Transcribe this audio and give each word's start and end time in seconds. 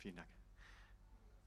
Vielen 0.00 0.16
Dank. 0.16 0.28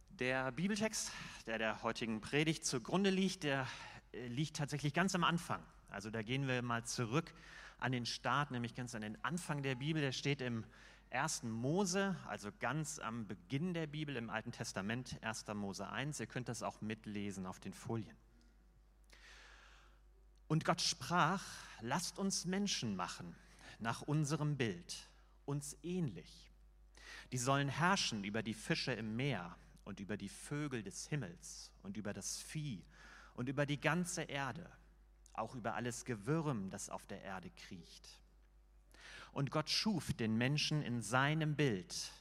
Der 0.09 0.51
Bibeltext, 0.51 1.11
der 1.47 1.57
der 1.57 1.81
heutigen 1.81 2.21
Predigt 2.21 2.63
zugrunde 2.67 3.09
liegt, 3.09 3.41
der 3.41 3.67
äh, 4.11 4.27
liegt 4.27 4.57
tatsächlich 4.57 4.93
ganz 4.93 5.15
am 5.15 5.23
Anfang. 5.23 5.63
Also 5.89 6.11
da 6.11 6.21
gehen 6.21 6.47
wir 6.47 6.61
mal 6.61 6.83
zurück 6.85 7.33
an 7.79 7.91
den 7.91 8.05
Start, 8.05 8.51
nämlich 8.51 8.75
ganz 8.75 8.93
an 8.93 9.01
den 9.01 9.17
Anfang 9.25 9.63
der 9.63 9.73
Bibel. 9.73 10.03
Der 10.03 10.11
steht 10.11 10.39
im 10.39 10.65
1. 11.09 11.43
Mose, 11.43 12.15
also 12.27 12.51
ganz 12.59 12.99
am 12.99 13.25
Beginn 13.25 13.73
der 13.73 13.87
Bibel 13.87 14.15
im 14.15 14.29
Alten 14.29 14.51
Testament, 14.51 15.17
1. 15.23 15.47
Mose 15.55 15.89
1. 15.89 16.19
Ihr 16.19 16.27
könnt 16.27 16.47
das 16.47 16.61
auch 16.61 16.79
mitlesen 16.79 17.47
auf 17.47 17.59
den 17.59 17.73
Folien. 17.73 18.15
Und 20.47 20.63
Gott 20.63 20.81
sprach, 20.83 21.43
lasst 21.81 22.19
uns 22.19 22.45
Menschen 22.45 22.95
machen 22.95 23.35
nach 23.79 24.03
unserem 24.03 24.57
Bild, 24.57 25.09
uns 25.45 25.75
ähnlich. 25.81 26.52
Die 27.31 27.37
sollen 27.37 27.69
herrschen 27.69 28.23
über 28.23 28.43
die 28.43 28.53
Fische 28.53 28.93
im 28.93 29.15
Meer 29.15 29.57
und 29.85 29.99
über 29.99 30.17
die 30.17 30.29
Vögel 30.29 30.83
des 30.83 31.07
Himmels 31.07 31.71
und 31.81 31.97
über 31.97 32.13
das 32.13 32.41
Vieh 32.41 32.83
und 33.33 33.49
über 33.49 33.65
die 33.65 33.79
ganze 33.79 34.23
Erde, 34.23 34.69
auch 35.33 35.55
über 35.55 35.75
alles 35.75 36.05
Gewürm, 36.05 36.69
das 36.69 36.89
auf 36.89 37.05
der 37.07 37.21
Erde 37.21 37.49
kriecht. 37.51 38.19
Und 39.31 39.51
Gott 39.51 39.69
schuf 39.69 40.13
den 40.13 40.37
Menschen 40.37 40.81
in 40.81 41.01
seinem 41.01 41.55
Bild, 41.55 42.11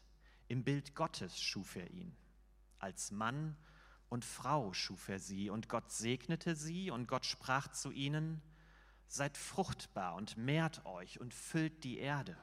im 0.48 0.64
Bild 0.64 0.94
Gottes 0.94 1.40
schuf 1.40 1.76
er 1.76 1.90
ihn. 1.90 2.16
Als 2.78 3.10
Mann 3.10 3.56
und 4.08 4.24
Frau 4.24 4.72
schuf 4.72 5.08
er 5.08 5.18
sie, 5.18 5.50
und 5.50 5.68
Gott 5.68 5.92
segnete 5.92 6.56
sie, 6.56 6.90
und 6.90 7.06
Gott 7.06 7.26
sprach 7.26 7.68
zu 7.68 7.90
ihnen, 7.90 8.42
Seid 9.06 9.36
fruchtbar 9.36 10.14
und 10.14 10.38
mehrt 10.38 10.86
euch 10.86 11.20
und 11.20 11.34
füllt 11.34 11.84
die 11.84 11.98
Erde 11.98 12.34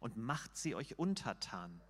und 0.00 0.16
macht 0.16 0.56
sie 0.56 0.74
euch 0.74 0.98
untertan 0.98 1.80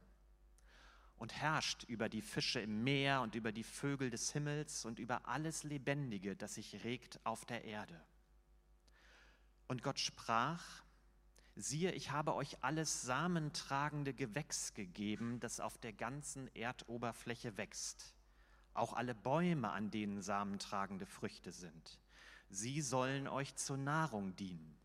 und 1.17 1.33
herrscht 1.35 1.85
über 1.85 2.09
die 2.09 2.23
Fische 2.23 2.61
im 2.61 2.83
Meer 2.83 3.21
und 3.21 3.35
über 3.35 3.53
die 3.53 3.63
Vögel 3.63 4.11
des 4.11 4.33
Himmels 4.33 4.85
und 4.85 4.99
über 4.99 5.29
alles 5.29 5.63
Lebendige, 5.63 6.35
das 6.35 6.55
sich 6.55 6.83
regt 6.85 7.21
auf 7.25 7.45
der 7.45 7.65
Erde. 7.65 8.01
Und 9.69 9.83
Gott 9.83 10.01
sprach, 10.01 10.83
siehe, 11.55 11.93
ich 11.93 12.11
habe 12.11 12.35
euch 12.35 12.65
alles 12.65 13.03
samentragende 13.03 14.15
Gewächs 14.15 14.75
gegeben, 14.75 15.39
das 15.41 15.61
auf 15.61 15.79
der 15.79 15.93
ganzen 15.93 16.49
Erdoberfläche 16.55 17.57
wächst, 17.57 18.15
auch 18.75 18.95
alle 18.95 19.15
Bäume, 19.15 19.71
an 19.71 19.91
denen 19.91 20.23
samentragende 20.23 21.07
Früchte 21.07 21.53
sind. 21.53 22.01
Sie 22.49 22.81
sollen 22.81 23.29
euch 23.29 23.55
zur 23.55 23.77
Nahrung 23.77 24.35
dienen 24.37 24.80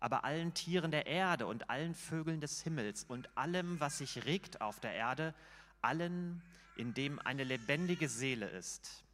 aber 0.00 0.24
allen 0.24 0.54
Tieren 0.54 0.90
der 0.90 1.06
Erde 1.06 1.46
und 1.46 1.70
allen 1.70 1.94
Vögeln 1.94 2.40
des 2.40 2.62
Himmels 2.62 3.04
und 3.04 3.36
allem, 3.36 3.80
was 3.80 3.98
sich 3.98 4.24
regt 4.24 4.60
auf 4.60 4.80
der 4.80 4.92
Erde, 4.92 5.34
allen, 5.82 6.42
in 6.76 6.94
dem 6.94 7.18
eine 7.18 7.44
lebendige 7.44 8.08
Seele 8.08 8.48
ist, 8.48 9.04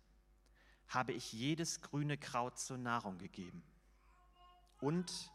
habe 0.88 1.12
ich 1.12 1.33
jedes 1.33 1.80
grüne 1.80 2.19
Kraut 2.19 2.58
zur 2.58 2.78
Nahrung 2.78 3.19
gegeben. 3.19 3.62
Und 4.80 5.30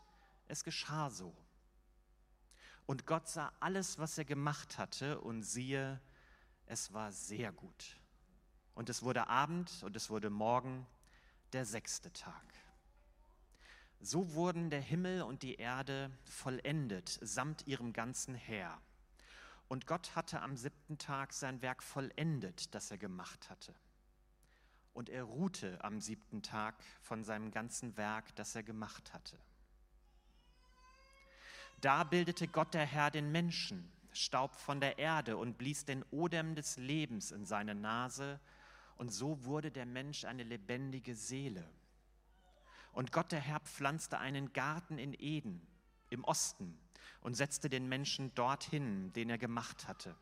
es 0.47 0.63
geschah 0.63 1.09
so. 1.09 1.33
Und 2.85 3.05
Gott 3.05 3.27
sah 3.27 3.51
alles, 3.59 3.97
was 3.97 4.17
er 4.17 4.25
gemacht 4.25 4.77
hatte, 4.77 5.19
und 5.21 5.43
siehe, 5.43 5.99
es 6.67 6.93
war 6.93 7.11
sehr 7.11 7.51
gut. 7.51 7.97
Und 8.75 8.89
es 8.89 9.01
wurde 9.01 9.27
Abend 9.27 9.83
und 9.83 9.95
es 9.95 10.09
wurde 10.09 10.29
Morgen, 10.29 10.85
der 11.53 11.65
sechste 11.65 12.11
Tag. 12.13 12.43
So 13.99 14.33
wurden 14.33 14.69
der 14.69 14.81
Himmel 14.81 15.23
und 15.23 15.41
die 15.43 15.55
Erde 15.55 16.11
vollendet 16.23 17.17
samt 17.21 17.65
ihrem 17.67 17.93
ganzen 17.93 18.35
Heer. 18.35 18.79
Und 19.67 19.87
Gott 19.87 20.15
hatte 20.15 20.41
am 20.41 20.55
siebten 20.55 20.97
Tag 20.97 21.33
sein 21.33 21.61
Werk 21.61 21.83
vollendet, 21.83 22.73
das 22.73 22.91
er 22.91 22.97
gemacht 22.97 23.49
hatte. 23.49 23.73
Und 24.93 25.09
er 25.09 25.23
ruhte 25.23 25.83
am 25.83 25.99
siebten 25.99 26.41
Tag 26.41 26.75
von 27.01 27.23
seinem 27.23 27.51
ganzen 27.51 27.97
Werk, 27.97 28.35
das 28.35 28.55
er 28.55 28.63
gemacht 28.63 29.13
hatte. 29.13 29.37
Da 31.81 32.03
bildete 32.03 32.47
Gott 32.47 32.73
der 32.73 32.85
Herr 32.85 33.11
den 33.11 33.31
Menschen, 33.31 33.91
Staub 34.11 34.55
von 34.55 34.79
der 34.79 34.97
Erde 34.97 35.37
und 35.37 35.57
blies 35.57 35.85
den 35.85 36.03
Odem 36.11 36.55
des 36.55 36.77
Lebens 36.77 37.31
in 37.31 37.45
seine 37.45 37.75
Nase, 37.75 38.39
und 38.95 39.11
so 39.11 39.43
wurde 39.43 39.69
der 39.69 39.85
Mensch 39.85 40.25
eine 40.25 40.43
lebendige 40.43 41.13
Seele. 41.13 41.69
Und 42.97 43.11
Gott 43.11 43.31
der 43.31 43.41
Herr 43.41 43.59
pflanzte 43.59 44.17
einen 44.17 44.53
Garten 44.53 44.97
in 44.97 45.13
Eden 45.13 45.61
im 46.09 46.23
Osten 46.23 46.79
und 47.21 47.35
setzte 47.35 47.69
den 47.69 47.87
Menschen 47.87 48.33
dorthin, 48.33 49.13
den 49.13 49.29
er 49.29 49.37
gemacht 49.37 49.87
hatte. 49.87 50.15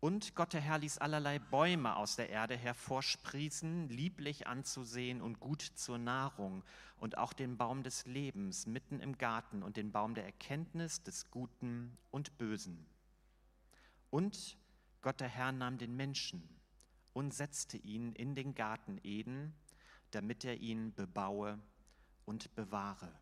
Und 0.00 0.34
Gott 0.34 0.54
der 0.54 0.62
Herr 0.62 0.78
ließ 0.78 0.96
allerlei 0.96 1.38
Bäume 1.38 1.96
aus 1.96 2.16
der 2.16 2.30
Erde 2.30 2.56
hervorsprießen, 2.56 3.90
lieblich 3.90 4.46
anzusehen 4.46 5.20
und 5.20 5.38
gut 5.38 5.60
zur 5.60 5.98
Nahrung, 5.98 6.64
und 6.96 7.18
auch 7.18 7.34
den 7.34 7.58
Baum 7.58 7.82
des 7.82 8.06
Lebens 8.06 8.64
mitten 8.66 8.98
im 8.98 9.18
Garten 9.18 9.62
und 9.62 9.76
den 9.76 9.92
Baum 9.92 10.14
der 10.14 10.24
Erkenntnis 10.24 11.02
des 11.02 11.30
Guten 11.30 11.98
und 12.10 12.38
Bösen. 12.38 12.86
Und 14.08 14.56
Gott 15.02 15.20
der 15.20 15.28
Herr 15.28 15.52
nahm 15.52 15.76
den 15.76 15.96
Menschen 15.96 16.48
und 17.12 17.34
setzte 17.34 17.76
ihn 17.76 18.14
in 18.14 18.34
den 18.34 18.54
Garten 18.54 18.98
Eden, 19.04 19.52
damit 20.10 20.44
er 20.44 20.56
ihn 20.56 20.94
bebaue 20.94 21.58
und 22.24 22.54
bewahre. 22.54 23.12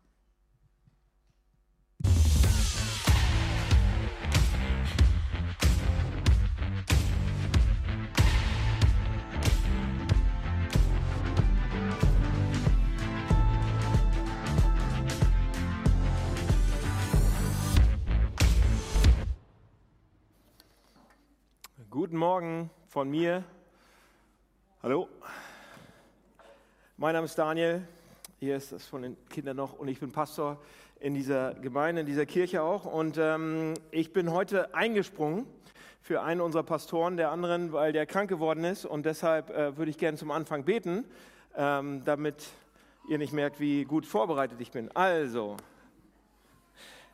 Guten 21.89 22.17
Morgen 22.17 22.69
von 22.87 23.09
mir. 23.09 23.43
Hallo. 24.83 25.09
Mein 26.97 27.11
Name 27.11 27.25
ist 27.25 27.37
Daniel, 27.37 27.85
hier 28.39 28.55
ist 28.55 28.71
das 28.71 28.85
von 28.85 29.01
den 29.01 29.17
Kindern 29.27 29.57
noch 29.57 29.77
und 29.77 29.89
ich 29.89 29.99
bin 29.99 30.13
Pastor 30.13 30.61
in 31.01 31.13
dieser 31.13 31.53
Gemeinde, 31.55 31.99
in 31.99 32.07
dieser 32.07 32.25
Kirche 32.25 32.63
auch. 32.63 32.85
Und 32.85 33.17
ähm, 33.19 33.73
ich 33.91 34.13
bin 34.13 34.31
heute 34.31 34.73
eingesprungen 34.73 35.45
für 36.01 36.21
einen 36.21 36.39
unserer 36.39 36.63
Pastoren, 36.63 37.17
der 37.17 37.31
anderen, 37.31 37.73
weil 37.73 37.91
der 37.91 38.05
krank 38.05 38.29
geworden 38.29 38.63
ist. 38.63 38.85
Und 38.85 39.05
deshalb 39.05 39.49
äh, 39.49 39.75
würde 39.75 39.91
ich 39.91 39.97
gerne 39.97 40.17
zum 40.17 40.31
Anfang 40.31 40.63
beten, 40.63 41.03
ähm, 41.57 42.01
damit 42.05 42.47
ihr 43.09 43.17
nicht 43.17 43.33
merkt, 43.33 43.59
wie 43.59 43.83
gut 43.83 44.05
vorbereitet 44.05 44.61
ich 44.61 44.71
bin. 44.71 44.89
Also, 44.95 45.57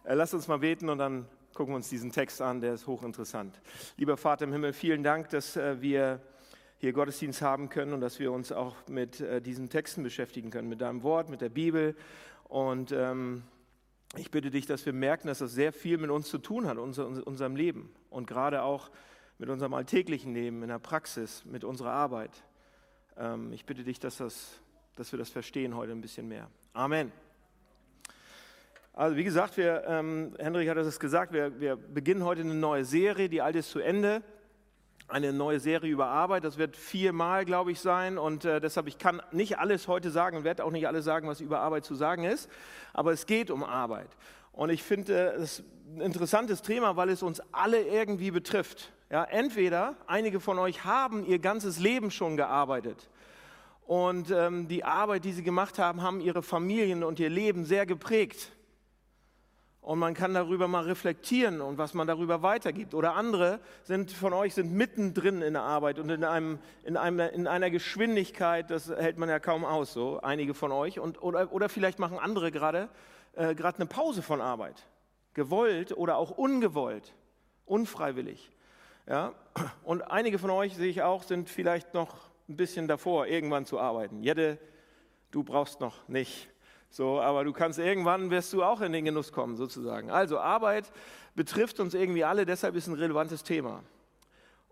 äh, 0.03 0.13
lasst 0.13 0.35
uns 0.35 0.47
mal 0.47 0.59
beten 0.59 0.89
und 0.89 0.99
dann 0.99 1.25
gucken 1.55 1.73
wir 1.73 1.77
uns 1.77 1.89
diesen 1.89 2.11
Text 2.11 2.39
an, 2.39 2.61
der 2.61 2.75
ist 2.75 2.85
hochinteressant. 2.85 3.59
Lieber 3.97 4.15
Vater 4.15 4.45
im 4.45 4.51
Himmel, 4.51 4.73
vielen 4.73 5.01
Dank, 5.01 5.29
dass 5.29 5.57
äh, 5.57 5.81
wir 5.81 6.19
hier 6.81 6.93
Gottesdienst 6.93 7.43
haben 7.43 7.69
können 7.69 7.93
und 7.93 8.01
dass 8.01 8.17
wir 8.17 8.31
uns 8.31 8.51
auch 8.51 8.75
mit 8.87 9.21
äh, 9.21 9.39
diesen 9.39 9.69
Texten 9.69 10.01
beschäftigen 10.01 10.49
können, 10.49 10.67
mit 10.67 10.81
deinem 10.81 11.03
Wort, 11.03 11.29
mit 11.29 11.39
der 11.39 11.49
Bibel. 11.49 11.95
Und 12.45 12.91
ähm, 12.91 13.43
ich 14.17 14.31
bitte 14.31 14.49
dich, 14.49 14.65
dass 14.65 14.83
wir 14.87 14.91
merken, 14.91 15.27
dass 15.27 15.37
das 15.37 15.51
sehr 15.51 15.73
viel 15.73 15.99
mit 15.99 16.09
uns 16.09 16.27
zu 16.27 16.39
tun 16.39 16.65
hat, 16.65 16.79
unser, 16.79 17.05
unserem 17.27 17.55
Leben 17.55 17.93
und 18.09 18.25
gerade 18.25 18.63
auch 18.63 18.89
mit 19.37 19.49
unserem 19.49 19.75
alltäglichen 19.75 20.33
Leben, 20.33 20.63
in 20.63 20.69
der 20.69 20.79
Praxis, 20.79 21.45
mit 21.45 21.63
unserer 21.63 21.91
Arbeit. 21.91 22.31
Ähm, 23.15 23.53
ich 23.53 23.67
bitte 23.67 23.83
dich, 23.83 23.99
dass, 23.99 24.17
das, 24.17 24.59
dass 24.95 25.11
wir 25.11 25.19
das 25.19 25.29
verstehen 25.29 25.75
heute 25.75 25.91
ein 25.91 26.01
bisschen 26.01 26.27
mehr. 26.27 26.49
Amen. 26.73 27.11
Also 28.93 29.17
wie 29.17 29.23
gesagt, 29.23 29.55
wir, 29.55 29.83
ähm, 29.85 30.33
Hendrik 30.39 30.67
hat 30.67 30.77
es 30.77 30.99
gesagt, 30.99 31.31
wir, 31.31 31.59
wir 31.59 31.75
beginnen 31.75 32.23
heute 32.23 32.41
eine 32.41 32.55
neue 32.55 32.85
Serie, 32.85 33.29
die 33.29 33.43
alte 33.43 33.59
ist 33.59 33.69
zu 33.69 33.79
Ende 33.79 34.23
eine 35.11 35.33
neue 35.33 35.59
Serie 35.59 35.91
über 35.91 36.07
Arbeit. 36.07 36.43
Das 36.43 36.57
wird 36.57 36.75
viermal, 36.75 37.45
glaube 37.45 37.71
ich, 37.71 37.79
sein. 37.79 38.17
Und 38.17 38.45
äh, 38.45 38.59
deshalb, 38.59 38.87
ich 38.87 38.97
kann 38.97 39.21
nicht 39.31 39.59
alles 39.59 39.87
heute 39.87 40.09
sagen 40.09 40.37
und 40.37 40.43
werde 40.43 40.63
auch 40.63 40.71
nicht 40.71 40.87
alles 40.87 41.05
sagen, 41.05 41.27
was 41.27 41.41
über 41.41 41.59
Arbeit 41.59 41.85
zu 41.85 41.95
sagen 41.95 42.23
ist. 42.23 42.49
Aber 42.93 43.11
es 43.11 43.25
geht 43.25 43.51
um 43.51 43.63
Arbeit. 43.63 44.09
Und 44.51 44.69
ich 44.69 44.83
finde 44.83 45.33
es 45.33 45.59
äh, 45.59 45.63
ein 45.95 46.01
interessantes 46.01 46.61
Thema, 46.61 46.95
weil 46.95 47.09
es 47.09 47.21
uns 47.21 47.41
alle 47.51 47.81
irgendwie 47.81 48.31
betrifft. 48.31 48.91
Ja, 49.09 49.25
entweder 49.25 49.95
einige 50.07 50.39
von 50.39 50.57
euch 50.57 50.85
haben 50.85 51.25
ihr 51.25 51.39
ganzes 51.39 51.79
Leben 51.79 52.11
schon 52.11 52.37
gearbeitet. 52.37 53.09
Und 53.85 54.31
ähm, 54.31 54.69
die 54.69 54.85
Arbeit, 54.85 55.25
die 55.25 55.33
sie 55.33 55.43
gemacht 55.43 55.79
haben, 55.79 56.01
haben 56.01 56.21
ihre 56.21 56.41
Familien 56.41 57.03
und 57.03 57.19
ihr 57.19 57.29
Leben 57.29 57.65
sehr 57.65 57.85
geprägt 57.85 58.53
und 59.81 59.99
man 59.99 60.13
kann 60.13 60.33
darüber 60.33 60.67
mal 60.67 60.83
reflektieren 60.83 61.59
und 61.61 61.77
was 61.77 61.93
man 61.93 62.07
darüber 62.07 62.41
weitergibt. 62.43 62.93
Oder 62.93 63.15
andere 63.15 63.59
sind 63.83 64.11
von 64.11 64.33
euch 64.33 64.53
sind 64.53 64.73
mittendrin 64.73 65.41
in 65.41 65.53
der 65.53 65.63
Arbeit 65.63 65.99
und 65.99 66.09
in, 66.09 66.23
einem, 66.23 66.59
in, 66.83 66.97
einem, 66.97 67.19
in 67.19 67.47
einer 67.47 67.69
Geschwindigkeit, 67.69 68.69
das 68.69 68.89
hält 68.89 69.17
man 69.17 69.29
ja 69.29 69.39
kaum 69.39 69.65
aus, 69.65 69.93
so 69.93 70.19
einige 70.21 70.53
von 70.53 70.71
euch. 70.71 70.99
Und, 70.99 71.21
oder, 71.23 71.51
oder 71.51 71.67
vielleicht 71.67 71.99
machen 71.99 72.19
andere 72.19 72.51
gerade 72.51 72.89
äh, 73.33 73.55
gerade 73.55 73.77
eine 73.77 73.85
Pause 73.85 74.21
von 74.21 74.41
Arbeit, 74.41 74.87
gewollt 75.33 75.95
oder 75.95 76.17
auch 76.17 76.31
ungewollt, 76.31 77.13
unfreiwillig. 77.65 78.51
Ja? 79.07 79.33
Und 79.83 80.01
einige 80.01 80.39
von 80.39 80.49
euch, 80.49 80.75
sehe 80.75 80.89
ich 80.89 81.01
auch, 81.01 81.23
sind 81.23 81.49
vielleicht 81.49 81.93
noch 81.93 82.29
ein 82.49 82.57
bisschen 82.57 82.87
davor, 82.87 83.27
irgendwann 83.27 83.65
zu 83.65 83.79
arbeiten. 83.79 84.21
Jette, 84.21 84.57
du 85.31 85.43
brauchst 85.43 85.79
noch 85.79 86.07
nicht. 86.07 86.49
So, 86.93 87.21
aber 87.21 87.45
du 87.45 87.53
kannst 87.53 87.79
irgendwann, 87.79 88.31
wirst 88.31 88.51
du 88.51 88.63
auch 88.63 88.81
in 88.81 88.91
den 88.91 89.05
Genuss 89.05 89.31
kommen, 89.31 89.55
sozusagen. 89.55 90.11
Also 90.11 90.39
Arbeit 90.39 90.91
betrifft 91.35 91.79
uns 91.79 91.93
irgendwie 91.93 92.25
alle, 92.25 92.45
deshalb 92.45 92.75
ist 92.75 92.87
ein 92.87 92.95
relevantes 92.95 93.43
Thema. 93.43 93.81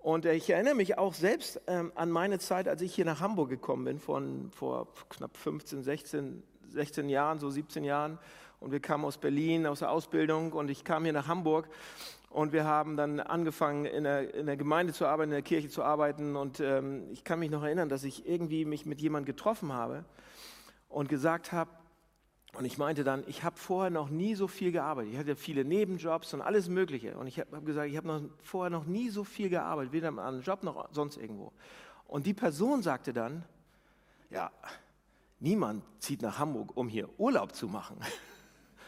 Und 0.02 0.26
ich 0.26 0.50
erinnere 0.50 0.76
mich 0.76 0.98
auch 0.98 1.14
selbst 1.14 1.62
ähm, 1.68 1.94
an 1.96 2.12
meine 2.12 2.38
Zeit, 2.40 2.68
als 2.68 2.82
ich 2.82 2.94
hier 2.94 3.06
nach 3.06 3.22
Hamburg 3.22 3.50
gekommen 3.50 3.86
bin, 3.86 4.00
von, 4.00 4.52
vor 4.52 4.88
knapp 5.08 5.38
15, 5.38 5.82
16, 5.82 6.44
16 6.68 7.08
Jahren, 7.08 7.40
so 7.40 7.50
17 7.50 7.86
Jahren. 7.86 8.20
Und 8.60 8.74
wir 8.74 8.82
kamen 8.82 9.06
aus 9.06 9.18
Berlin, 9.18 9.66
aus 9.66 9.80
der 9.80 9.90
Ausbildung 9.90 10.52
und 10.52 10.70
ich 10.70 10.84
kam 10.84 11.06
hier 11.06 11.14
nach 11.14 11.30
Hamburg 11.30 11.70
und 12.30 12.52
wir 12.52 12.66
haben 12.66 12.98
dann 12.98 13.22
angefangen, 13.22 13.86
in 13.86 14.04
der, 14.04 14.34
in 14.34 14.46
der 14.46 14.58
Gemeinde 14.58 14.92
zu 14.92 15.06
arbeiten, 15.06 15.32
in 15.32 15.36
der 15.38 15.42
Kirche 15.42 15.70
zu 15.70 15.84
arbeiten. 15.84 16.36
Und 16.36 16.60
ähm, 16.60 17.08
ich 17.12 17.24
kann 17.24 17.40
mich 17.40 17.50
noch 17.50 17.64
erinnern, 17.64 17.88
dass 17.88 18.04
ich 18.04 18.28
irgendwie 18.28 18.66
mich 18.66 18.86
mit 18.86 19.00
jemandem 19.00 19.34
getroffen 19.34 19.72
habe 19.72 20.04
und 20.90 21.08
gesagt 21.08 21.54
habe, 21.54 21.72
und 22.54 22.66
ich 22.66 22.78
meinte 22.78 23.04
dann, 23.04 23.24
ich 23.28 23.44
habe 23.44 23.58
vorher 23.58 23.92
noch 23.92 24.10
nie 24.10 24.34
so 24.34 24.48
viel 24.48 24.72
gearbeitet. 24.72 25.14
Ich 25.14 25.20
hatte 25.20 25.36
viele 25.36 25.64
Nebenjobs 25.64 26.34
und 26.34 26.42
alles 26.42 26.68
Mögliche. 26.68 27.16
Und 27.16 27.28
ich 27.28 27.40
habe 27.40 27.62
gesagt, 27.62 27.90
ich 27.90 27.98
habe 27.98 28.30
vorher 28.44 28.72
noch 28.72 28.86
nie 28.86 29.10
so 29.10 29.24
viel 29.24 29.50
gearbeitet, 29.50 29.94
weder 29.94 30.10
an 30.10 30.20
einem 30.20 30.42
Job 30.42 30.64
noch 30.64 30.90
sonst 30.92 31.18
irgendwo. 31.18 31.54
Und 32.08 32.26
die 32.26 32.34
Person 32.34 32.82
sagte 32.82 33.14
dann, 33.14 33.44
ja, 34.32 34.52
niemand 35.40 35.84
zieht 36.00 36.22
nach 36.24 36.40
Hamburg, 36.40 36.76
um 36.76 36.90
hier 36.90 37.08
Urlaub 37.20 37.54
zu 37.54 37.68
machen. 37.68 37.98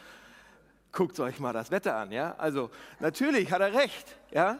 Guckt 0.92 1.18
euch 1.20 1.38
mal 1.38 1.52
das 1.52 1.70
Wetter 1.70 1.96
an, 1.96 2.10
ja? 2.10 2.34
Also 2.36 2.70
natürlich 2.98 3.50
hat 3.52 3.60
er 3.60 3.72
recht, 3.72 4.18
ja? 4.32 4.58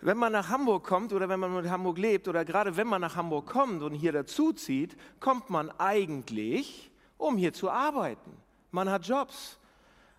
Wenn 0.00 0.18
man 0.18 0.32
nach 0.32 0.48
Hamburg 0.48 0.84
kommt 0.84 1.12
oder 1.12 1.28
wenn 1.28 1.38
man 1.38 1.54
mit 1.54 1.70
Hamburg 1.70 1.96
lebt 1.96 2.26
oder 2.26 2.44
gerade 2.44 2.76
wenn 2.76 2.88
man 2.88 3.00
nach 3.00 3.14
Hamburg 3.14 3.46
kommt 3.46 3.82
und 3.82 3.94
hier 3.94 4.10
dazuzieht, 4.10 4.96
kommt 5.20 5.48
man 5.48 5.70
eigentlich, 5.78 6.91
um 7.22 7.36
hier 7.36 7.52
zu 7.52 7.70
arbeiten. 7.70 8.36
Man 8.72 8.90
hat 8.90 9.06
Jobs, 9.06 9.58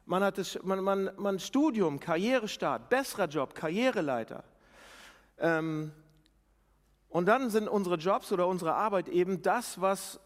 man 0.05 0.23
hat 0.23 0.38
das, 0.38 0.57
man, 0.63 0.83
man, 0.83 1.11
man 1.17 1.39
Studium, 1.39 2.00
Karrierestart, 2.00 2.89
besserer 2.89 3.27
Job, 3.27 3.53
Karriereleiter. 3.53 4.44
Ähm, 5.38 5.91
und 7.09 7.25
dann 7.25 7.50
sind 7.50 7.67
unsere 7.67 7.95
Jobs 7.95 8.31
oder 8.31 8.47
unsere 8.47 8.73
Arbeit 8.73 9.09
eben 9.09 9.41
das, 9.41 9.81
was 9.81 10.19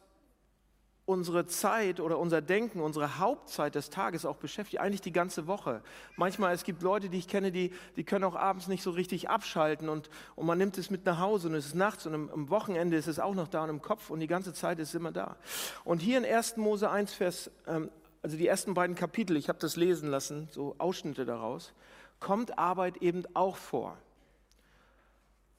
unsere 1.08 1.46
Zeit 1.46 2.02
oder 2.02 2.20
unser 2.20 2.42
Denken, 2.42 2.82
unsere 2.82 3.18
Hauptzeit 3.18 3.76
des 3.76 3.90
Tages 3.90 4.26
auch 4.26 4.36
beschäftigt, 4.36 4.82
eigentlich 4.82 5.00
die 5.00 5.14
ganze 5.14 5.48
Woche. 5.48 5.82
Manchmal, 6.18 6.54
es 6.54 6.66
gibt 6.66 6.82
Leute, 6.82 7.08
die 7.08 7.18
ich 7.18 7.30
kenne, 7.30 7.50
die, 7.54 7.72
die 7.96 8.04
können 8.04 8.26
auch 8.26 8.36
abends 8.36 8.68
nicht 8.68 8.84
so 8.84 8.92
richtig 8.92 9.30
abschalten 9.30 9.88
und, 9.88 10.10
und 10.36 10.46
man 10.46 10.58
nimmt 10.58 10.78
es 10.78 10.90
mit 10.90 11.06
nach 11.06 11.20
Hause 11.20 11.48
und 11.48 11.56
es 11.56 11.68
ist 11.68 11.76
nachts 11.76 12.06
und 12.06 12.14
am, 12.14 12.30
am 12.30 12.50
Wochenende 12.50 12.98
ist 12.98 13.08
es 13.08 13.20
auch 13.20 13.36
noch 13.36 13.48
da 13.48 13.64
und 13.64 13.70
im 13.70 13.82
Kopf 13.82 14.10
und 14.10 14.20
die 14.20 14.28
ganze 14.28 14.54
Zeit 14.54 14.80
ist 14.80 14.90
es 14.90 14.96
immer 14.96 15.14
da. 15.14 15.38
Und 15.86 16.02
hier 16.02 16.18
in 16.18 16.26
1. 16.26 16.58
Mose 16.58 16.90
1, 16.90 17.14
Vers, 17.14 17.52
ähm, 17.68 17.90
also 18.22 18.36
die 18.36 18.46
ersten 18.46 18.74
beiden 18.74 18.98
Kapitel, 18.98 19.38
ich 19.38 19.48
habe 19.48 19.60
das 19.60 19.78
lesen 19.78 20.10
lassen, 20.10 20.50
so 20.52 20.76
Ausschnitte 20.78 21.24
daraus, 21.24 21.72
kommt 22.20 22.60
Arbeit 22.60 22.98
eben 22.98 23.24
auch 23.34 23.56
vor. 23.56 23.98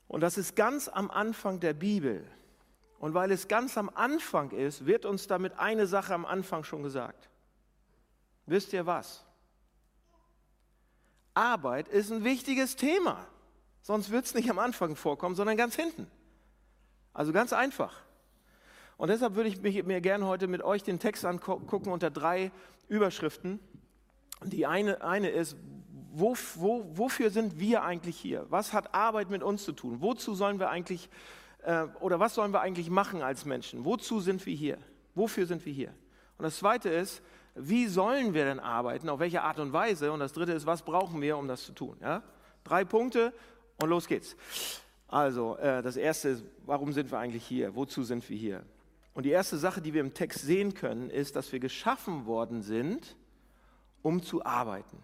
Und 0.09 0.21
das 0.21 0.37
ist 0.37 0.57
ganz 0.57 0.89
am 0.89 1.11
Anfang 1.11 1.59
der 1.59 1.73
Bibel. 1.73 2.27
Und 2.99 3.15
weil 3.15 3.31
es 3.31 3.49
ganz 3.49 3.79
am 3.79 3.91
Anfang 3.95 4.51
ist, 4.51 4.87
wird 4.87 5.05
uns 5.05 5.27
damit 5.27 5.59
eine 5.59 5.87
Sache 5.87 6.15
am 6.15 6.27
Anfang 6.27 6.65
schon 6.65 6.83
gesagt. 6.83 7.29
Wisst 8.47 8.73
ihr 8.73 8.87
was? 8.87 9.25
Arbeit 11.35 11.89
ist 11.89 12.11
ein 12.11 12.25
wichtiges 12.25 12.75
Thema. 12.75 13.25
Sonst 13.83 14.11
wird 14.11 14.25
es 14.25 14.35
nicht 14.35 14.51
am 14.51 14.59
Anfang 14.59 14.97
vorkommen, 14.97 15.37
sondern 15.37 15.57
ganz 15.57 15.77
hinten. 15.77 16.11
Also 17.13 17.33
ganz 17.33 17.53
einfach. 17.53 17.95
Und 18.97 19.09
deshalb 19.09 19.37
würde 19.37 19.49
ich 19.49 19.63
mich, 19.63 19.85
mir 19.85 20.01
gerne 20.01 20.27
heute 20.27 20.49
mit 20.49 20.63
euch 20.63 20.83
den 20.83 20.99
Text 20.99 21.25
angucken 21.25 21.91
unter 21.91 22.11
drei 22.11 22.51
Überschriften. 22.89 23.61
Die 24.43 24.67
eine, 24.67 25.03
eine 25.03 25.31
ist, 25.31 25.57
wo, 26.11 26.37
wo, 26.57 26.85
wofür 26.99 27.31
sind 27.31 27.61
wir 27.61 27.85
eigentlich 27.85 28.19
hier? 28.19 28.47
Was 28.51 28.73
hat 28.73 28.93
Arbeit 28.93 29.31
mit 29.31 29.45
uns 29.45 29.63
zu 29.63 29.73
tun? 29.73 30.01
Wozu 30.01 30.35
sollen 30.35 30.59
wir 30.59 30.71
eigentlich 30.71 31.09
oder 32.01 32.19
was 32.19 32.35
sollen 32.35 32.53
wir 32.53 32.61
eigentlich 32.61 32.91
machen 32.91 33.23
als 33.23 33.45
Menschen? 33.45 33.85
Wozu 33.85 34.21
sind 34.21 34.45
wir 34.47 34.55
hier? 34.55 34.79
Wofür 35.15 35.47
sind 35.47 35.65
wir 35.67 35.73
hier? 35.73 35.93
Und 36.39 36.45
das 36.45 36.59
Zweite 36.59 36.89
ist, 36.89 37.23
wie 37.55 37.87
sollen 37.89 38.35
wir 38.35 38.45
denn 38.45 38.61
arbeiten? 38.61 39.09
Auf 39.09 39.21
welche 39.21 39.43
Art 39.43 39.59
und 39.59 39.73
Weise? 39.73 40.13
Und 40.13 40.21
das 40.21 40.33
Dritte 40.33 40.53
ist, 40.53 40.65
was 40.65 40.83
brauchen 40.83 41.21
wir, 41.21 41.37
um 41.37 41.49
das 41.49 41.65
zu 41.65 41.73
tun? 41.73 41.97
Ja? 42.01 42.23
Drei 42.65 42.85
Punkte 42.85 43.33
und 43.83 43.89
los 43.89 44.07
geht's. 44.07 44.37
Also, 45.09 45.57
äh, 45.57 45.83
das 45.83 45.97
Erste 45.97 46.29
ist, 46.31 46.45
warum 46.65 46.93
sind 46.93 47.11
wir 47.11 47.19
eigentlich 47.19 47.45
hier? 47.45 47.75
Wozu 47.75 48.03
sind 48.03 48.29
wir 48.29 48.37
hier? 48.37 48.63
Und 49.15 49.25
die 49.25 49.31
erste 49.31 49.59
Sache, 49.59 49.81
die 49.81 49.93
wir 49.93 50.01
im 50.01 50.15
Text 50.15 50.43
sehen 50.43 50.75
können, 50.75 51.11
ist, 51.11 51.35
dass 51.35 51.51
wir 51.51 51.59
geschaffen 51.59 52.27
worden 52.27 52.63
sind, 52.63 53.17
um 54.03 54.23
zu 54.23 54.45
arbeiten. 54.45 55.03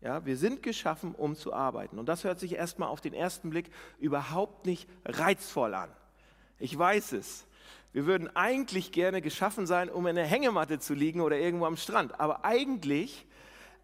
Ja, 0.00 0.24
wir 0.24 0.36
sind 0.36 0.62
geschaffen, 0.62 1.14
um 1.14 1.34
zu 1.34 1.52
arbeiten. 1.52 1.98
Und 1.98 2.06
das 2.06 2.22
hört 2.22 2.38
sich 2.38 2.54
erstmal 2.54 2.88
auf 2.88 3.00
den 3.00 3.14
ersten 3.14 3.50
Blick 3.50 3.70
überhaupt 3.98 4.64
nicht 4.64 4.88
reizvoll 5.04 5.74
an. 5.74 5.90
Ich 6.58 6.76
weiß 6.76 7.12
es. 7.12 7.46
Wir 7.92 8.06
würden 8.06 8.34
eigentlich 8.36 8.92
gerne 8.92 9.20
geschaffen 9.22 9.66
sein, 9.66 9.88
um 9.88 10.06
in 10.06 10.14
der 10.14 10.26
Hängematte 10.26 10.78
zu 10.78 10.94
liegen 10.94 11.20
oder 11.20 11.36
irgendwo 11.38 11.66
am 11.66 11.76
Strand. 11.76 12.20
Aber 12.20 12.44
eigentlich 12.44 13.26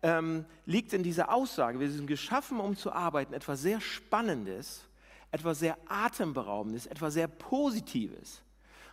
ähm, 0.03 0.45
liegt 0.67 0.93
in 0.93 1.03
dieser 1.03 1.33
Aussage, 1.33 1.81
wir 1.81 1.91
sind 1.91 2.07
geschaffen, 2.07 2.61
um 2.61 2.77
zu 2.77 2.93
arbeiten, 2.93 3.33
etwas 3.33 3.63
sehr 3.63 3.81
Spannendes, 3.81 4.87
etwas 5.33 5.59
sehr 5.59 5.77
Atemberaubendes, 5.89 6.87
etwas 6.87 7.15
sehr 7.15 7.27
Positives. 7.27 8.43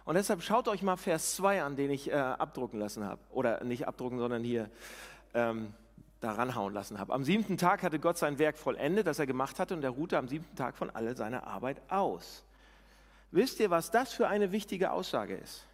Und 0.05 0.15
deshalb 0.15 0.41
schaut 0.41 0.67
euch 0.67 0.81
mal 0.81 0.97
Vers 0.97 1.35
2 1.35 1.61
an, 1.61 1.75
den 1.75 1.91
ich 1.91 2.09
äh, 2.09 2.15
abdrucken 2.15 2.79
lassen 2.79 3.03
habe. 3.03 3.21
Oder 3.29 3.63
nicht 3.63 3.87
abdrucken, 3.87 4.17
sondern 4.17 4.43
hier 4.43 4.71
ähm, 5.33 5.73
da 6.21 6.31
ranhauen 6.31 6.73
lassen 6.73 6.99
habe. 6.99 7.13
Am 7.13 7.23
siebten 7.23 7.57
Tag 7.57 7.83
hatte 7.83 7.99
Gott 7.99 8.17
sein 8.17 8.39
Werk 8.39 8.57
vollendet, 8.57 9.07
das 9.07 9.19
er 9.19 9.25
gemacht 9.25 9.59
hatte, 9.59 9.73
und 9.73 9.83
er 9.83 9.89
ruhte 9.89 10.17
am 10.17 10.27
siebten 10.27 10.55
Tag 10.55 10.77
von 10.77 10.89
all 10.91 11.17
seiner 11.17 11.47
Arbeit 11.47 11.81
aus. 11.89 12.45
Wisst 13.31 13.59
ihr, 13.59 13.69
was 13.69 13.91
das 13.91 14.13
für 14.13 14.27
eine 14.27 14.51
wichtige 14.51 14.91
Aussage 14.91 15.35
ist? 15.35 15.65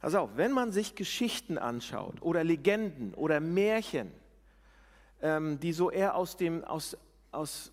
Pass 0.00 0.14
auf, 0.14 0.30
wenn 0.36 0.52
man 0.52 0.72
sich 0.72 0.94
Geschichten 0.94 1.58
anschaut 1.58 2.22
oder 2.22 2.44
Legenden 2.44 3.14
oder 3.14 3.40
Märchen, 3.40 4.12
ähm, 5.20 5.58
die 5.60 5.72
so 5.72 5.90
eher 5.90 6.14
aus 6.14 6.36
dem, 6.36 6.64
aus, 6.64 6.96
aus, 7.30 7.72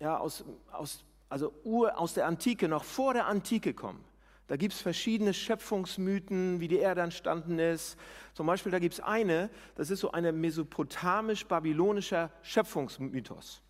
ja, 0.00 0.18
aus, 0.18 0.44
aus, 0.72 1.04
also 1.28 1.52
Ur, 1.64 1.98
aus 1.98 2.14
der 2.14 2.26
Antike, 2.26 2.68
noch 2.68 2.84
vor 2.84 3.14
der 3.14 3.26
Antike 3.26 3.74
kommen, 3.74 4.04
da 4.48 4.56
gibt 4.56 4.74
es 4.74 4.80
verschiedene 4.80 5.34
Schöpfungsmythen, 5.34 6.60
wie 6.60 6.68
die 6.68 6.78
Erde 6.78 7.00
entstanden 7.00 7.58
ist. 7.58 7.96
Zum 8.32 8.46
Beispiel, 8.46 8.70
da 8.70 8.78
gibt 8.78 8.94
es 8.94 9.00
eine, 9.00 9.50
das 9.74 9.90
ist 9.90 10.00
so 10.00 10.12
ein 10.12 10.40
mesopotamisch-babylonischer 10.40 12.30
Schöpfungsmythos. 12.42 13.62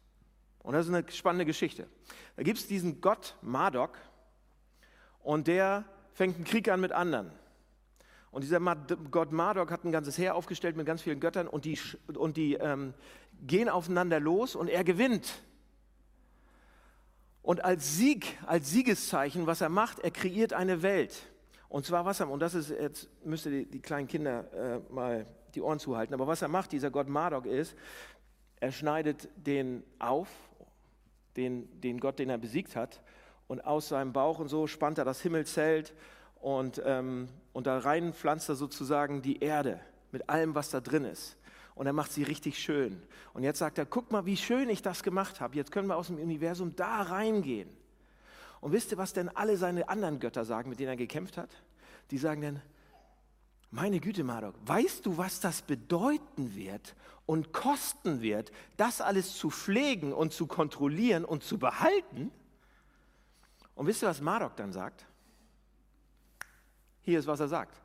Und 0.62 0.74
das 0.74 0.86
ist 0.86 0.94
eine 0.94 1.10
spannende 1.10 1.46
Geschichte. 1.46 1.86
Da 2.36 2.42
gibt 2.42 2.58
es 2.58 2.66
diesen 2.66 3.00
Gott 3.00 3.36
Marduk 3.40 3.96
und 5.22 5.46
der 5.46 5.84
fängt 6.12 6.36
einen 6.36 6.44
Krieg 6.44 6.68
an 6.68 6.80
mit 6.80 6.92
anderen. 6.92 7.30
Und 8.30 8.42
dieser 8.42 8.60
Gott 8.60 9.32
Marduk 9.32 9.70
hat 9.70 9.84
ein 9.84 9.92
ganzes 9.92 10.18
Heer 10.18 10.34
aufgestellt 10.34 10.76
mit 10.76 10.84
ganz 10.84 11.00
vielen 11.00 11.20
Göttern 11.20 11.48
und 11.48 11.64
die, 11.64 11.78
und 12.12 12.36
die 12.36 12.54
ähm, 12.54 12.92
gehen 13.46 13.70
aufeinander 13.70 14.20
los 14.20 14.54
und 14.54 14.68
er 14.68 14.84
gewinnt. 14.84 15.42
Und 17.46 17.64
als 17.64 17.96
Sieg, 17.96 18.36
als 18.44 18.70
Siegeszeichen, 18.70 19.46
was 19.46 19.60
er 19.60 19.68
macht, 19.68 20.00
er 20.00 20.10
kreiert 20.10 20.52
eine 20.52 20.82
Welt. 20.82 21.14
Und 21.68 21.86
zwar 21.86 22.04
was 22.04 22.18
er, 22.18 22.28
und 22.28 22.40
das 22.40 22.54
ist, 22.54 22.70
jetzt 22.70 23.08
müsst 23.24 23.46
ihr 23.46 23.52
die, 23.52 23.66
die 23.66 23.78
kleinen 23.78 24.08
Kinder 24.08 24.52
äh, 24.52 24.92
mal 24.92 25.26
die 25.54 25.62
Ohren 25.62 25.78
zuhalten, 25.78 26.12
aber 26.12 26.26
was 26.26 26.42
er 26.42 26.48
macht, 26.48 26.72
dieser 26.72 26.90
Gott 26.90 27.08
Marduk 27.08 27.46
ist, 27.46 27.76
er 28.58 28.72
schneidet 28.72 29.28
den 29.36 29.84
auf, 30.00 30.26
den, 31.36 31.80
den 31.80 32.00
Gott, 32.00 32.18
den 32.18 32.30
er 32.30 32.38
besiegt 32.38 32.74
hat, 32.74 33.00
und 33.46 33.64
aus 33.64 33.90
seinem 33.90 34.12
Bauch 34.12 34.40
und 34.40 34.48
so 34.48 34.66
spannt 34.66 34.98
er 34.98 35.04
das 35.04 35.20
Himmelzelt 35.20 35.94
und, 36.40 36.82
ähm, 36.84 37.28
und 37.52 37.68
da 37.68 37.78
rein 37.78 38.12
pflanzt 38.12 38.48
er 38.48 38.56
sozusagen 38.56 39.22
die 39.22 39.38
Erde 39.38 39.78
mit 40.10 40.28
allem, 40.28 40.56
was 40.56 40.70
da 40.70 40.80
drin 40.80 41.04
ist 41.04 41.36
und 41.76 41.86
er 41.86 41.92
macht 41.92 42.10
sie 42.10 42.22
richtig 42.24 42.58
schön. 42.58 43.00
Und 43.34 43.44
jetzt 43.44 43.58
sagt 43.58 43.76
er, 43.78 43.84
guck 43.84 44.10
mal, 44.10 44.24
wie 44.24 44.38
schön 44.38 44.70
ich 44.70 44.80
das 44.80 45.02
gemacht 45.02 45.40
habe. 45.40 45.54
Jetzt 45.54 45.70
können 45.70 45.88
wir 45.88 45.96
aus 45.96 46.08
dem 46.08 46.16
Universum 46.16 46.74
da 46.74 47.02
reingehen. 47.02 47.68
Und 48.62 48.72
wisst 48.72 48.90
ihr, 48.92 48.98
was 48.98 49.12
denn 49.12 49.28
alle 49.28 49.58
seine 49.58 49.88
anderen 49.88 50.18
Götter 50.18 50.46
sagen, 50.46 50.70
mit 50.70 50.80
denen 50.80 50.88
er 50.88 50.96
gekämpft 50.96 51.36
hat? 51.36 51.50
Die 52.10 52.16
sagen 52.16 52.40
dann, 52.40 52.62
meine 53.70 54.00
Güte, 54.00 54.24
Marduk, 54.24 54.54
weißt 54.64 55.04
du, 55.04 55.18
was 55.18 55.38
das 55.40 55.60
bedeuten 55.60 56.54
wird 56.54 56.96
und 57.26 57.52
kosten 57.52 58.22
wird, 58.22 58.52
das 58.78 59.02
alles 59.02 59.36
zu 59.36 59.50
pflegen 59.50 60.14
und 60.14 60.32
zu 60.32 60.46
kontrollieren 60.46 61.26
und 61.26 61.44
zu 61.44 61.58
behalten? 61.58 62.32
Und 63.74 63.86
wisst 63.86 64.02
ihr, 64.02 64.08
was 64.08 64.22
Marduk 64.22 64.56
dann 64.56 64.72
sagt? 64.72 65.04
Hier 67.02 67.18
ist, 67.18 67.26
was 67.26 67.40
er 67.40 67.48
sagt. 67.48 67.82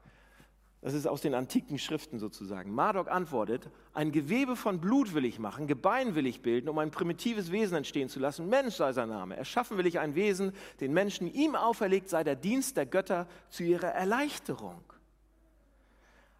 Das 0.82 0.96
ist 0.96 1.06
aus 1.06 1.22
den 1.22 1.36
antiken 1.36 1.78
Schriften 1.78 2.18
sozusagen. 2.18 2.74
Marduk 2.74 3.08
antwortet, 3.08 3.70
ein 3.94 4.12
Gewebe 4.12 4.56
von 4.56 4.82
Blut 4.82 5.14
will 5.14 5.26
ich 5.26 5.38
machen, 5.38 5.68
Gebein 5.68 6.16
will 6.16 6.26
ich 6.26 6.42
bilden, 6.42 6.70
um 6.70 6.80
ein 6.80 6.90
primitives 6.90 7.52
Wesen 7.52 7.78
entstehen 7.78 8.10
zu 8.10 8.20
lassen. 8.20 8.50
Mensch 8.50 8.76
sei 8.76 8.92
sein 8.92 9.10
Name. 9.10 9.38
Erschaffen 9.38 9.78
will 9.78 9.86
ich 9.86 10.00
ein 10.00 10.16
Wesen, 10.16 10.54
den 10.80 10.92
Menschen 10.92 11.32
ihm 11.32 11.56
auferlegt 11.56 12.10
sei 12.10 12.24
der 12.24 12.36
Dienst 12.36 12.78
der 12.78 12.88
Götter 12.88 13.28
zu 13.50 13.64
ihrer 13.64 13.90
Erleichterung. 13.90 14.82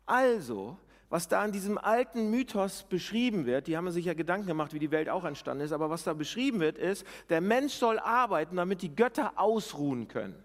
Also, 0.08 0.76
was 1.12 1.28
da 1.28 1.46
in 1.46 1.52
diesem 1.52 1.78
alten 1.78 2.32
Mythos 2.32 2.84
beschrieben 2.84 3.46
wird, 3.46 3.68
die 3.68 3.78
haben 3.78 3.92
sich 3.92 4.06
ja 4.06 4.16
Gedanken 4.16 4.48
gemacht, 4.48 4.74
wie 4.74 4.80
die 4.80 4.90
Welt 4.90 5.08
auch 5.08 5.24
entstanden 5.24 5.64
ist, 5.64 5.72
aber 5.72 5.92
was 5.92 6.04
da 6.04 6.14
beschrieben 6.14 6.60
wird, 6.62 6.80
ist, 6.80 7.06
der 7.30 7.42
Mensch 7.42 7.74
soll 7.74 8.00
arbeiten, 8.00 8.56
damit 8.56 8.82
die 8.82 8.96
Götter 8.96 9.34
ausruhen 9.36 10.08
können. 10.08 10.44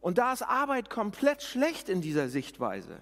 Und 0.00 0.18
da 0.18 0.32
ist 0.32 0.42
Arbeit 0.42 0.90
komplett 0.90 1.42
schlecht 1.42 1.88
in 1.88 2.00
dieser 2.00 2.28
Sichtweise. 2.28 2.98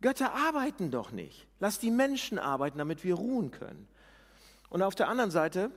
Götter 0.00 0.34
arbeiten 0.34 0.90
doch 0.90 1.10
nicht. 1.10 1.46
Lass 1.60 1.78
die 1.78 1.90
Menschen 1.90 2.38
arbeiten, 2.38 2.78
damit 2.78 3.04
wir 3.04 3.14
ruhen 3.14 3.50
können. 3.50 3.88
Und 4.68 4.82
auf 4.82 4.94
der 4.94 5.08
anderen 5.08 5.30
Seite 5.30 5.70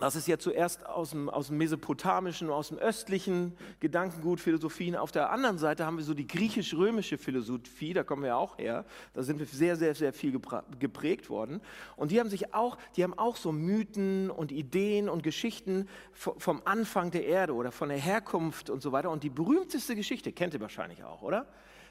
das 0.00 0.16
ist 0.16 0.26
ja 0.26 0.38
zuerst 0.38 0.86
aus 0.86 1.10
dem, 1.10 1.28
aus 1.28 1.48
dem 1.48 1.58
mesopotamischen, 1.58 2.48
aus 2.48 2.68
dem 2.68 2.78
östlichen 2.78 3.52
Gedankengut, 3.78 4.40
Philosophien. 4.40 4.96
Auf 4.96 5.12
der 5.12 5.30
anderen 5.30 5.58
Seite 5.58 5.84
haben 5.84 5.98
wir 5.98 6.04
so 6.04 6.14
die 6.14 6.26
griechisch-römische 6.26 7.18
Philosophie, 7.18 7.92
da 7.92 8.02
kommen 8.02 8.22
wir 8.22 8.36
auch 8.36 8.56
her. 8.56 8.86
Da 9.12 9.22
sind 9.22 9.38
wir 9.38 9.46
sehr, 9.46 9.76
sehr, 9.76 9.94
sehr 9.94 10.14
viel 10.14 10.32
geprägt 10.32 11.28
worden. 11.28 11.60
Und 11.96 12.10
die 12.10 12.18
haben 12.18 12.30
sich 12.30 12.54
auch, 12.54 12.78
die 12.96 13.04
haben 13.04 13.16
auch 13.18 13.36
so 13.36 13.52
Mythen 13.52 14.30
und 14.30 14.50
Ideen 14.50 15.10
und 15.10 15.22
Geschichten 15.22 15.88
vom 16.12 16.62
Anfang 16.64 17.10
der 17.10 17.26
Erde 17.26 17.54
oder 17.54 17.70
von 17.70 17.90
der 17.90 17.98
Herkunft 17.98 18.70
und 18.70 18.80
so 18.80 18.92
weiter. 18.92 19.10
Und 19.10 19.22
die 19.22 19.30
berühmteste 19.30 19.94
Geschichte, 19.94 20.32
kennt 20.32 20.54
ihr 20.54 20.60
wahrscheinlich 20.60 21.04
auch, 21.04 21.20
oder? 21.20 21.46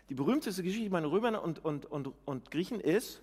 Die 0.10 0.16
berühmteste 0.16 0.64
Geschichte 0.64 0.90
bei 0.90 1.00
den 1.00 1.10
Römern 1.10 1.36
und, 1.36 1.64
und, 1.64 1.86
und, 1.86 2.12
und 2.26 2.50
Griechen 2.50 2.82
ist 2.82 3.22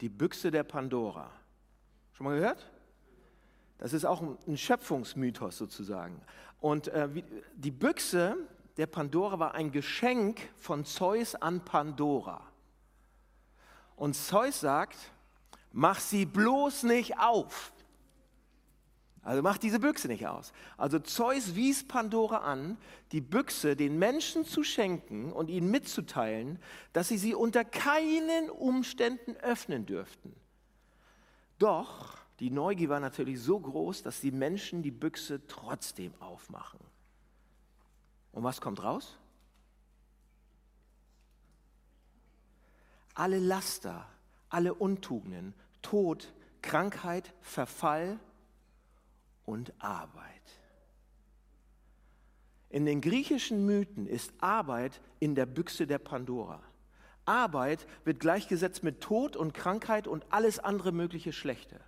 die 0.00 0.08
Büchse 0.08 0.50
der 0.50 0.64
Pandora. 0.64 1.30
Schon 2.12 2.26
mal 2.26 2.38
gehört? 2.38 2.70
Das 3.78 3.92
ist 3.92 4.04
auch 4.04 4.22
ein 4.46 4.56
Schöpfungsmythos 4.56 5.58
sozusagen. 5.58 6.20
Und 6.60 6.88
äh, 6.88 7.08
die 7.54 7.70
Büchse 7.70 8.36
der 8.76 8.86
Pandora 8.86 9.38
war 9.38 9.54
ein 9.54 9.72
Geschenk 9.72 10.40
von 10.56 10.84
Zeus 10.84 11.34
an 11.34 11.64
Pandora. 11.64 12.42
Und 13.96 14.14
Zeus 14.14 14.60
sagt, 14.60 14.96
mach 15.72 16.00
sie 16.00 16.26
bloß 16.26 16.84
nicht 16.84 17.18
auf. 17.18 17.72
Also 19.22 19.42
mach 19.42 19.58
diese 19.58 19.80
Büchse 19.80 20.06
nicht 20.06 20.26
aus. 20.28 20.52
Also 20.76 21.00
Zeus 21.00 21.56
wies 21.56 21.88
Pandora 21.88 22.38
an, 22.38 22.78
die 23.10 23.20
Büchse 23.20 23.74
den 23.74 23.98
Menschen 23.98 24.44
zu 24.44 24.62
schenken 24.62 25.32
und 25.32 25.50
ihnen 25.50 25.68
mitzuteilen, 25.70 26.60
dass 26.92 27.08
sie 27.08 27.18
sie 27.18 27.34
unter 27.34 27.64
keinen 27.64 28.50
Umständen 28.50 29.36
öffnen 29.38 29.84
dürften. 29.84 30.32
Doch 31.58 32.18
die 32.40 32.50
Neugier 32.50 32.90
war 32.90 33.00
natürlich 33.00 33.40
so 33.40 33.58
groß, 33.58 34.02
dass 34.02 34.20
die 34.20 34.30
Menschen 34.30 34.82
die 34.82 34.90
Büchse 34.90 35.46
trotzdem 35.46 36.12
aufmachen. 36.20 36.80
Und 38.32 38.44
was 38.44 38.60
kommt 38.60 38.82
raus? 38.82 39.18
Alle 43.14 43.38
Laster, 43.38 44.06
alle 44.50 44.74
Untugenden, 44.74 45.54
Tod, 45.80 46.34
Krankheit, 46.60 47.32
Verfall 47.40 48.18
und 49.46 49.72
Arbeit. 49.78 50.26
In 52.68 52.84
den 52.84 53.00
griechischen 53.00 53.64
Mythen 53.64 54.06
ist 54.06 54.34
Arbeit 54.40 55.00
in 55.18 55.34
der 55.34 55.46
Büchse 55.46 55.86
der 55.86 55.98
Pandora. 55.98 56.62
Arbeit 57.24 57.86
wird 58.04 58.20
gleichgesetzt 58.20 58.82
mit 58.82 59.00
Tod 59.00 59.36
und 59.36 59.54
Krankheit 59.54 60.06
und 60.06 60.26
alles 60.30 60.58
andere 60.58 60.92
mögliche 60.92 61.32
Schlechte. 61.32 61.80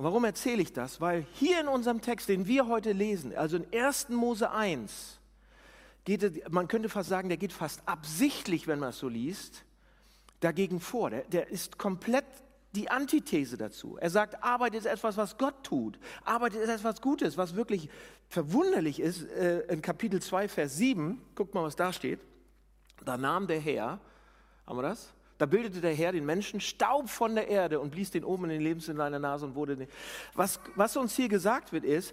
Und 0.00 0.04
warum 0.04 0.24
erzähle 0.24 0.62
ich 0.62 0.72
das? 0.72 1.02
Weil 1.02 1.26
hier 1.34 1.60
in 1.60 1.68
unserem 1.68 2.00
Text, 2.00 2.30
den 2.30 2.46
wir 2.46 2.68
heute 2.68 2.92
lesen, 2.92 3.36
also 3.36 3.58
in 3.58 3.66
1. 3.70 4.08
Mose 4.08 4.50
1, 4.50 5.20
geht 6.06 6.50
man 6.50 6.68
könnte 6.68 6.88
fast 6.88 7.10
sagen, 7.10 7.28
der 7.28 7.36
geht 7.36 7.52
fast 7.52 7.82
absichtlich, 7.84 8.66
wenn 8.66 8.78
man 8.78 8.88
es 8.88 8.98
so 8.98 9.08
liest, 9.08 9.62
dagegen 10.40 10.80
vor. 10.80 11.10
Der, 11.10 11.24
der 11.24 11.50
ist 11.50 11.76
komplett 11.76 12.24
die 12.72 12.90
Antithese 12.90 13.58
dazu. 13.58 13.98
Er 14.00 14.08
sagt, 14.08 14.42
Arbeit 14.42 14.74
ist 14.74 14.86
etwas, 14.86 15.18
was 15.18 15.36
Gott 15.36 15.64
tut. 15.64 15.98
Arbeit 16.24 16.54
ist 16.54 16.70
etwas 16.70 17.02
Gutes, 17.02 17.36
was 17.36 17.54
wirklich 17.54 17.90
verwunderlich 18.26 19.00
ist. 19.00 19.24
Äh, 19.24 19.66
in 19.70 19.82
Kapitel 19.82 20.22
2, 20.22 20.48
Vers 20.48 20.78
7, 20.78 21.20
guckt 21.34 21.52
mal, 21.52 21.64
was 21.64 21.76
da 21.76 21.92
steht. 21.92 22.20
Da 23.04 23.18
nahm 23.18 23.46
der 23.46 23.60
Herr, 23.60 24.00
haben 24.66 24.78
wir 24.78 24.82
das? 24.82 25.12
Da 25.40 25.46
bildete 25.46 25.80
der 25.80 25.94
Herr 25.94 26.12
den 26.12 26.26
Menschen 26.26 26.60
Staub 26.60 27.08
von 27.08 27.34
der 27.34 27.48
Erde 27.48 27.80
und 27.80 27.92
blies 27.92 28.10
den 28.10 28.24
oben 28.24 28.44
in 28.44 28.50
den 28.50 28.60
Lebenssinn 28.60 28.98
seiner 28.98 29.18
Nase 29.18 29.46
und 29.46 29.54
wurde. 29.54 29.88
Was, 30.34 30.60
was 30.74 30.98
uns 30.98 31.16
hier 31.16 31.30
gesagt 31.30 31.72
wird, 31.72 31.82
ist, 31.82 32.12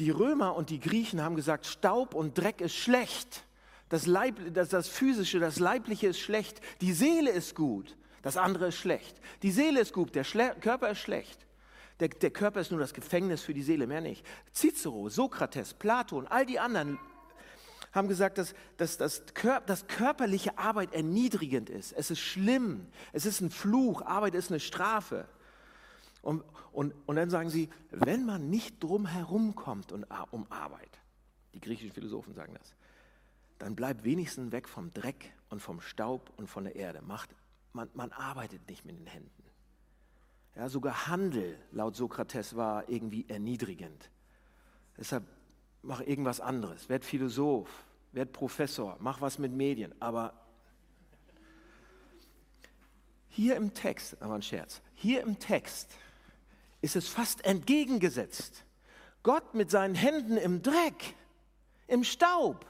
die 0.00 0.10
Römer 0.10 0.56
und 0.56 0.70
die 0.70 0.80
Griechen 0.80 1.22
haben 1.22 1.36
gesagt, 1.36 1.66
Staub 1.66 2.14
und 2.14 2.36
Dreck 2.36 2.60
ist 2.60 2.74
schlecht. 2.74 3.44
Das, 3.90 4.06
Leib, 4.06 4.40
das, 4.52 4.70
das 4.70 4.88
Physische, 4.88 5.38
das 5.38 5.60
Leibliche 5.60 6.08
ist 6.08 6.18
schlecht. 6.18 6.60
Die 6.80 6.92
Seele 6.92 7.30
ist 7.30 7.54
gut. 7.54 7.96
Das 8.22 8.36
andere 8.36 8.66
ist 8.68 8.78
schlecht. 8.78 9.20
Die 9.44 9.52
Seele 9.52 9.78
ist 9.82 9.92
gut, 9.92 10.16
der 10.16 10.24
Schle 10.24 10.56
Körper 10.60 10.90
ist 10.90 10.98
schlecht. 10.98 11.46
Der, 12.00 12.08
der 12.08 12.32
Körper 12.32 12.60
ist 12.60 12.72
nur 12.72 12.80
das 12.80 12.92
Gefängnis 12.92 13.42
für 13.42 13.54
die 13.54 13.62
Seele, 13.62 13.86
mehr 13.86 14.00
nicht. 14.00 14.26
Cicero, 14.52 15.08
Sokrates, 15.08 15.74
Platon, 15.74 16.26
all 16.26 16.44
die 16.44 16.58
anderen 16.58 16.98
haben 17.92 18.08
gesagt, 18.08 18.38
dass, 18.38 18.54
dass, 18.78 18.96
dass, 18.96 19.22
dass 19.66 19.86
körperliche 19.86 20.58
Arbeit 20.58 20.94
erniedrigend 20.94 21.68
ist. 21.70 21.92
Es 21.92 22.10
ist 22.10 22.20
schlimm. 22.20 22.86
Es 23.12 23.26
ist 23.26 23.40
ein 23.40 23.50
Fluch. 23.50 24.02
Arbeit 24.02 24.34
ist 24.34 24.50
eine 24.50 24.60
Strafe. 24.60 25.28
Und, 26.22 26.42
und, 26.72 26.94
und 27.06 27.16
dann 27.16 27.28
sagen 27.28 27.50
sie, 27.50 27.68
wenn 27.90 28.24
man 28.24 28.48
nicht 28.48 28.82
drum 28.82 29.06
herum 29.06 29.54
kommt 29.54 29.92
um 29.92 30.46
Arbeit, 30.50 31.00
die 31.52 31.60
griechischen 31.60 31.92
Philosophen 31.92 32.32
sagen 32.34 32.54
das, 32.54 32.74
dann 33.58 33.76
bleibt 33.76 34.04
wenigstens 34.04 34.52
weg 34.52 34.68
vom 34.68 34.92
Dreck 34.92 35.32
und 35.50 35.60
vom 35.60 35.80
Staub 35.80 36.32
und 36.36 36.48
von 36.48 36.64
der 36.64 36.76
Erde. 36.76 37.02
Macht, 37.02 37.30
man, 37.72 37.88
man 37.94 38.10
arbeitet 38.12 38.66
nicht 38.68 38.84
mit 38.84 38.98
den 38.98 39.06
Händen. 39.06 39.44
Ja, 40.56 40.68
sogar 40.68 41.06
Handel, 41.06 41.58
laut 41.70 41.96
Sokrates, 41.96 42.56
war 42.56 42.88
irgendwie 42.88 43.28
erniedrigend. 43.28 44.10
Deshalb 44.98 45.24
mach 45.82 46.00
irgendwas 46.00 46.40
anderes, 46.40 46.88
werd 46.88 47.04
Philosoph, 47.04 47.68
werd 48.12 48.32
Professor, 48.32 48.96
mach 49.00 49.20
was 49.20 49.38
mit 49.38 49.52
Medien. 49.52 49.94
Aber 50.00 50.32
hier 53.28 53.56
im 53.56 53.74
Text, 53.74 54.20
aber 54.20 54.34
ein 54.34 54.42
Scherz, 54.42 54.80
hier 54.94 55.22
im 55.22 55.38
Text 55.38 55.90
ist 56.80 56.96
es 56.96 57.08
fast 57.08 57.44
entgegengesetzt. 57.44 58.64
Gott 59.22 59.54
mit 59.54 59.70
seinen 59.70 59.94
Händen 59.94 60.36
im 60.36 60.62
Dreck, 60.62 61.14
im 61.86 62.04
Staub, 62.04 62.66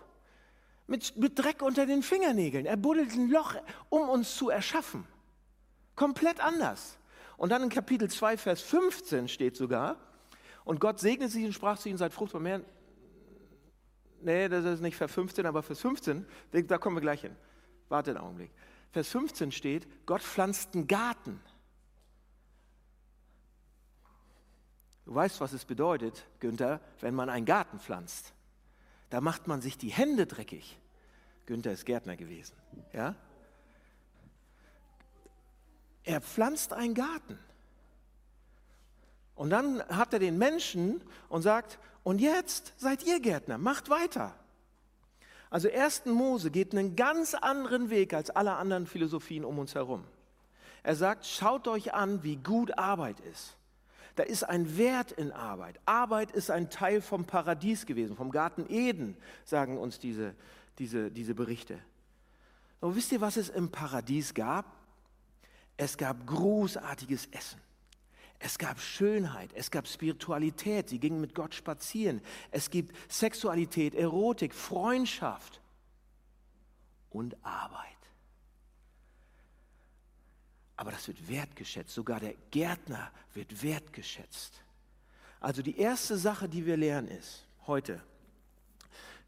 mit, 0.87 1.17
mit 1.17 1.39
Dreck 1.39 1.63
unter 1.63 1.87
den 1.87 2.03
Fingernägeln. 2.03 2.67
Er 2.67 2.77
buddelt 2.77 3.13
ein 3.13 3.31
Loch, 3.31 3.55
um 3.89 4.09
uns 4.09 4.37
zu 4.37 4.51
erschaffen. 4.51 5.07
Komplett 5.97 6.41
anders. 6.41 6.99
Und 7.37 7.51
dann 7.51 7.63
in 7.63 7.69
Kapitel 7.71 8.11
2, 8.11 8.37
Vers 8.37 8.61
15 8.63 9.29
steht 9.29 9.57
sogar, 9.57 9.97
und 10.65 10.79
Gott 10.79 11.01
segnete 11.01 11.33
sie 11.33 11.45
und 11.45 11.53
sprach 11.53 11.79
zu 11.79 11.89
ihnen, 11.89 11.99
seid 11.99 12.13
fruchtbar 12.13 12.41
mehr 12.41 12.61
nee, 14.23 14.49
das 14.49 14.65
ist 14.65 14.81
nicht 14.81 14.97
Vers 14.97 15.13
15, 15.13 15.47
aber 15.47 15.63
Vers 15.63 15.81
15, 15.81 16.27
da 16.53 16.79
kommen 16.79 16.97
wir 16.97 17.01
gleich 17.01 17.23
hin. 17.23 17.37
Warte 17.89 18.11
einen 18.11 18.21
Augenblick. 18.21 18.51
Vers 18.91 19.09
15 19.09 19.53
steht, 19.53 20.07
Gott 20.07 20.23
pflanzt 20.23 20.75
einen 20.75 20.87
Garten. 20.87 21.41
Du 25.05 25.15
weißt, 25.15 25.41
was 25.41 25.53
es 25.53 25.65
bedeutet, 25.65 26.25
Günther, 26.41 26.81
wenn 27.01 27.15
man 27.15 27.29
einen 27.29 27.47
Garten 27.47 27.81
pflanzt. 27.81 28.33
Da 29.11 29.21
macht 29.21 29.47
man 29.47 29.61
sich 29.61 29.77
die 29.77 29.91
Hände 29.91 30.27
dreckig. 30.27 30.79
Günther 31.47 31.73
ist 31.73 31.85
Gärtner 31.85 32.17
gewesen. 32.17 32.55
Ja? 32.93 33.15
Er 36.05 36.21
pflanzt 36.21 36.73
einen 36.73 36.95
Garten. 36.95 37.39
Und 39.43 39.51
dann 39.51 39.83
hat 39.89 40.13
er 40.13 40.21
den 40.21 40.39
Menschen 40.39 41.01
und 41.29 41.43
sagt, 41.43 41.81
und 42.05 42.21
jetzt 42.21 42.75
seid 42.77 43.03
ihr 43.03 43.19
Gärtner, 43.19 43.59
macht 43.59 43.91
weiter. 43.91 44.37
Also 45.51 45.69
1. 45.69 46.07
Mose 46.07 46.53
geht 46.53 46.71
einen 46.71 46.95
ganz 46.95 47.35
anderen 47.35 47.91
Weg 47.91 48.15
als 48.15 48.31
alle 48.31 48.53
anderen 48.53 48.87
Philosophien 48.87 49.45
um 49.45 49.59
uns 49.59 49.75
herum. 49.75 50.05
Er 50.85 50.95
sagt, 50.95 51.27
schaut 51.27 51.67
euch 51.67 51.93
an, 51.93 52.23
wie 52.23 52.37
gut 52.37 52.79
Arbeit 52.79 53.19
ist. 53.19 53.57
Da 54.15 54.23
ist 54.23 54.45
ein 54.45 54.79
Wert 54.79 55.11
in 55.11 55.33
Arbeit. 55.33 55.81
Arbeit 55.87 56.31
ist 56.31 56.49
ein 56.49 56.71
Teil 56.71 57.01
vom 57.01 57.25
Paradies 57.25 57.85
gewesen, 57.85 58.15
vom 58.15 58.31
Garten 58.31 58.67
Eden, 58.69 59.17
sagen 59.45 59.77
uns 59.77 59.99
diese, 59.99 60.37
diese, 60.79 61.11
diese 61.11 61.35
Berichte. 61.35 61.81
Und 62.79 62.95
wisst 62.95 63.11
ihr, 63.11 63.21
was 63.21 63.37
es 63.37 63.49
im 63.49 63.73
Paradies 63.73 64.35
gab? 64.35 64.67
Es 65.77 65.97
gab 65.97 66.29
großartiges 66.29 67.27
Essen. 67.33 67.61
Es 68.45 68.59
gab 68.59 68.81
Schönheit, 68.81 69.51
es 69.55 69.71
gab 69.71 69.87
Spiritualität, 69.87 70.89
sie 70.89 70.99
gingen 70.99 71.21
mit 71.21 71.33
Gott 71.33 71.55
spazieren. 71.55 72.21
Es 72.51 72.71
gibt 72.71 72.93
Sexualität, 73.09 73.95
Erotik, 73.95 74.53
Freundschaft 74.53 75.61
und 77.11 77.37
Arbeit. 77.45 77.87
Aber 80.75 80.91
das 80.91 81.07
wird 81.07 81.29
wertgeschätzt, 81.29 81.95
sogar 81.95 82.19
der 82.19 82.35
Gärtner 82.51 83.13
wird 83.33 83.63
wertgeschätzt. 83.63 84.61
Also 85.39 85.63
die 85.63 85.79
erste 85.79 86.17
Sache, 86.17 86.49
die 86.49 86.67
wir 86.67 86.77
lernen 86.77 87.09
ist 87.09 87.47
heute, 87.69 88.03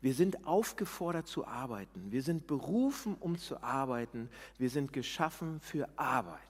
wir 0.00 0.14
sind 0.14 0.44
aufgefordert 0.44 1.28
zu 1.28 1.46
arbeiten. 1.46 2.10
Wir 2.10 2.22
sind 2.22 2.48
berufen, 2.48 3.16
um 3.20 3.38
zu 3.38 3.62
arbeiten. 3.62 4.28
Wir 4.58 4.70
sind 4.70 4.92
geschaffen 4.92 5.60
für 5.60 5.88
Arbeit. 5.96 6.40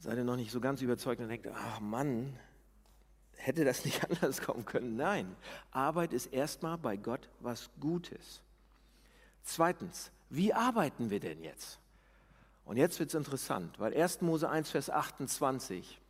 Seid 0.00 0.16
ihr 0.16 0.24
noch 0.24 0.36
nicht 0.36 0.50
so 0.50 0.60
ganz 0.60 0.80
überzeugt 0.80 1.20
und 1.20 1.28
denkt, 1.28 1.46
ach 1.54 1.78
Mann, 1.80 2.38
hätte 3.36 3.64
das 3.64 3.84
nicht 3.84 4.02
anders 4.10 4.40
kommen 4.40 4.64
können? 4.64 4.96
Nein, 4.96 5.36
Arbeit 5.70 6.12
ist 6.12 6.26
erstmal 6.26 6.78
bei 6.78 6.96
Gott 6.96 7.28
was 7.40 7.70
Gutes. 7.80 8.40
Zweitens, 9.42 10.10
wie 10.30 10.54
arbeiten 10.54 11.10
wir 11.10 11.20
denn 11.20 11.42
jetzt? 11.42 11.78
Und 12.64 12.76
jetzt 12.76 12.98
wird 12.98 13.10
es 13.10 13.14
interessant, 13.14 13.78
weil 13.78 13.94
1. 13.94 14.22
Mose 14.22 14.48
1, 14.48 14.70
Vers 14.70 14.90
28, 14.90 16.00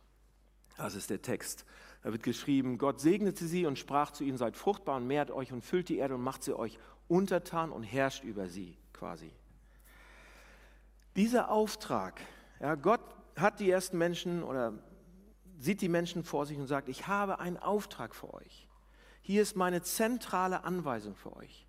das 0.77 0.95
ist 0.95 1.09
der 1.09 1.21
Text, 1.21 1.65
da 2.03 2.11
wird 2.11 2.23
geschrieben, 2.23 2.77
Gott 2.77 2.99
segnete 2.99 3.45
sie 3.45 3.65
und 3.65 3.77
sprach 3.77 4.11
zu 4.11 4.23
ihnen, 4.23 4.37
seid 4.37 4.55
fruchtbar 4.55 4.97
und 4.97 5.07
mehrt 5.07 5.31
euch 5.31 5.51
und 5.51 5.63
füllt 5.63 5.89
die 5.89 5.97
Erde 5.97 6.15
und 6.15 6.21
macht 6.21 6.43
sie 6.43 6.57
euch 6.57 6.79
untertan 7.07 7.71
und 7.71 7.83
herrscht 7.83 8.23
über 8.23 8.47
sie 8.47 8.77
quasi. 8.93 9.31
Dieser 11.15 11.49
Auftrag, 11.49 12.21
ja, 12.59 12.75
Gott 12.75 13.01
hat 13.35 13.59
die 13.59 13.69
ersten 13.69 13.97
Menschen 13.97 14.43
oder 14.43 14.73
sieht 15.59 15.81
die 15.81 15.89
Menschen 15.89 16.23
vor 16.23 16.45
sich 16.45 16.57
und 16.57 16.67
sagt, 16.67 16.89
ich 16.89 17.07
habe 17.07 17.39
einen 17.39 17.57
Auftrag 17.57 18.15
für 18.15 18.33
euch. 18.33 18.67
Hier 19.21 19.41
ist 19.41 19.55
meine 19.55 19.81
zentrale 19.81 20.63
Anweisung 20.63 21.15
für 21.15 21.35
euch. 21.35 21.67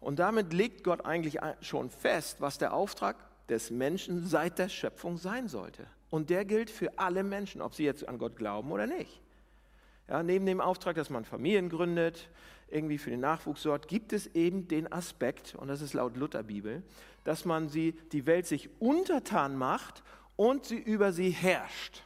Und 0.00 0.18
damit 0.18 0.52
legt 0.52 0.84
Gott 0.84 1.04
eigentlich 1.04 1.38
schon 1.62 1.90
fest, 1.90 2.40
was 2.40 2.58
der 2.58 2.74
Auftrag 2.74 3.16
des 3.48 3.70
Menschen 3.70 4.26
seit 4.26 4.58
der 4.58 4.68
Schöpfung 4.68 5.16
sein 5.16 5.48
sollte. 5.48 5.86
Und 6.10 6.30
der 6.30 6.44
gilt 6.44 6.70
für 6.70 6.98
alle 6.98 7.24
Menschen, 7.24 7.62
ob 7.62 7.74
sie 7.74 7.84
jetzt 7.84 8.06
an 8.06 8.18
Gott 8.18 8.36
glauben 8.36 8.70
oder 8.70 8.86
nicht. 8.86 9.22
Ja, 10.08 10.22
neben 10.22 10.46
dem 10.46 10.60
Auftrag, 10.60 10.94
dass 10.96 11.10
man 11.10 11.24
Familien 11.24 11.68
gründet, 11.68 12.28
irgendwie 12.68 12.98
für 12.98 13.10
den 13.10 13.20
Nachwuchs 13.20 13.62
sorgt, 13.62 13.88
gibt 13.88 14.12
es 14.12 14.26
eben 14.34 14.68
den 14.68 14.92
Aspekt, 14.92 15.54
und 15.56 15.68
das 15.68 15.80
ist 15.80 15.94
laut 15.94 16.16
Lutherbibel, 16.16 16.82
dass 17.24 17.44
man 17.44 17.68
sie, 17.68 17.92
die 18.12 18.26
Welt 18.26 18.46
sich 18.46 18.70
untertan 18.80 19.56
macht 19.56 20.02
und 20.36 20.66
sie 20.66 20.78
über 20.78 21.12
sie 21.12 21.30
herrscht. 21.30 22.02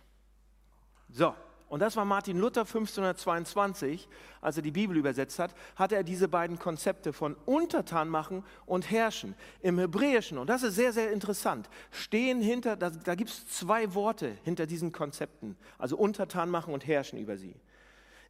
So, 1.09 1.35
und 1.71 1.79
das 1.79 1.95
war 1.95 2.05
Martin 2.05 2.37
Luther 2.37 2.63
1522, 2.63 4.09
als 4.41 4.57
er 4.57 4.63
die 4.63 4.73
Bibel 4.73 4.97
übersetzt 4.97 5.39
hat, 5.39 5.55
hatte 5.77 5.95
er 5.95 6.03
diese 6.03 6.27
beiden 6.27 6.59
Konzepte 6.59 7.13
von 7.13 7.37
untertan 7.47 8.09
machen 8.09 8.45
und 8.67 8.91
herrschen. 8.91 9.37
Im 9.61 9.79
Hebräischen, 9.79 10.39
und 10.39 10.49
das 10.49 10.65
ist 10.65 10.75
sehr, 10.75 10.93
sehr 10.93 11.13
interessant, 11.13 11.71
stehen 11.93 12.41
hinter, 12.41 12.75
da, 12.75 12.91
da 12.91 13.15
gibt 13.15 13.31
es 13.31 13.49
zwei 13.49 13.95
Worte 13.95 14.37
hinter 14.43 14.67
diesen 14.67 14.91
Konzepten, 14.91 15.57
also 15.79 15.97
untertan 15.97 16.51
machen 16.51 16.75
und 16.75 16.89
herrschen 16.89 17.21
über 17.21 17.37
sie. 17.37 17.55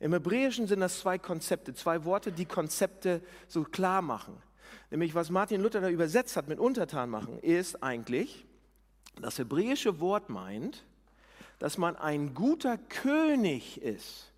Im 0.00 0.12
Hebräischen 0.12 0.66
sind 0.66 0.80
das 0.80 1.00
zwei 1.00 1.16
Konzepte, 1.16 1.73
zwei 1.73 2.04
Worte, 2.04 2.33
die 2.33 2.45
Konzepte 2.45 3.23
so 3.49 3.64
klar 3.64 4.02
machen. 4.02 4.37
Nämlich 4.90 5.14
was 5.14 5.30
Martin 5.30 5.62
Luther 5.62 5.80
da 5.80 5.88
übersetzt 5.88 6.37
hat 6.37 6.47
mit 6.47 6.59
untertan 6.59 7.09
machen, 7.09 7.38
ist 7.38 7.83
eigentlich, 7.83 8.47
das 9.17 9.38
hebräische 9.38 10.00
Wort 10.00 10.29
meint, 10.29 10.85
dass 11.59 11.79
man 11.79 11.97
ein 11.97 12.35
guter 12.35 12.79
König 12.79 13.81
ist. 13.81 14.33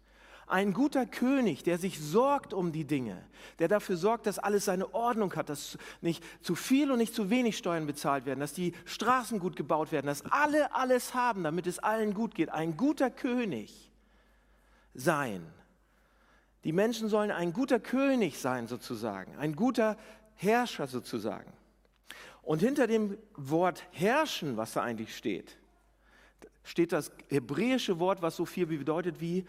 Ein 0.46 0.74
guter 0.74 1.06
König, 1.06 1.62
der 1.62 1.78
sich 1.78 1.98
sorgt 1.98 2.52
um 2.52 2.72
die 2.72 2.84
Dinge, 2.84 3.24
der 3.58 3.68
dafür 3.68 3.96
sorgt, 3.96 4.26
dass 4.26 4.38
alles 4.38 4.66
seine 4.66 4.92
Ordnung 4.92 5.34
hat, 5.34 5.48
dass 5.48 5.78
nicht 6.02 6.22
zu 6.42 6.54
viel 6.54 6.90
und 6.90 6.98
nicht 6.98 7.14
zu 7.14 7.30
wenig 7.30 7.56
Steuern 7.56 7.86
bezahlt 7.86 8.26
werden, 8.26 8.40
dass 8.40 8.52
die 8.52 8.74
Straßen 8.84 9.38
gut 9.38 9.56
gebaut 9.56 9.92
werden, 9.92 10.08
dass 10.08 10.26
alle 10.26 10.74
alles 10.74 11.14
haben, 11.14 11.42
damit 11.44 11.66
es 11.66 11.78
allen 11.78 12.12
gut 12.12 12.34
geht. 12.34 12.50
Ein 12.50 12.76
guter 12.76 13.08
König 13.08 13.90
sein. 14.92 15.46
Die 16.64 16.72
Menschen 16.72 17.08
sollen 17.08 17.30
ein 17.30 17.52
guter 17.52 17.80
König 17.80 18.38
sein 18.38 18.66
sozusagen, 18.66 19.36
ein 19.36 19.56
guter 19.56 19.96
Herrscher 20.34 20.86
sozusagen. 20.86 21.52
Und 22.42 22.60
hinter 22.60 22.86
dem 22.86 23.16
Wort 23.36 23.84
herrschen, 23.92 24.56
was 24.56 24.72
da 24.72 24.82
eigentlich 24.82 25.16
steht, 25.16 25.56
steht 26.64 26.92
das 26.92 27.12
hebräische 27.28 27.98
Wort, 27.98 28.22
was 28.22 28.36
so 28.36 28.44
viel 28.44 28.66
bedeutet 28.66 29.20
wie 29.20 29.46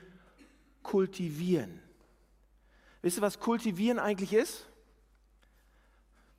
kultivieren. 0.84 1.82
Wisst 3.02 3.18
ihr, 3.18 3.22
was 3.22 3.40
kultivieren 3.40 4.00
eigentlich 4.00 4.34
ist? 4.34 4.66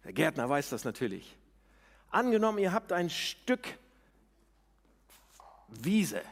Der 0.05 0.12
Gärtner 0.12 0.49
weiß 0.49 0.71
das 0.71 0.85
natürlich. 0.85 1.37
Angenommen, 2.11 2.59
ihr 2.59 2.73
habt 2.73 2.93
ein 2.93 3.11
Stück 3.11 3.67
Wiese 5.69 6.23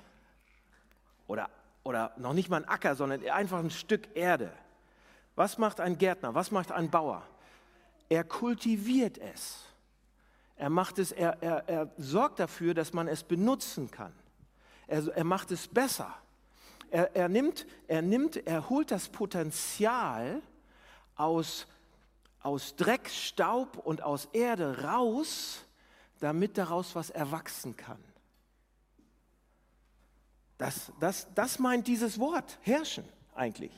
oder 1.27 1.51
oder 1.85 2.13
noch 2.17 2.33
nicht 2.33 2.49
mal 2.49 2.63
ein 2.63 2.69
Acker, 2.69 2.95
sondern 2.95 3.27
einfach 3.29 3.59
ein 3.59 3.71
Stück 3.71 4.09
Erde. 4.15 4.53
Was 5.35 5.59
macht 5.59 5.81
ein 5.81 5.99
Gärtner? 5.99 6.35
Was 6.35 6.51
macht 6.51 6.71
ein 6.71 6.91
Bauer? 6.91 7.27
Er 8.09 8.25
kultiviert 8.25 9.19
es. 9.19 9.65
Er, 10.63 10.71
macht 10.71 11.01
es, 11.01 11.11
er, 11.11 11.43
er, 11.43 11.69
er 11.69 11.91
sorgt 11.99 12.39
dafür, 12.39 12.73
dass 12.73 12.93
man 12.93 13.09
es 13.09 13.25
benutzen 13.25 13.91
kann. 13.91 14.13
Er, 14.87 15.09
er 15.09 15.25
macht 15.25 15.51
es 15.51 15.67
besser. 15.67 16.15
Er, 16.89 17.17
er, 17.17 17.29
nimmt, 17.29 17.67
er, 17.89 18.01
nimmt, 18.01 18.37
er 18.47 18.71
holt 18.71 18.93
das 18.93 19.09
Potenzial 19.09 20.41
aus, 21.17 21.67
aus 22.39 22.77
Dreck, 22.77 23.09
Staub 23.09 23.77
und 23.77 24.05
aus 24.05 24.27
Erde 24.27 24.85
raus, 24.85 25.65
damit 26.21 26.57
daraus 26.57 26.95
was 26.95 27.11
erwachsen 27.11 27.77
kann. 27.77 27.99
Das, 30.59 30.93
das, 31.01 31.27
das 31.35 31.59
meint 31.59 31.89
dieses 31.89 32.21
Wort, 32.21 32.61
herrschen 32.61 33.05
eigentlich. 33.35 33.73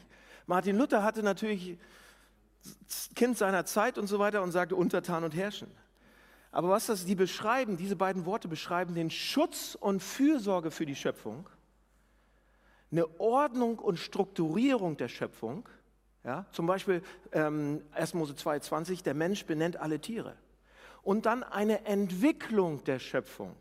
Martin 0.45 0.77
Luther 0.77 1.03
hatte 1.03 1.23
natürlich 1.23 1.79
Kind 3.15 3.39
seiner 3.39 3.65
Zeit 3.65 3.97
und 3.97 4.07
so 4.07 4.19
weiter 4.19 4.43
und 4.43 4.53
sagte 4.53 4.77
untertan 4.77 5.25
und 5.25 5.35
herrschen. 5.35 5.75
Aber 6.55 6.69
was 6.69 6.87
das 6.87 7.05
die 7.05 7.17
beschreiben, 7.17 7.77
diese 7.77 7.97
beiden 7.97 8.27
Worte 8.27 8.47
beschreiben 8.47 8.95
den 8.95 9.11
Schutz 9.11 9.75
und 9.75 10.01
Fürsorge 10.01 10.71
für 10.71 10.87
die 10.87 10.95
Schöpfung, 10.95 11.49
eine 12.93 13.19
Ordnung 13.19 13.81
und 13.81 13.99
Strukturierung 13.99 14.97
der 14.97 15.09
Schöpfung. 15.09 15.69
Ja, 16.23 16.47
zum 16.53 16.69
Beispiel 16.69 17.03
ähm, 17.33 17.83
1. 17.91 18.15
Mose 18.15 18.35
2,20, 18.35 19.03
der 19.03 19.15
Mensch 19.15 19.45
benennt 19.47 19.79
alle 19.79 19.99
Tiere. 19.99 20.37
Und 21.03 21.27
dann 21.27 21.43
eine 21.43 21.87
Entwicklung 21.87 22.85
der 22.85 23.01
Schöpfung. 23.01 23.57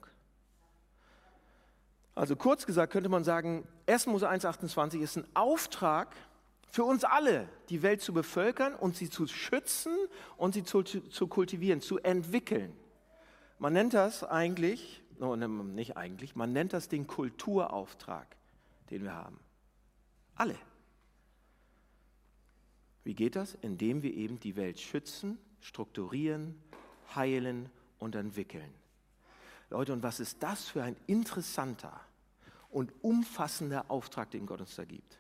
Also 2.13 2.35
kurz 2.35 2.67
gesagt 2.67 2.93
könnte 2.93 3.09
man 3.09 3.23
sagen, 3.23 3.67
1. 3.87 4.05
Mose 4.05 4.29
1,28 4.29 4.99
ist 4.99 5.15
ein 5.17 5.25
Auftrag 5.33 6.15
für 6.69 6.83
uns 6.83 7.03
alle, 7.05 7.49
die 7.69 7.81
Welt 7.81 8.01
zu 8.01 8.13
bevölkern 8.13 8.75
und 8.75 8.95
sie 8.95 9.09
zu 9.09 9.25
schützen 9.25 9.97
und 10.37 10.53
sie 10.53 10.63
zu, 10.63 10.83
zu 10.83 11.25
kultivieren, 11.25 11.81
zu 11.81 11.97
entwickeln. 11.97 12.77
Man 13.59 13.73
nennt 13.73 13.93
das 13.93 14.23
eigentlich, 14.23 15.01
ne, 15.19 15.47
nicht 15.47 15.97
eigentlich, 15.97 16.35
man 16.35 16.53
nennt 16.53 16.73
das 16.73 16.89
den 16.89 17.07
Kulturauftrag, 17.07 18.35
den 18.89 19.03
wir 19.03 19.15
haben. 19.15 19.39
Alle. 20.35 20.57
Wie 23.03 23.13
geht 23.13 23.35
das? 23.35 23.55
Indem 23.55 24.01
wir 24.01 24.13
eben 24.13 24.39
die 24.39 24.55
Welt 24.55 24.79
schützen, 24.79 25.37
strukturieren, 25.59 26.61
heilen 27.15 27.69
und 27.99 28.15
entwickeln. 28.15 28.73
Leute, 29.69 29.93
und 29.93 30.03
was 30.03 30.19
ist 30.19 30.41
das 30.41 30.67
für 30.67 30.83
ein 30.83 30.95
interessanter 31.07 31.99
und 32.69 32.93
umfassender 33.01 33.89
Auftrag, 33.89 34.31
den 34.31 34.45
Gott 34.45 34.61
uns 34.61 34.75
da 34.75 34.85
gibt? 34.85 35.19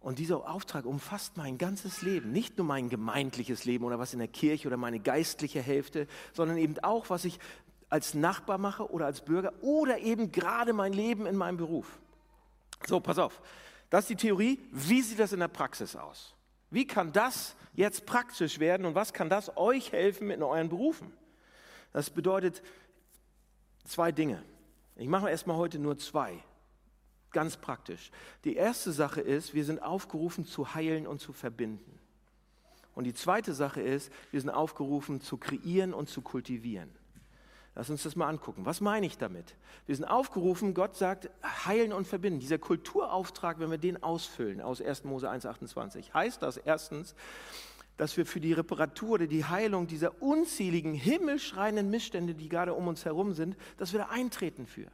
Und 0.00 0.18
dieser 0.18 0.48
Auftrag 0.48 0.86
umfasst 0.86 1.36
mein 1.36 1.58
ganzes 1.58 2.00
Leben, 2.02 2.32
nicht 2.32 2.56
nur 2.56 2.66
mein 2.66 2.88
gemeindliches 2.88 3.64
Leben 3.64 3.84
oder 3.84 3.98
was 3.98 4.14
in 4.14 4.18
der 4.18 4.28
Kirche 4.28 4.66
oder 4.66 4.78
meine 4.78 4.98
geistliche 4.98 5.60
Hälfte, 5.60 6.06
sondern 6.32 6.56
eben 6.56 6.78
auch, 6.78 7.10
was 7.10 7.24
ich 7.24 7.38
als 7.90 8.14
Nachbar 8.14 8.56
mache 8.56 8.90
oder 8.90 9.06
als 9.06 9.20
Bürger 9.20 9.52
oder 9.60 9.98
eben 9.98 10.32
gerade 10.32 10.72
mein 10.72 10.92
Leben 10.92 11.26
in 11.26 11.36
meinem 11.36 11.58
Beruf. 11.58 11.98
So, 12.86 13.00
pass 13.00 13.18
auf. 13.18 13.42
Das 13.90 14.04
ist 14.04 14.10
die 14.10 14.16
Theorie. 14.16 14.58
Wie 14.72 15.02
sieht 15.02 15.18
das 15.18 15.32
in 15.32 15.40
der 15.40 15.48
Praxis 15.48 15.96
aus? 15.96 16.34
Wie 16.70 16.86
kann 16.86 17.12
das 17.12 17.56
jetzt 17.74 18.06
praktisch 18.06 18.58
werden 18.58 18.86
und 18.86 18.94
was 18.94 19.12
kann 19.12 19.28
das 19.28 19.56
euch 19.56 19.92
helfen 19.92 20.30
in 20.30 20.42
euren 20.42 20.68
Berufen? 20.68 21.12
Das 21.92 22.08
bedeutet, 22.08 22.62
Zwei 23.90 24.12
Dinge. 24.12 24.42
Ich 24.96 25.08
mache 25.08 25.28
erstmal 25.28 25.56
heute 25.56 25.78
nur 25.78 25.98
zwei. 25.98 26.38
Ganz 27.32 27.56
praktisch. 27.56 28.10
Die 28.44 28.56
erste 28.56 28.92
Sache 28.92 29.20
ist, 29.20 29.54
wir 29.54 29.64
sind 29.64 29.82
aufgerufen 29.82 30.44
zu 30.44 30.74
heilen 30.74 31.06
und 31.06 31.20
zu 31.20 31.32
verbinden. 31.32 31.98
Und 32.94 33.04
die 33.04 33.14
zweite 33.14 33.54
Sache 33.54 33.80
ist, 33.80 34.12
wir 34.30 34.40
sind 34.40 34.50
aufgerufen 34.50 35.20
zu 35.20 35.36
kreieren 35.36 35.94
und 35.94 36.08
zu 36.08 36.22
kultivieren. 36.22 36.90
Lass 37.76 37.88
uns 37.88 38.02
das 38.02 38.16
mal 38.16 38.28
angucken. 38.28 38.66
Was 38.66 38.80
meine 38.80 39.06
ich 39.06 39.16
damit? 39.16 39.54
Wir 39.86 39.94
sind 39.94 40.04
aufgerufen, 40.04 40.74
Gott 40.74 40.96
sagt, 40.96 41.30
heilen 41.64 41.92
und 41.92 42.06
verbinden. 42.06 42.40
Dieser 42.40 42.58
Kulturauftrag, 42.58 43.60
wenn 43.60 43.70
wir 43.70 43.78
den 43.78 44.02
ausfüllen 44.02 44.60
aus 44.60 44.82
1. 44.82 45.04
Mose 45.04 45.30
1,28, 45.30 46.12
heißt 46.12 46.42
das 46.42 46.56
erstens, 46.56 47.14
dass 47.96 48.16
wir 48.16 48.26
für 48.26 48.40
die 48.40 48.54
Reparatur 48.54 49.10
oder 49.10 49.26
die 49.26 49.44
Heilung 49.44 49.86
dieser 49.86 50.20
unzähligen 50.20 50.94
himmelschreienden 50.94 51.90
Missstände, 51.90 52.34
die 52.34 52.48
gerade 52.48 52.74
um 52.74 52.88
uns 52.88 53.04
herum 53.04 53.34
sind, 53.34 53.56
dass 53.76 53.92
wir 53.92 54.00
da 54.00 54.08
eintreten 54.08 54.66
für. 54.66 54.90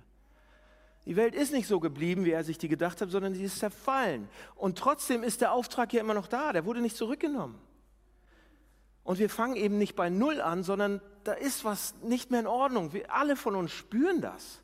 Die 1.06 1.14
Welt 1.16 1.34
ist 1.36 1.52
nicht 1.52 1.68
so 1.68 1.78
geblieben, 1.78 2.24
wie 2.24 2.32
er 2.32 2.42
sich 2.42 2.58
die 2.58 2.68
gedacht 2.68 3.00
hat, 3.00 3.10
sondern 3.10 3.32
sie 3.32 3.44
ist 3.44 3.60
zerfallen. 3.60 4.28
Und 4.56 4.76
trotzdem 4.76 5.22
ist 5.22 5.40
der 5.40 5.52
Auftrag 5.52 5.92
ja 5.92 6.00
immer 6.00 6.14
noch 6.14 6.26
da, 6.26 6.52
der 6.52 6.64
wurde 6.64 6.80
nicht 6.80 6.96
zurückgenommen. 6.96 7.58
Und 9.04 9.20
wir 9.20 9.30
fangen 9.30 9.54
eben 9.54 9.78
nicht 9.78 9.94
bei 9.94 10.10
Null 10.10 10.40
an, 10.40 10.64
sondern 10.64 11.00
da 11.22 11.32
ist 11.32 11.64
was 11.64 11.94
nicht 12.02 12.32
mehr 12.32 12.40
in 12.40 12.48
Ordnung. 12.48 12.92
Wir 12.92 13.14
alle 13.14 13.36
von 13.36 13.54
uns 13.54 13.70
spüren 13.70 14.20
das. 14.20 14.60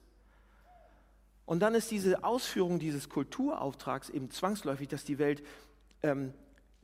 Und 1.46 1.60
dann 1.60 1.76
ist 1.76 1.92
diese 1.92 2.24
Ausführung 2.24 2.80
dieses 2.80 3.08
Kulturauftrags 3.08 4.10
eben 4.10 4.30
zwangsläufig, 4.30 4.88
dass 4.88 5.04
die 5.04 5.18
Welt 5.18 5.44
ähm, 6.02 6.34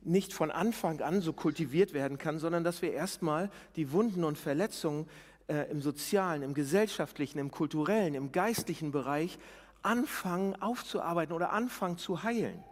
nicht 0.01 0.33
von 0.33 0.51
Anfang 0.51 1.01
an 1.01 1.19
so 1.19 1.33
kultiviert 1.33 1.93
werden 1.93 2.17
kann, 2.17 2.39
sondern 2.39 2.63
dass 2.63 2.81
wir 2.81 2.93
erstmal 2.93 3.49
die 3.75 3.91
Wunden 3.91 4.23
und 4.23 4.37
Verletzungen 4.37 5.09
äh, 5.49 5.69
im 5.71 5.81
sozialen, 5.81 6.43
im 6.43 6.53
gesellschaftlichen, 6.53 7.39
im 7.39 7.51
kulturellen, 7.51 8.13
im 8.13 8.31
geistlichen 8.31 8.91
Bereich 8.91 9.37
anfangen 9.81 10.61
aufzuarbeiten 10.61 11.33
oder 11.33 11.51
anfangen 11.51 11.97
zu 11.97 12.23
heilen. 12.23 12.63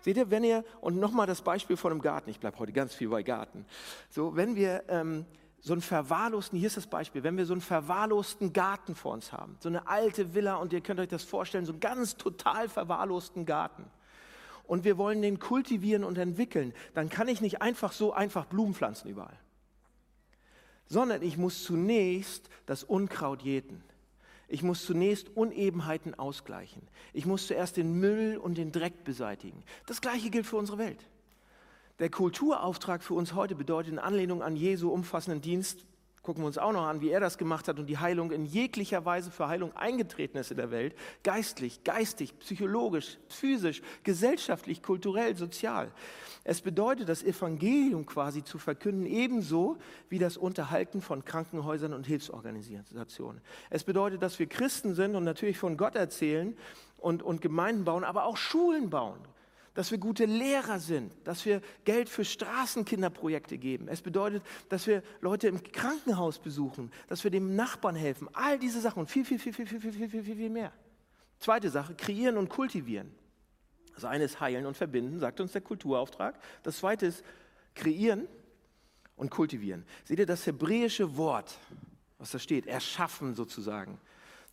Seht 0.00 0.16
ihr, 0.16 0.30
wenn 0.30 0.44
ihr, 0.44 0.64
und 0.80 0.98
nochmal 0.98 1.26
das 1.26 1.42
Beispiel 1.42 1.76
von 1.76 1.92
einem 1.92 2.00
Garten, 2.00 2.30
ich 2.30 2.38
bleibe 2.38 2.58
heute 2.58 2.72
ganz 2.72 2.94
viel 2.94 3.08
bei 3.08 3.22
Garten. 3.22 3.66
So, 4.08 4.36
wenn 4.36 4.54
wir 4.54 4.84
ähm, 4.88 5.26
so 5.60 5.72
einen 5.72 5.82
verwahrlosten, 5.82 6.58
hier 6.58 6.68
ist 6.68 6.76
das 6.76 6.86
Beispiel, 6.86 7.24
wenn 7.24 7.36
wir 7.36 7.44
so 7.44 7.54
einen 7.54 7.60
verwahrlosten 7.60 8.52
Garten 8.52 8.94
vor 8.94 9.12
uns 9.12 9.32
haben, 9.32 9.56
so 9.58 9.68
eine 9.68 9.88
alte 9.88 10.34
Villa 10.34 10.56
und 10.56 10.72
ihr 10.72 10.80
könnt 10.80 11.00
euch 11.00 11.08
das 11.08 11.24
vorstellen, 11.24 11.66
so 11.66 11.72
einen 11.72 11.80
ganz 11.80 12.16
total 12.16 12.68
verwahrlosten 12.68 13.46
Garten 13.46 13.84
und 14.64 14.84
wir 14.84 14.96
wollen 14.96 15.22
den 15.22 15.40
kultivieren 15.40 16.04
und 16.04 16.18
entwickeln, 16.18 16.72
dann 16.94 17.08
kann 17.08 17.26
ich 17.26 17.40
nicht 17.40 17.62
einfach 17.62 17.92
so 17.92 18.12
einfach 18.12 18.46
Blumen 18.46 18.74
pflanzen 18.74 19.08
überall. 19.08 19.36
Sondern 20.88 21.22
ich 21.22 21.36
muss 21.36 21.64
zunächst 21.64 22.48
das 22.66 22.84
Unkraut 22.84 23.42
jäten. 23.42 23.82
Ich 24.48 24.62
muss 24.62 24.84
zunächst 24.84 25.36
Unebenheiten 25.36 26.14
ausgleichen. 26.14 26.82
Ich 27.12 27.26
muss 27.26 27.48
zuerst 27.48 27.76
den 27.76 27.98
Müll 27.98 28.36
und 28.36 28.58
den 28.58 28.70
Dreck 28.70 29.04
beseitigen. 29.04 29.64
Das 29.86 30.00
gleiche 30.00 30.30
gilt 30.30 30.46
für 30.46 30.56
unsere 30.56 30.78
Welt. 30.78 31.04
Der 31.98 32.10
Kulturauftrag 32.10 33.02
für 33.02 33.14
uns 33.14 33.34
heute 33.34 33.54
bedeutet 33.54 33.92
in 33.92 33.98
Anlehnung 33.98 34.42
an 34.42 34.54
Jesu 34.54 34.90
umfassenden 34.90 35.40
Dienst 35.40 35.84
gucken 36.26 36.42
wir 36.42 36.48
uns 36.48 36.58
auch 36.58 36.72
noch 36.72 36.86
an, 36.86 37.00
wie 37.00 37.10
er 37.10 37.20
das 37.20 37.38
gemacht 37.38 37.68
hat 37.68 37.78
und 37.78 37.86
die 37.86 37.98
Heilung 37.98 38.32
in 38.32 38.44
jeglicher 38.44 39.04
Weise 39.04 39.30
für 39.30 39.46
Heilung 39.46 39.74
eingetreten 39.76 40.38
ist 40.38 40.50
in 40.50 40.56
der 40.56 40.72
Welt, 40.72 40.96
geistlich, 41.22 41.84
geistig, 41.84 42.36
psychologisch, 42.40 43.16
physisch, 43.28 43.80
gesellschaftlich, 44.02 44.82
kulturell, 44.82 45.36
sozial. 45.36 45.92
Es 46.42 46.62
bedeutet, 46.62 47.08
das 47.08 47.22
Evangelium 47.22 48.06
quasi 48.06 48.42
zu 48.42 48.58
verkünden, 48.58 49.06
ebenso 49.06 49.78
wie 50.08 50.18
das 50.18 50.36
Unterhalten 50.36 51.00
von 51.00 51.24
Krankenhäusern 51.24 51.92
und 51.92 52.08
Hilfsorganisationen. 52.08 53.40
Es 53.70 53.84
bedeutet, 53.84 54.20
dass 54.20 54.40
wir 54.40 54.48
Christen 54.48 54.96
sind 54.96 55.14
und 55.14 55.22
natürlich 55.22 55.58
von 55.58 55.76
Gott 55.76 55.94
erzählen 55.94 56.56
und, 56.98 57.22
und 57.22 57.40
Gemeinden 57.40 57.84
bauen, 57.84 58.02
aber 58.02 58.24
auch 58.24 58.36
Schulen 58.36 58.90
bauen, 58.90 59.20
dass 59.76 59.90
wir 59.90 59.98
gute 59.98 60.24
Lehrer 60.24 60.80
sind, 60.80 61.12
dass 61.24 61.44
wir 61.44 61.60
Geld 61.84 62.08
für 62.08 62.24
Straßenkinderprojekte 62.24 63.58
geben. 63.58 63.88
Es 63.88 64.00
bedeutet, 64.00 64.42
dass 64.70 64.86
wir 64.86 65.02
Leute 65.20 65.48
im 65.48 65.62
Krankenhaus 65.62 66.38
besuchen, 66.38 66.90
dass 67.08 67.24
wir 67.24 67.30
dem 67.30 67.54
Nachbarn 67.54 67.94
helfen. 67.94 68.28
All 68.32 68.58
diese 68.58 68.80
Sachen 68.80 69.00
und 69.00 69.10
viel, 69.10 69.26
viel, 69.26 69.38
viel, 69.38 69.52
viel, 69.52 69.66
viel, 69.66 69.80
viel, 69.80 69.92
viel, 69.92 70.08
viel, 70.08 70.22
viel, 70.24 70.36
viel 70.36 70.50
mehr. 70.50 70.72
Zweite 71.40 71.68
Sache, 71.68 71.94
kreieren 71.94 72.38
und 72.38 72.48
kultivieren. 72.48 73.14
Das 73.94 74.06
eine 74.06 74.24
ist 74.24 74.40
heilen 74.40 74.64
und 74.64 74.78
verbinden, 74.78 75.20
sagt 75.20 75.40
uns 75.40 75.52
der 75.52 75.60
Kulturauftrag. 75.60 76.38
Das 76.62 76.78
zweite 76.78 77.04
ist 77.04 77.22
kreieren 77.74 78.26
und 79.14 79.30
kultivieren. 79.30 79.84
Seht 80.04 80.18
ihr 80.18 80.26
das 80.26 80.46
hebräische 80.46 81.18
Wort, 81.18 81.58
was 82.16 82.30
da 82.30 82.38
steht, 82.38 82.66
erschaffen 82.66 83.34
sozusagen. 83.34 84.00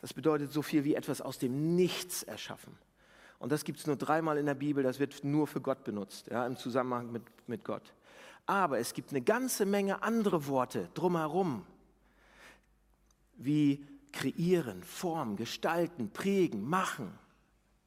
Das 0.01 0.13
bedeutet 0.13 0.51
so 0.51 0.61
viel 0.61 0.83
wie 0.83 0.95
etwas 0.95 1.21
aus 1.21 1.39
dem 1.39 1.77
Nichts 1.77 2.23
erschaffen. 2.23 2.77
Und 3.43 3.51
das 3.51 3.65
gibt 3.65 3.77
es 3.77 3.87
nur 3.87 3.97
dreimal 3.97 4.37
in 4.37 4.45
der 4.45 4.53
Bibel, 4.53 4.85
das 4.85 4.99
wird 4.99 5.21
nur 5.25 5.47
für 5.47 5.59
Gott 5.59 5.83
benutzt, 5.83 6.27
ja, 6.27 6.47
im 6.47 6.55
Zusammenhang 6.55 7.11
mit, 7.11 7.23
mit 7.45 7.65
Gott. 7.65 7.93
Aber 8.45 8.79
es 8.79 8.93
gibt 8.93 9.09
eine 9.09 9.19
ganze 9.19 9.65
Menge 9.65 10.01
andere 10.01 10.47
Worte 10.47 10.87
drumherum, 10.93 11.65
wie 13.35 13.85
kreieren, 14.13 14.81
formen, 14.81 15.35
gestalten, 15.35 16.09
prägen, 16.09 16.63
machen, 16.69 17.19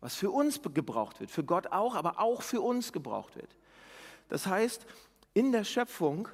was 0.01 0.15
für 0.15 0.31
uns 0.31 0.61
gebraucht 0.61 1.21
wird, 1.21 1.31
für 1.31 1.43
Gott 1.43 1.69
auch, 1.69 1.95
aber 1.95 2.21
auch 2.21 2.43
für 2.43 2.61
uns 2.61 2.93
gebraucht 2.93 3.35
wird. 3.35 3.57
Das 4.29 4.47
heißt, 4.47 4.85
in 5.33 5.53
der 5.53 5.65
Schöpfung 5.65 6.29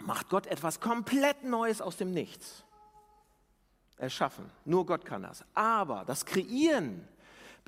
macht 0.00 0.30
Gott 0.30 0.46
etwas 0.46 0.80
komplett 0.80 1.44
Neues 1.44 1.82
aus 1.82 1.98
dem 1.98 2.12
Nichts. 2.12 2.64
Erschaffen. 3.98 4.50
Nur 4.64 4.86
Gott 4.86 5.04
kann 5.04 5.24
das. 5.24 5.44
Aber 5.52 6.06
das 6.06 6.24
Kreieren 6.24 7.06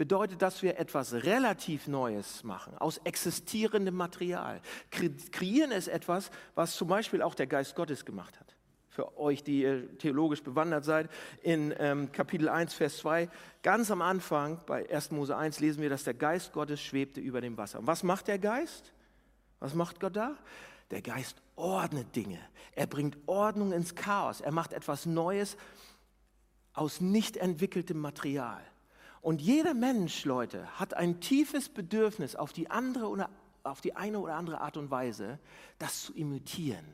bedeutet, 0.00 0.40
dass 0.40 0.62
wir 0.62 0.78
etwas 0.78 1.12
relativ 1.12 1.86
Neues 1.86 2.42
machen, 2.42 2.72
aus 2.78 2.96
existierendem 3.04 3.94
Material. 3.94 4.62
Kreieren 4.90 5.72
ist 5.72 5.88
etwas, 5.88 6.30
was 6.54 6.74
zum 6.74 6.88
Beispiel 6.88 7.20
auch 7.20 7.34
der 7.34 7.46
Geist 7.46 7.76
Gottes 7.76 8.06
gemacht 8.06 8.40
hat. 8.40 8.56
Für 8.88 9.18
euch, 9.18 9.44
die 9.44 9.64
theologisch 9.98 10.42
bewandert 10.42 10.86
seid, 10.86 11.10
in 11.42 11.74
ähm, 11.78 12.10
Kapitel 12.12 12.48
1, 12.48 12.72
Vers 12.72 12.96
2, 12.96 13.28
ganz 13.62 13.90
am 13.90 14.00
Anfang, 14.00 14.62
bei 14.64 14.90
1. 14.90 15.10
Mose 15.10 15.36
1, 15.36 15.60
lesen 15.60 15.82
wir, 15.82 15.90
dass 15.90 16.04
der 16.04 16.14
Geist 16.14 16.54
Gottes 16.54 16.80
schwebte 16.80 17.20
über 17.20 17.42
dem 17.42 17.58
Wasser. 17.58 17.80
Und 17.80 17.86
was 17.86 18.02
macht 18.02 18.28
der 18.28 18.38
Geist? 18.38 18.94
Was 19.58 19.74
macht 19.74 20.00
Gott 20.00 20.16
da? 20.16 20.34
Der 20.92 21.02
Geist 21.02 21.42
ordnet 21.56 22.16
Dinge. 22.16 22.38
Er 22.72 22.86
bringt 22.86 23.18
Ordnung 23.26 23.72
ins 23.72 23.94
Chaos. 23.94 24.40
Er 24.40 24.52
macht 24.52 24.72
etwas 24.72 25.04
Neues 25.04 25.58
aus 26.72 27.02
nicht 27.02 27.36
entwickeltem 27.36 27.98
Material. 27.98 28.62
Und 29.20 29.42
jeder 29.42 29.74
Mensch, 29.74 30.24
Leute, 30.24 30.66
hat 30.78 30.94
ein 30.94 31.20
tiefes 31.20 31.68
Bedürfnis, 31.68 32.36
auf 32.36 32.52
die, 32.52 32.70
andere 32.70 33.08
oder, 33.08 33.30
auf 33.62 33.80
die 33.80 33.94
eine 33.94 34.18
oder 34.18 34.34
andere 34.34 34.60
Art 34.60 34.76
und 34.76 34.90
Weise 34.90 35.38
das 35.78 36.02
zu 36.02 36.14
imitieren 36.14 36.84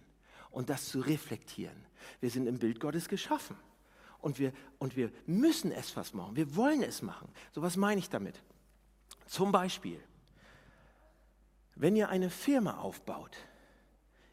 und 0.51 0.71
das 0.71 0.89
zu 0.89 1.01
reflektieren. 1.01 1.87
Wir 2.21 2.31
sind 2.31 2.47
im 2.47 2.59
Bild 2.59 2.81
Gottes 2.81 3.09
geschaffen. 3.09 3.57
Und 4.21 4.39
wir, 4.41 4.53
und 4.79 4.97
wir 4.97 5.12
müssen 5.27 5.71
es 5.71 5.97
was 5.97 6.15
machen. 6.15 6.35
Wir 6.35 6.57
wollen 6.57 6.83
es 6.83 7.03
machen. 7.03 7.29
So 7.53 7.62
was 7.62 7.77
meine 7.77 8.01
ich 8.01 8.11
damit? 8.11 8.43
Zum 9.27 9.53
Beispiel, 9.53 10.03
wenn 11.77 11.95
ihr 11.95 12.09
eine 12.09 12.31
Firma 12.31 12.79
aufbaut, 12.79 13.37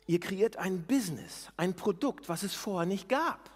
ihr 0.07 0.19
kreiert 0.19 0.57
ein 0.57 0.83
Business, 0.83 1.49
ein 1.57 1.75
Produkt, 1.75 2.29
was 2.29 2.43
es 2.43 2.55
vorher 2.55 2.87
nicht 2.87 3.09
gab. 3.09 3.51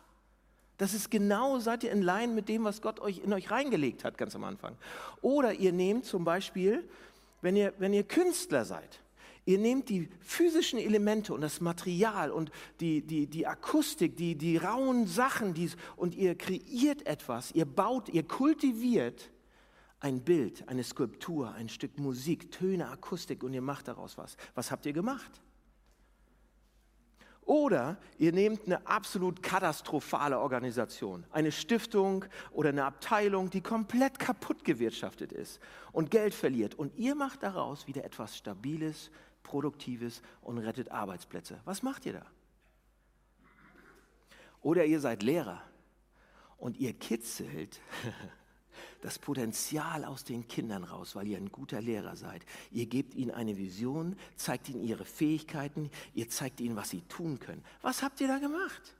Das 0.77 0.93
ist 0.93 1.09
genau, 1.09 1.59
seid 1.59 1.83
ihr 1.83 1.91
in 1.91 2.03
Line 2.03 2.33
mit 2.33 2.49
dem, 2.49 2.63
was 2.63 2.81
Gott 2.81 2.99
euch 2.99 3.19
in 3.19 3.33
euch 3.33 3.49
reingelegt 3.49 4.03
hat, 4.03 4.17
ganz 4.17 4.35
am 4.35 4.43
Anfang. 4.43 4.75
Oder 5.21 5.53
ihr 5.53 5.71
nehmt 5.71 6.05
zum 6.05 6.23
Beispiel, 6.23 6.87
wenn 7.41 7.55
ihr, 7.55 7.73
wenn 7.79 7.93
ihr 7.93 8.03
Künstler 8.03 8.63
seid, 8.63 9.01
ihr 9.45 9.57
nehmt 9.57 9.89
die 9.89 10.09
physischen 10.19 10.77
Elemente 10.77 11.33
und 11.33 11.41
das 11.41 11.61
Material 11.61 12.31
und 12.31 12.51
die, 12.79 13.01
die, 13.01 13.25
die 13.25 13.47
Akustik, 13.47 14.17
die, 14.17 14.35
die 14.35 14.57
rauen 14.57 15.07
Sachen 15.07 15.55
die, 15.55 15.71
und 15.95 16.13
ihr 16.13 16.35
kreiert 16.35 17.07
etwas, 17.07 17.51
ihr 17.53 17.65
baut, 17.65 18.09
ihr 18.09 18.23
kultiviert 18.23 19.31
ein 19.99 20.21
Bild, 20.21 20.67
eine 20.69 20.83
Skulptur, 20.83 21.53
ein 21.53 21.69
Stück 21.69 21.97
Musik, 21.97 22.51
Töne, 22.51 22.87
Akustik 22.89 23.43
und 23.43 23.53
ihr 23.53 23.61
macht 23.61 23.87
daraus 23.87 24.17
was. 24.17 24.37
Was 24.53 24.69
habt 24.69 24.85
ihr 24.85 24.93
gemacht? 24.93 25.41
Oder 27.47 27.95
ihr 28.17 28.33
nehmt 28.33 28.65
eine 28.65 28.85
absolut 28.85 29.41
katastrophale 29.41 30.37
Organisation, 30.37 31.23
eine 31.31 31.53
Stiftung 31.53 32.25
oder 32.51 32.69
eine 32.69 32.83
Abteilung, 32.83 33.49
die 33.49 33.61
komplett 33.61 34.19
kaputt 34.19 34.65
gewirtschaftet 34.65 35.31
ist 35.31 35.61
und 35.93 36.11
Geld 36.11 36.33
verliert. 36.33 36.75
Und 36.75 36.93
ihr 36.97 37.15
macht 37.15 37.43
daraus 37.43 37.87
wieder 37.87 38.03
etwas 38.03 38.35
Stabiles, 38.35 39.11
Produktives 39.43 40.21
und 40.41 40.57
rettet 40.57 40.91
Arbeitsplätze. 40.91 41.61
Was 41.63 41.83
macht 41.83 42.05
ihr 42.05 42.13
da? 42.13 42.25
Oder 44.61 44.83
ihr 44.83 44.99
seid 44.99 45.23
Lehrer 45.23 45.61
und 46.57 46.75
ihr 46.75 46.91
kitzelt 46.91 47.79
das 49.01 49.19
Potenzial 49.19 50.05
aus 50.05 50.23
den 50.23 50.47
Kindern 50.47 50.83
raus, 50.83 51.15
weil 51.15 51.27
ihr 51.27 51.37
ein 51.37 51.51
guter 51.51 51.81
Lehrer 51.81 52.15
seid. 52.15 52.43
Ihr 52.71 52.85
gebt 52.85 53.15
ihnen 53.15 53.31
eine 53.31 53.57
Vision, 53.57 54.15
zeigt 54.35 54.69
ihnen 54.69 54.83
ihre 54.83 55.05
Fähigkeiten, 55.05 55.89
ihr 56.13 56.29
zeigt 56.29 56.59
ihnen, 56.59 56.75
was 56.75 56.89
sie 56.89 57.01
tun 57.01 57.39
können. 57.39 57.63
Was 57.81 58.03
habt 58.03 58.19
ihr 58.21 58.27
da 58.27 58.39
gemacht? 58.39 58.95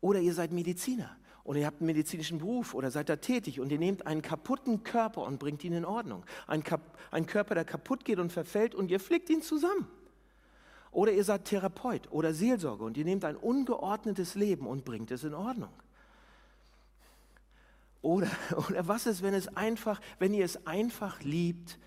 Oder 0.00 0.20
ihr 0.20 0.34
seid 0.34 0.52
Mediziner 0.52 1.16
und 1.44 1.56
ihr 1.56 1.66
habt 1.66 1.80
einen 1.80 1.86
medizinischen 1.86 2.38
Beruf 2.38 2.74
oder 2.74 2.90
seid 2.90 3.08
da 3.08 3.16
tätig 3.16 3.60
und 3.60 3.72
ihr 3.72 3.78
nehmt 3.78 4.06
einen 4.06 4.22
kaputten 4.22 4.82
Körper 4.84 5.22
und 5.22 5.38
bringt 5.38 5.64
ihn 5.64 5.72
in 5.72 5.84
Ordnung. 5.84 6.24
Ein, 6.46 6.62
Kap 6.62 6.98
ein 7.10 7.26
Körper, 7.26 7.54
der 7.54 7.64
kaputt 7.64 8.04
geht 8.04 8.18
und 8.18 8.32
verfällt 8.32 8.74
und 8.74 8.90
ihr 8.90 9.00
flickt 9.00 9.30
ihn 9.30 9.42
zusammen. 9.42 9.88
Oder 10.90 11.12
ihr 11.12 11.24
seid 11.24 11.46
Therapeut 11.46 12.12
oder 12.12 12.34
Seelsorger 12.34 12.84
und 12.84 12.96
ihr 12.96 13.04
nehmt 13.04 13.24
ein 13.24 13.36
ungeordnetes 13.36 14.34
Leben 14.34 14.66
und 14.66 14.84
bringt 14.84 15.10
es 15.10 15.24
in 15.24 15.34
Ordnung. 15.34 15.72
Oder, 18.02 18.30
oder 18.68 18.86
was 18.88 19.06
ist, 19.06 19.22
wenn, 19.22 19.32
es 19.32 19.48
einfach, 19.56 20.00
wenn 20.18 20.34
ihr 20.34 20.44
es 20.44 20.66
einfach 20.66 21.20
liebt, 21.22 21.78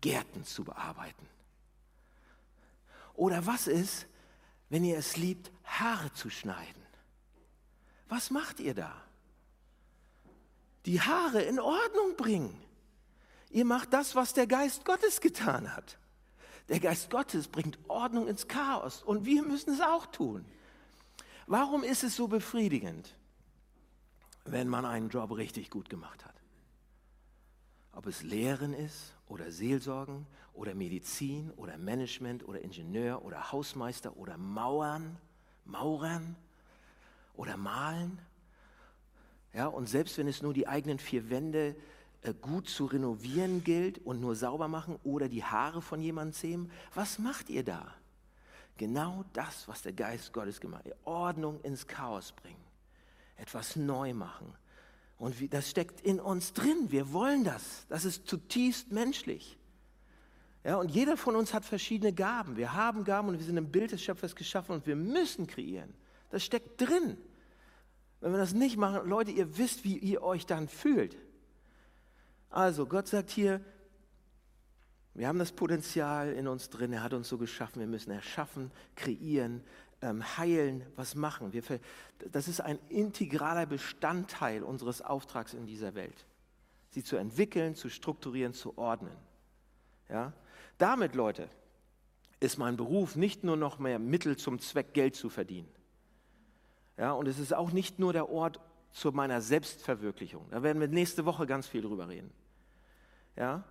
Gärten 0.00 0.44
zu 0.44 0.64
bearbeiten? 0.64 1.26
Oder 3.14 3.44
was 3.44 3.66
ist, 3.66 4.06
wenn 4.70 4.84
ihr 4.84 4.96
es 4.96 5.16
liebt, 5.16 5.50
Haare 5.64 6.12
zu 6.12 6.30
schneiden? 6.30 6.82
Was 8.08 8.30
macht 8.30 8.60
ihr 8.60 8.74
da? 8.74 8.94
Die 10.86 11.00
Haare 11.00 11.42
in 11.42 11.58
Ordnung 11.58 12.16
bringen. 12.16 12.56
Ihr 13.50 13.64
macht 13.64 13.92
das, 13.92 14.14
was 14.14 14.34
der 14.34 14.46
Geist 14.46 14.84
Gottes 14.84 15.20
getan 15.20 15.74
hat. 15.74 15.98
Der 16.68 16.80
Geist 16.80 17.10
Gottes 17.10 17.48
bringt 17.48 17.78
Ordnung 17.88 18.28
ins 18.28 18.46
Chaos 18.46 19.02
und 19.02 19.24
wir 19.24 19.42
müssen 19.42 19.74
es 19.74 19.80
auch 19.80 20.06
tun. 20.06 20.44
Warum 21.46 21.82
ist 21.82 22.04
es 22.04 22.14
so 22.14 22.28
befriedigend, 22.28 23.17
wenn 24.50 24.68
man 24.68 24.84
einen 24.84 25.08
Job 25.08 25.36
richtig 25.36 25.70
gut 25.70 25.88
gemacht 25.88 26.24
hat? 26.24 26.34
Ob 27.92 28.06
es 28.06 28.22
Lehren 28.22 28.74
ist 28.74 29.14
oder 29.26 29.50
Seelsorgen 29.50 30.26
oder 30.54 30.74
Medizin 30.74 31.50
oder 31.56 31.76
Management 31.78 32.46
oder 32.46 32.60
Ingenieur 32.60 33.24
oder 33.24 33.52
Hausmeister 33.52 34.16
oder 34.16 34.36
Mauern, 34.36 35.16
Maurern 35.64 36.36
oder 37.34 37.56
Malen. 37.56 38.18
Ja, 39.52 39.66
und 39.66 39.88
selbst 39.88 40.18
wenn 40.18 40.28
es 40.28 40.42
nur 40.42 40.54
die 40.54 40.68
eigenen 40.68 40.98
vier 40.98 41.30
Wände 41.30 41.76
äh, 42.22 42.34
gut 42.34 42.68
zu 42.68 42.86
renovieren 42.86 43.62
gilt 43.62 43.98
und 44.04 44.20
nur 44.20 44.34
sauber 44.34 44.68
machen 44.68 44.98
oder 45.04 45.28
die 45.28 45.44
Haare 45.44 45.80
von 45.80 46.00
jemandem 46.00 46.34
zähmen. 46.34 46.72
Was 46.94 47.18
macht 47.18 47.48
ihr 47.48 47.64
da? 47.64 47.94
Genau 48.76 49.24
das, 49.32 49.66
was 49.68 49.82
der 49.82 49.92
Geist 49.92 50.32
Gottes 50.32 50.60
gemacht 50.60 50.84
hat. 50.84 50.94
Ordnung 51.04 51.60
ins 51.62 51.86
Chaos 51.86 52.32
bringen. 52.32 52.67
Etwas 53.38 53.76
neu 53.76 54.12
machen. 54.12 54.54
Und 55.16 55.52
das 55.52 55.70
steckt 55.70 56.00
in 56.02 56.20
uns 56.20 56.52
drin. 56.52 56.90
Wir 56.90 57.12
wollen 57.12 57.42
das. 57.42 57.86
Das 57.88 58.04
ist 58.04 58.28
zutiefst 58.28 58.92
menschlich. 58.92 59.58
Ja, 60.64 60.76
und 60.76 60.90
jeder 60.90 61.16
von 61.16 61.34
uns 61.34 61.54
hat 61.54 61.64
verschiedene 61.64 62.12
Gaben. 62.12 62.56
Wir 62.56 62.74
haben 62.74 63.04
Gaben 63.04 63.28
und 63.28 63.38
wir 63.38 63.44
sind 63.44 63.56
im 63.56 63.70
Bild 63.70 63.92
des 63.92 64.02
Schöpfers 64.02 64.36
geschaffen 64.36 64.72
und 64.72 64.86
wir 64.86 64.96
müssen 64.96 65.46
kreieren. 65.46 65.94
Das 66.30 66.44
steckt 66.44 66.80
drin. 66.80 67.16
Wenn 68.20 68.32
wir 68.32 68.38
das 68.38 68.52
nicht 68.52 68.76
machen, 68.76 69.08
Leute, 69.08 69.30
ihr 69.30 69.56
wisst, 69.56 69.84
wie 69.84 69.96
ihr 69.96 70.22
euch 70.22 70.46
dann 70.46 70.68
fühlt. 70.68 71.16
Also 72.50 72.86
Gott 72.86 73.08
sagt 73.08 73.30
hier, 73.30 73.64
wir 75.14 75.26
haben 75.26 75.38
das 75.38 75.52
Potenzial 75.52 76.32
in 76.32 76.46
uns 76.46 76.70
drin, 76.70 76.92
er 76.92 77.02
hat 77.02 77.12
uns 77.12 77.28
so 77.28 77.38
geschaffen, 77.38 77.80
wir 77.80 77.88
müssen 77.88 78.10
erschaffen, 78.10 78.70
kreieren, 78.94 79.64
heilen, 80.02 80.84
was 80.96 81.14
machen. 81.14 81.52
Wir, 81.52 81.62
das 82.30 82.48
ist 82.48 82.60
ein 82.60 82.78
integraler 82.88 83.66
Bestandteil 83.66 84.62
unseres 84.62 85.02
Auftrags 85.02 85.54
in 85.54 85.66
dieser 85.66 85.94
Welt. 85.94 86.26
Sie 86.90 87.02
zu 87.02 87.16
entwickeln, 87.16 87.74
zu 87.74 87.88
strukturieren, 87.88 88.54
zu 88.54 88.78
ordnen. 88.78 89.16
Ja? 90.08 90.32
Damit, 90.78 91.14
Leute, 91.14 91.48
ist 92.40 92.58
mein 92.58 92.76
Beruf 92.76 93.16
nicht 93.16 93.44
nur 93.44 93.56
noch 93.56 93.78
mehr 93.78 93.98
Mittel 93.98 94.36
zum 94.36 94.60
Zweck, 94.60 94.94
Geld 94.94 95.16
zu 95.16 95.28
verdienen. 95.28 95.68
Ja, 96.96 97.12
und 97.12 97.28
es 97.28 97.38
ist 97.38 97.54
auch 97.54 97.72
nicht 97.72 97.98
nur 97.98 98.12
der 98.12 98.28
Ort, 98.28 98.60
zu 98.90 99.12
meiner 99.12 99.40
Selbstverwirklichung. 99.40 100.46
Da 100.50 100.62
werden 100.62 100.80
wir 100.80 100.88
nächste 100.88 101.24
Woche 101.24 101.46
ganz 101.46 101.66
viel 101.66 101.82
drüber 101.82 102.08
reden. 102.08 102.32
Ja? 103.36 103.64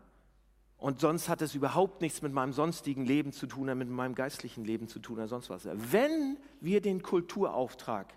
Und 0.78 1.00
sonst 1.00 1.28
hat 1.28 1.42
es 1.42 1.56
überhaupt 1.56 2.02
nichts 2.02 2.22
mit 2.22 2.34
meinem 2.34 2.54
sonstigen 2.54 3.04
Leben 3.04 3.32
zu 3.32 3.48
tun, 3.48 3.63
oder 3.63 3.76
mit 3.76 3.90
meinem 3.90 4.13
geistlichen 4.13 4.63
Leben 4.63 4.88
zu 4.88 5.00
tun 5.00 5.18
oder 5.18 5.28
sonst 5.28 5.50
was. 5.50 5.68
Wenn 5.74 6.38
wir 6.62 6.82
den 6.82 7.02
Kulturauftrag, 7.02 8.13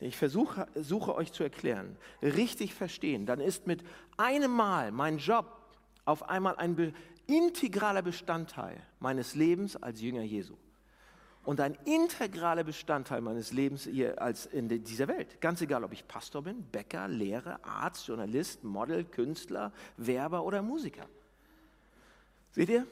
den 0.00 0.08
ich 0.08 0.16
versuche 0.16 0.66
suche 0.74 1.14
euch 1.14 1.32
zu 1.32 1.42
erklären, 1.42 1.96
richtig 2.22 2.74
verstehen, 2.74 3.26
dann 3.26 3.40
ist 3.40 3.66
mit 3.66 3.82
einem 4.16 4.52
Mal 4.52 4.90
mein 4.90 5.18
Job 5.18 5.46
auf 6.06 6.28
einmal 6.30 6.56
ein 6.56 6.94
integraler 7.26 8.00
Bestandteil 8.00 8.82
meines 9.00 9.34
Lebens 9.34 9.76
als 9.76 10.00
Jünger 10.00 10.22
Jesu 10.22 10.56
und 11.44 11.60
ein 11.60 11.76
integraler 11.84 12.64
Bestandteil 12.64 13.20
meines 13.20 13.52
Lebens 13.52 13.84
hier 13.84 14.20
als 14.20 14.46
in 14.46 14.68
dieser 14.84 15.08
Welt. 15.08 15.40
Ganz 15.40 15.60
egal, 15.60 15.84
ob 15.84 15.92
ich 15.92 16.06
Pastor 16.06 16.42
bin, 16.42 16.62
Bäcker, 16.62 17.08
Lehrer, 17.08 17.60
Arzt, 17.62 18.06
Journalist, 18.06 18.64
Model, 18.64 19.04
Künstler, 19.04 19.72
Werber 19.96 20.44
oder 20.44 20.62
Musiker. 20.62 21.06
Seht 22.52 22.68
ihr? 22.68 22.86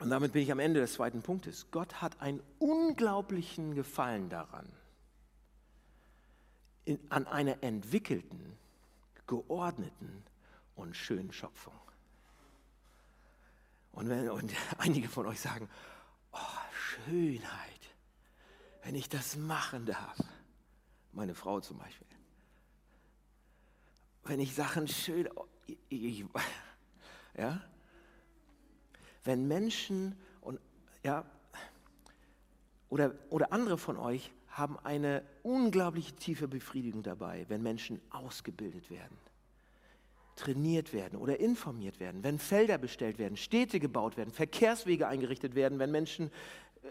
Und 0.00 0.10
damit 0.10 0.32
bin 0.32 0.42
ich 0.42 0.50
am 0.50 0.58
Ende 0.58 0.80
des 0.80 0.94
zweiten 0.94 1.22
Punktes. 1.22 1.66
Gott 1.70 2.00
hat 2.00 2.20
einen 2.20 2.42
unglaublichen 2.58 3.74
Gefallen 3.74 4.28
daran, 4.28 4.66
in, 6.84 6.98
an 7.08 7.26
einer 7.26 7.62
entwickelten, 7.62 8.58
geordneten 9.26 10.24
und 10.74 10.96
schönen 10.96 11.32
Schöpfung. 11.32 11.74
Und, 13.92 14.08
wenn, 14.08 14.30
und 14.30 14.52
einige 14.78 15.08
von 15.08 15.26
euch 15.26 15.40
sagen, 15.40 15.68
oh, 16.32 16.38
Schönheit, 16.72 17.80
wenn 18.82 18.94
ich 18.94 19.08
das 19.08 19.36
machen 19.36 19.86
darf. 19.86 20.18
Meine 21.12 21.34
Frau 21.34 21.60
zum 21.60 21.78
Beispiel. 21.78 22.06
Wenn 24.24 24.40
ich 24.40 24.54
Sachen 24.54 24.88
schön, 24.88 25.28
ich, 25.88 26.24
ja, 27.36 27.60
wenn 29.24 29.48
Menschen 29.48 30.16
und 30.40 30.58
ja, 31.02 31.24
oder, 32.88 33.14
oder 33.30 33.52
andere 33.52 33.78
von 33.78 33.96
euch 33.96 34.30
haben 34.48 34.78
eine 34.80 35.22
unglaubliche 35.42 36.14
tiefe 36.14 36.46
Befriedigung 36.46 37.02
dabei, 37.02 37.46
wenn 37.48 37.62
Menschen 37.62 38.00
ausgebildet 38.10 38.90
werden 38.90 39.16
trainiert 40.36 40.92
werden 40.92 41.18
oder 41.18 41.40
informiert 41.40 42.00
werden, 42.00 42.24
wenn 42.24 42.38
Felder 42.38 42.78
bestellt 42.78 43.18
werden, 43.18 43.36
Städte 43.36 43.78
gebaut 43.80 44.16
werden, 44.16 44.32
Verkehrswege 44.32 45.06
eingerichtet 45.06 45.54
werden, 45.54 45.78
wenn 45.78 45.90
Menschen 45.90 46.30
äh, 46.82 46.88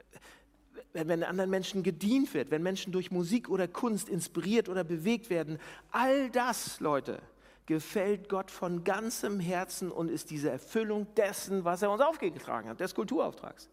wenn, 0.93 1.07
wenn 1.07 1.23
anderen 1.23 1.49
Menschen 1.49 1.83
gedient 1.83 2.33
wird, 2.33 2.51
wenn 2.51 2.63
Menschen 2.63 2.91
durch 2.91 3.11
Musik 3.11 3.49
oder 3.49 3.67
Kunst 3.67 4.09
inspiriert 4.09 4.67
oder 4.67 4.83
bewegt 4.83 5.29
werden, 5.29 5.57
all 5.91 6.29
das, 6.29 6.81
Leute, 6.81 7.21
gefällt 7.71 8.27
Gott 8.27 8.51
von 8.51 8.83
ganzem 8.83 9.39
Herzen 9.39 9.93
und 9.93 10.11
ist 10.11 10.29
diese 10.29 10.49
Erfüllung 10.49 11.07
dessen, 11.15 11.63
was 11.63 11.81
er 11.81 11.89
uns 11.89 12.01
aufgetragen 12.01 12.67
hat, 12.67 12.81
des 12.81 12.93
Kulturauftrags. 12.93 13.69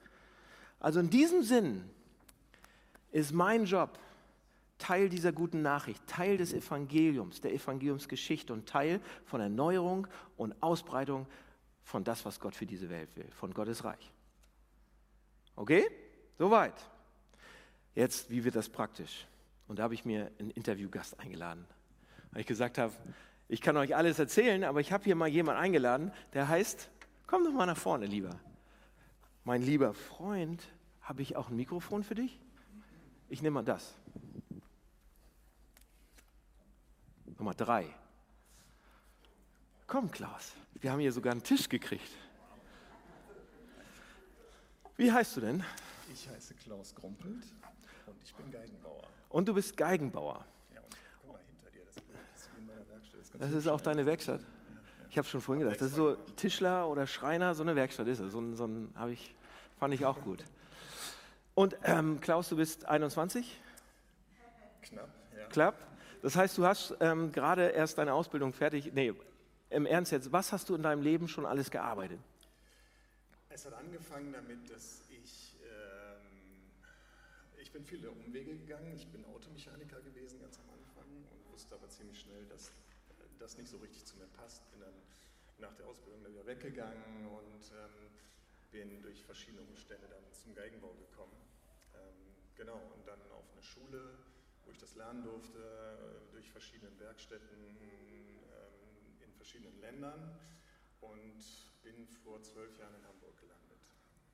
Also 0.78 1.00
in 1.00 1.10
diesem 1.10 1.42
Sinn 1.42 1.82
ist 3.10 3.32
mein 3.32 3.64
Job, 3.64 3.98
Teil 4.78 5.08
dieser 5.08 5.32
guten 5.32 5.62
Nachricht, 5.62 6.06
Teil 6.06 6.36
des 6.36 6.52
Evangeliums, 6.52 7.40
der 7.40 7.52
Evangeliumsgeschichte 7.52 8.52
und 8.52 8.68
Teil 8.68 9.00
von 9.24 9.40
Erneuerung 9.40 10.06
und 10.36 10.54
Ausbreitung 10.62 11.26
von 11.82 12.04
das, 12.04 12.24
was 12.24 12.38
Gott 12.38 12.54
für 12.54 12.66
diese 12.66 12.88
Welt 12.90 13.08
will, 13.16 13.28
von 13.32 13.52
Gottes 13.52 13.82
Reich. 13.82 14.12
Okay? 15.56 15.84
Soweit. 16.38 16.88
Jetzt, 17.96 18.30
wie 18.30 18.44
wird 18.44 18.54
das 18.54 18.68
praktisch? 18.68 19.26
Und 19.66 19.80
da 19.80 19.82
habe 19.82 19.94
ich 19.94 20.04
mir 20.04 20.30
einen 20.38 20.52
Interviewgast 20.52 21.18
eingeladen, 21.18 21.66
weil 22.30 22.42
ich 22.42 22.46
gesagt 22.46 22.78
habe, 22.78 22.92
ich 23.48 23.60
kann 23.60 23.76
euch 23.76 23.96
alles 23.96 24.18
erzählen, 24.18 24.64
aber 24.64 24.80
ich 24.80 24.92
habe 24.92 25.04
hier 25.04 25.16
mal 25.16 25.28
jemanden 25.28 25.60
eingeladen, 25.60 26.12
der 26.34 26.48
heißt, 26.48 26.90
komm 27.26 27.44
doch 27.44 27.52
mal 27.52 27.66
nach 27.66 27.76
vorne, 27.76 28.06
lieber. 28.06 28.38
Mein 29.44 29.62
lieber 29.62 29.94
Freund, 29.94 30.62
habe 31.00 31.22
ich 31.22 31.36
auch 31.36 31.48
ein 31.48 31.56
Mikrofon 31.56 32.04
für 32.04 32.14
dich? 32.14 32.38
Ich 33.28 33.42
nehme 33.42 33.54
mal 33.54 33.64
das. 33.64 33.94
Nummer 37.38 37.54
drei. 37.54 37.86
Komm, 39.86 40.10
Klaus, 40.10 40.52
wir 40.74 40.92
haben 40.92 41.00
hier 41.00 41.12
sogar 41.12 41.32
einen 41.32 41.42
Tisch 41.42 41.68
gekriegt. 41.68 42.10
Wie 44.96 45.10
heißt 45.10 45.36
du 45.36 45.40
denn? 45.40 45.64
Ich 46.12 46.28
heiße 46.28 46.54
Klaus 46.54 46.94
Grumpelt 46.94 47.44
und 48.06 48.22
ich 48.22 48.34
bin 48.34 48.50
Geigenbauer. 48.50 49.04
Und 49.28 49.48
du 49.48 49.54
bist 49.54 49.76
Geigenbauer. 49.76 50.44
Ja, 50.74 50.80
und 50.80 50.96
guck 51.22 51.32
mal 51.32 51.40
hinter 51.46 51.70
dir, 51.70 51.84
das 51.86 51.96
ist 51.96 52.50
in 52.58 52.66
meiner 52.66 52.86
Werkstatt. 52.88 53.17
Das, 53.34 53.52
ist 53.52 53.66
auch 53.66 53.80
deine 53.80 54.06
Werkstatt. 54.06 54.40
Ich 55.10 55.18
habe 55.18 55.26
schon 55.26 55.40
vorhin 55.40 55.64
gedacht, 55.64 55.80
das 55.80 55.88
ist 55.88 55.96
so 55.96 56.14
Tischler 56.36 56.88
oder 56.88 57.06
Schreiner, 57.06 57.54
so 57.54 57.62
eine 57.62 57.76
Werkstatt 57.76 58.06
ist 58.08 58.20
es. 58.20 58.32
So, 58.32 58.54
so 58.54 58.66
ein 58.66 58.92
ich, 59.10 59.34
fand 59.78 59.94
ich 59.94 60.04
auch 60.04 60.20
gut. 60.22 60.44
Und 61.54 61.76
ähm, 61.84 62.20
Klaus, 62.20 62.48
du 62.48 62.56
bist 62.56 62.84
21? 62.86 63.60
Knapp, 64.82 65.08
ja. 65.36 65.46
Knapp. 65.46 65.74
Das 66.22 66.36
heißt, 66.36 66.58
du 66.58 66.64
hast 66.64 66.94
ähm, 67.00 67.32
gerade 67.32 67.68
erst 67.68 67.98
deine 67.98 68.12
Ausbildung 68.12 68.52
fertig. 68.52 68.92
Nee, 68.92 69.14
im 69.70 69.86
Ernst 69.86 70.12
jetzt, 70.12 70.32
was 70.32 70.52
hast 70.52 70.68
du 70.68 70.74
in 70.74 70.82
deinem 70.82 71.02
Leben 71.02 71.28
schon 71.28 71.46
alles 71.46 71.70
gearbeitet? 71.70 72.20
Es 73.50 73.66
hat 73.66 73.74
angefangen 73.74 74.32
damit, 74.32 74.70
dass 74.70 75.02
ich, 75.10 75.56
ähm, 75.64 76.62
ich 77.60 77.70
bin 77.72 77.84
viele 77.84 78.10
Umwege 78.10 78.56
gegangen. 78.56 78.94
Ich 78.96 79.06
bin 79.08 79.24
Automechaniker 79.24 80.00
gewesen 80.00 80.40
ganz 80.40 80.58
am 80.58 80.74
Anfang 80.74 81.04
und 81.32 81.52
wusste 81.52 81.74
aber 81.74 81.88
ziemlich 81.88 82.20
schnell, 82.20 82.44
dass 82.46 82.72
das 83.38 83.56
nicht 83.56 83.68
so 83.68 83.78
richtig 83.78 84.04
zu 84.04 84.16
mir 84.16 84.26
passt. 84.26 84.70
Bin 84.70 84.80
dann 84.80 84.94
nach 85.58 85.74
der 85.74 85.86
Ausbildung 85.86 86.24
wieder 86.26 86.46
weggegangen 86.46 87.26
und 87.26 87.72
ähm, 87.72 88.10
bin 88.70 89.02
durch 89.02 89.24
verschiedene 89.24 89.62
Umstände 89.62 90.06
dann 90.08 90.22
zum 90.32 90.54
Geigenbau 90.54 90.92
gekommen. 90.94 91.36
genau, 92.54 92.80
und 92.94 93.06
dann 93.06 93.20
auf 93.32 93.50
eine 93.52 93.62
Schule, 93.62 94.18
wo 94.64 94.70
ich 94.70 94.78
das 94.78 94.94
lernen 94.96 95.22
durfte, 95.22 95.58
äh, 95.58 96.32
durch 96.32 96.50
verschiedene 96.50 96.90
Werkstätten 96.98 97.58
ähm, 97.58 99.22
in 99.24 99.32
verschiedenen 99.32 99.80
Ländern 99.80 100.38
und 101.00 101.42
bin 101.82 102.06
vor 102.08 102.42
zwölf 102.42 102.76
Jahren 102.78 102.94
in 102.96 103.06
Hamburg 103.06 103.36
gelandet. 103.38 103.78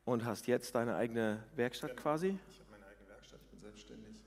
Und 0.04 0.24
hast 0.24 0.46
jetzt 0.46 0.74
deine 0.74 0.96
eigene 0.96 1.44
Werkstatt 1.54 1.90
Genau. 1.90 2.02
quasi? 2.02 2.38
Ich 2.50 2.60
habe 2.60 2.70
meine 2.70 2.86
eigene 2.86 3.08
Werkstatt, 3.08 3.40
ich 3.42 3.48
bin 3.48 3.60
selbstständig 3.60 4.24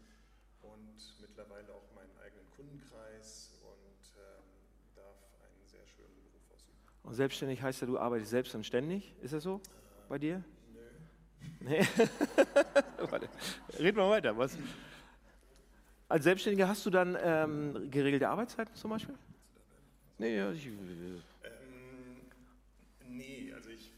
und 0.61 1.19
mittlerweile 1.19 1.73
auch 1.73 1.91
meinen 1.93 2.17
eigenen 2.19 2.49
Kundenkreis 2.51 3.51
und 3.61 4.13
ähm, 4.17 4.43
darf 4.95 5.17
einen 5.43 5.65
sehr 5.65 5.85
schönen 5.87 6.15
Beruf 6.23 6.49
ausüben. 6.53 6.79
Und 7.07 7.13
selbstständig 7.13 7.61
heißt 7.61 7.79
ja, 7.79 7.87
du 7.87 7.97
arbeitest 7.97 8.31
selbst 8.31 8.53
und 8.53 8.65
ständig. 8.65 9.13
Ist 9.21 9.33
das 9.33 9.43
so 9.43 9.61
bei 10.09 10.19
dir? 10.19 10.43
Nö. 10.73 10.81
Nee. 11.61 11.79
Warte, 13.09 13.29
red 13.79 13.95
mal 13.95 14.09
weiter. 14.09 14.37
Was? 14.37 14.57
Als 16.09 16.25
Selbstständiger 16.25 16.67
hast 16.67 16.85
du 16.85 16.89
dann 16.89 17.17
ähm, 17.21 17.89
geregelte 17.89 18.27
Arbeitszeiten 18.27 18.75
zum 18.75 18.91
Beispiel? 18.91 19.15
Nee, 20.17 20.35
ja, 20.35 20.51
ich, 20.51 20.67
Ähm, 20.67 20.73
nee, 23.07 23.53
also 23.55 23.69
ich, 23.69 23.93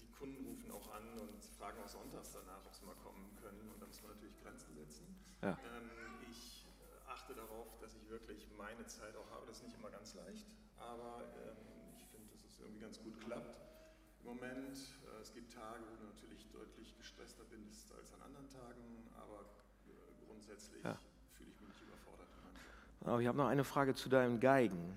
die 0.00 0.10
Kunden 0.18 0.44
rufen 0.44 0.72
auch 0.72 0.90
an 0.92 1.06
und 1.20 1.44
fragen 1.56 1.78
auch 1.84 1.88
sonntags 1.88 2.32
danach, 2.32 2.66
ob 2.66 2.74
sie 2.74 2.84
mal 2.84 2.96
kommen 2.96 3.30
können 3.40 3.70
und 3.72 3.80
da 3.80 3.86
muss 3.86 4.02
man 4.02 4.10
natürlich 4.10 4.42
Grenzen 4.42 4.74
setzen. 4.74 5.06
Ja. 5.42 5.50
Ähm, 5.50 6.18
ich 6.28 6.66
äh, 6.66 7.10
achte 7.10 7.34
darauf, 7.34 7.78
dass 7.80 7.94
ich 7.94 8.08
wirklich 8.10 8.48
meine 8.58 8.86
Zeit 8.86 9.14
auch 9.14 9.30
habe. 9.30 9.46
Das 9.46 9.58
ist 9.58 9.64
nicht 9.64 9.76
immer 9.78 9.90
ganz 9.90 10.14
leicht, 10.14 10.46
aber 10.78 11.22
ähm, 11.46 11.74
ich 11.98 12.06
finde, 12.06 12.30
dass 12.32 12.44
es 12.44 12.58
irgendwie 12.60 12.80
ganz 12.80 13.00
gut 13.02 13.20
klappt. 13.20 13.54
Im 14.22 14.23
Moment, 14.34 14.76
äh, 14.76 15.20
es 15.22 15.32
gibt 15.32 15.52
Tage, 15.54 15.80
wo 15.90 15.96
du 15.96 16.06
natürlich 16.12 16.46
deutlich 16.52 16.96
gestresster 16.98 17.44
bist 17.44 17.92
als 17.96 18.12
an 18.14 18.22
anderen 18.22 18.48
Tagen, 18.50 18.82
aber 19.16 19.40
äh, 19.86 20.26
grundsätzlich 20.26 20.82
Ja. 20.82 20.98
fühle 21.36 21.50
ich 21.50 21.60
mich 21.60 21.68
nicht 21.68 21.82
überfordert. 21.82 22.28
Aber 23.04 23.20
ich 23.20 23.28
habe 23.28 23.38
noch 23.38 23.46
eine 23.48 23.64
Frage 23.64 23.94
zu 23.94 24.08
deinen 24.08 24.40
Geigen. 24.40 24.96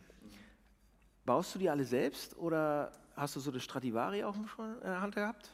Baust 1.25 1.53
du 1.55 1.59
die 1.59 1.69
alle 1.69 1.83
selbst 1.85 2.35
oder 2.37 2.91
hast 3.15 3.35
du 3.35 3.39
so 3.39 3.51
eine 3.51 3.59
Stradivari 3.59 4.23
auch 4.23 4.35
schon 4.47 4.75
in 4.75 4.81
der 4.81 5.01
Hand 5.01 5.15
gehabt? 5.15 5.49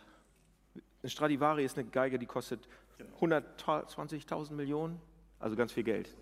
Eine 1.02 1.10
Stradivari 1.10 1.66
ist 1.66 1.78
eine 1.78 1.90
Geige, 1.90 2.18
die 2.20 2.26
kostet 2.28 2.68
Genau. 2.98 3.18
120.000 3.18 4.52
Millionen, 4.54 5.02
also 5.40 5.56
ganz 5.56 5.74
viel 5.74 5.84
Geld, 5.84 6.16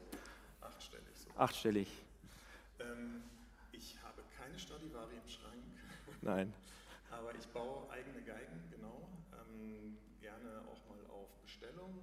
Achtstellig 0.62 1.06
so. 1.16 1.30
achtstellig. 1.38 2.06
Ähm, 2.80 3.22
ich 3.74 3.98
habe 4.02 4.22
keine 4.38 4.58
Stradivari 4.58 5.16
im 5.22 5.30
Schrank, 5.30 5.62
Nein. 6.22 6.54
ich 7.42 7.48
baue 7.50 7.90
eigene 7.90 8.22
Geigen, 8.22 8.70
genau. 8.70 9.10
Ähm, 9.34 9.98
gerne 10.22 10.62
auch 10.70 10.78
mal 10.86 11.02
auf 11.10 11.34
Bestellung, 11.42 11.98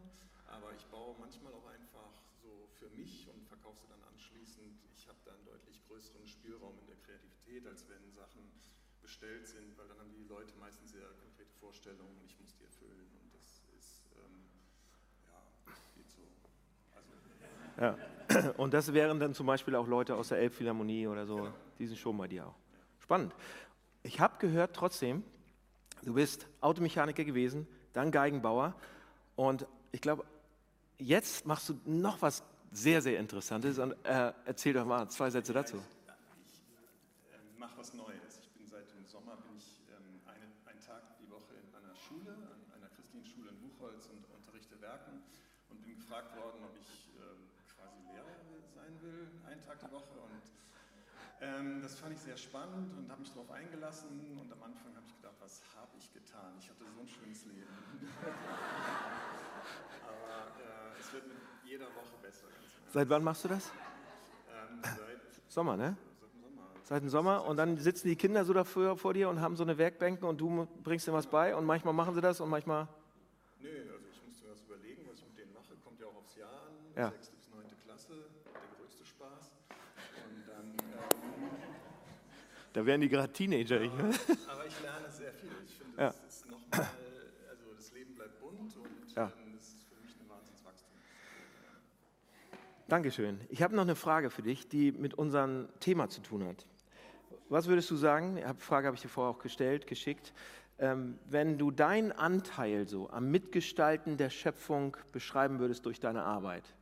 aber 0.51 0.75
ich 0.75 0.85
baue 0.87 1.15
manchmal 1.21 1.53
auch 1.55 1.67
einfach 1.71 2.11
so 2.43 2.67
für 2.75 2.91
mich 2.91 3.29
und 3.33 3.47
verkaufe 3.47 3.79
sie 3.79 3.87
dann 3.87 4.03
anschließend. 4.11 4.83
Ich 4.97 5.07
habe 5.07 5.19
da 5.25 5.33
einen 5.33 5.45
deutlich 5.47 5.79
größeren 5.87 6.27
Spielraum 6.27 6.75
in 6.81 6.87
der 6.87 6.97
Kreativität, 7.07 7.67
als 7.69 7.89
wenn 7.89 8.11
Sachen 8.11 8.51
bestellt 9.01 9.47
sind, 9.47 9.79
weil 9.79 9.87
dann 9.87 9.99
haben 9.99 10.13
die 10.13 10.27
Leute 10.27 10.55
meistens 10.59 10.91
sehr 10.91 11.07
konkrete 11.23 11.55
Vorstellungen 11.61 12.19
und 12.19 12.27
ich 12.27 12.39
muss 12.41 12.57
die 12.59 12.65
erfüllen 12.65 13.07
und 13.23 13.33
das 13.33 13.63
ist, 13.79 14.11
ähm, 14.19 14.43
ja, 15.31 15.39
geht 15.95 16.11
so. 16.11 16.27
Also, 16.99 17.15
Ja. 17.79 17.95
Und 18.59 18.75
das 18.75 18.93
wären 18.93 19.21
dann 19.21 19.35
zum 19.35 19.47
Beispiel 19.47 19.77
auch 19.77 19.87
Leute 19.87 20.17
aus 20.17 20.29
der 20.29 20.39
Elbphilharmonie 20.39 21.07
oder 21.07 21.25
so. 21.25 21.49
Die 21.79 21.87
sind 21.87 21.97
schon 21.97 22.19
bei 22.19 22.27
dir 22.27 22.49
auch. 22.49 22.57
Spannend. 22.99 23.33
Ich 24.03 24.21
habe 24.21 24.39
gehört 24.39 24.75
trotzdem, 24.75 25.25
du 26.03 26.15
bist 26.15 26.47
Automechaniker 26.61 27.25
gewesen, 27.25 27.67
dann 27.93 28.11
Geigenbauer 28.11 28.75
und 29.37 29.67
ich 29.93 30.01
glaube, 30.01 30.25
jetzt 30.99 31.47
machst 31.47 31.69
du 31.69 31.81
noch 31.85 32.23
was 32.23 32.43
sehr, 32.71 33.01
sehr 33.01 33.19
Interessantes. 33.19 33.79
Und, 33.79 33.93
äh, 34.05 34.33
erzähl 34.45 34.73
doch 34.73 34.85
mal 34.85 35.09
zwei 35.09 35.31
Sätze 35.31 35.53
dazu. 35.53 35.77
Ich 35.77 36.61
ähm, 37.33 37.59
mache 37.59 37.77
was 37.79 37.95
Neues. 37.95 38.41
Ich 38.43 38.51
bin 38.53 38.67
seit 38.69 38.85
dem 38.93 39.07
Sommer 39.07 39.37
bin 39.37 39.57
ich 39.57 39.81
ähm, 39.89 40.21
einen, 40.27 40.53
einen 40.67 40.81
Tag 40.85 41.17
die 41.19 41.31
Woche 41.31 41.55
in 41.57 41.75
einer 41.75 41.95
Schule, 41.97 42.33
an 42.33 42.61
einer 42.77 42.91
christlichen 42.95 43.25
Schule 43.25 43.51
in 43.51 43.59
Buchholz 43.61 44.07
und 44.13 44.25
unterrichte 44.37 44.81
Werken 44.81 45.23
und 45.71 45.83
bin 45.83 45.97
gefragt 45.97 46.37
worden, 46.37 46.61
ob 46.65 46.77
ich 46.77 47.09
ähm, 47.17 47.49
quasi 47.73 47.99
Lehrer 48.13 48.37
sein 48.75 48.93
will, 49.01 49.29
einen 49.49 49.63
Tag 49.65 49.81
die 49.81 49.93
Woche. 49.93 50.21
Und 50.21 50.45
ähm, 51.41 51.81
das 51.83 51.95
fand 51.99 52.15
ich 52.15 52.21
sehr 52.21 52.37
spannend 52.37 52.97
und 52.97 53.11
habe 53.11 53.21
mich 53.21 53.31
darauf 53.31 53.51
eingelassen. 53.51 54.39
Und 54.41 54.53
am 54.53 54.63
Anfang 54.63 54.95
habe 54.95 55.07
ich 55.07 55.15
gedacht, 55.17 55.35
was 55.41 55.63
habe 55.77 55.91
ich 55.99 56.13
getan? 56.13 56.55
Ich 56.61 56.69
hatte 56.69 56.85
so 56.95 57.01
ein 57.01 57.09
schönes 57.09 57.45
Leben. 57.47 57.67
Aber 60.03 60.61
äh, 60.61 61.01
es 61.01 61.13
wird 61.13 61.29
mit 61.29 61.37
jeder 61.65 61.87
Woche 61.87 62.17
besser. 62.23 62.47
Ernst. 62.47 62.93
Seit 62.93 63.09
wann 63.09 63.23
machst 63.23 63.45
du 63.45 63.49
das? 63.49 63.71
ähm, 64.51 64.81
seit, 64.83 65.21
Sommer, 65.49 65.77
ne? 65.77 65.97
seit 66.21 66.33
dem 66.33 66.41
Sommer. 66.41 66.67
Seit 66.85 67.03
dem 67.03 67.09
Sommer. 67.09 67.45
Und 67.47 67.57
dann 67.57 67.77
sitzen 67.79 68.09
die 68.09 68.17
Kinder 68.17 68.45
so 68.45 68.53
dafür 68.53 68.97
vor 68.97 69.15
dir 69.15 69.29
und 69.29 69.41
haben 69.41 69.57
so 69.57 69.63
eine 69.63 69.79
Werkbänke 69.79 70.27
und 70.27 70.41
du 70.41 70.67
bringst 70.83 71.07
ihnen 71.07 71.17
was 71.17 71.27
bei 71.27 71.55
und 71.55 71.65
manchmal 71.65 71.95
machen 71.95 72.15
sie 72.15 72.21
das 72.21 72.41
und 72.41 72.49
manchmal. 72.51 72.89
Nö, 73.61 73.69
also 73.93 74.07
ich 74.11 74.25
musste 74.25 74.45
mir 74.45 74.51
das 74.53 74.63
überlegen, 74.63 75.03
was 75.09 75.19
ich 75.19 75.25
mit 75.27 75.39
denen 75.39 75.53
mache. 75.53 75.75
Kommt 75.85 76.01
ja 76.01 76.07
auch 76.07 76.17
aufs 76.17 76.37
Jahr 76.37 76.51
an. 76.51 76.73
Ja. 76.97 77.11
Sechste 77.11 77.37
bis 77.37 77.51
neunte 77.51 77.75
Klasse, 77.77 78.15
der 78.45 78.53
größte 78.79 79.05
Spaß. 79.05 79.51
Ähm, 80.57 80.75
Da 82.73 82.85
wären 82.87 83.01
die 83.01 83.09
gerade 83.09 83.33
Teenager. 83.33 83.81
Ich, 83.81 83.93
ne? 83.93 84.11
aber 84.49 84.67
ich 84.67 84.81
lerne 84.83 85.11
sehr 85.11 85.33
viel. 85.33 85.51
Ich 85.65 85.75
finde, 85.75 86.01
Ja. 86.01 86.07
das 86.09 86.17
ist 86.29 86.47
nochmal, 86.51 86.87
also 87.51 87.65
das 87.77 87.93
Leben 87.93 88.15
bleibt 88.15 88.39
bunt 88.41 88.77
und 88.77 89.15
Ja. 89.17 89.25
ähm, 89.25 89.53
das 89.57 89.69
ist 89.69 89.83
für 89.89 89.97
mich 90.05 90.15
ein 90.21 90.29
Wahnsinnswachstum. 90.29 90.89
Dankeschön. 92.89 93.41
Ich 93.49 93.63
habe 93.63 93.75
noch 93.75 93.83
eine 93.83 93.97
Frage 93.97 94.31
für 94.31 94.43
dich, 94.43 94.69
die 94.69 94.93
mit 94.93 95.15
unserem 95.15 95.69
Thema 95.81 96.09
zu 96.09 96.21
tun 96.23 96.47
hat. 96.47 96.67
Was 97.49 97.67
würdest 97.67 97.91
du 97.91 97.97
sagen? 97.97 98.37
Die 98.37 98.43
Frage 98.63 98.87
habe 98.87 98.95
ich 98.97 99.03
dir 99.03 99.09
vorher 99.09 99.35
auch 99.35 99.43
gestellt, 99.43 99.87
geschickt. 99.87 100.33
Ähm, 100.79 101.19
wenn 101.25 101.59
du 101.59 101.71
deinen 101.71 102.13
Anteil 102.13 102.87
so 102.87 103.11
am 103.11 103.31
Mitgestalten 103.31 104.17
der 104.19 104.31
Schöpfung 104.31 104.97
beschreiben 105.11 105.59
würdest 105.59 105.85
durch 105.87 105.99
deine 105.99 106.23
Arbeit, 106.23 106.75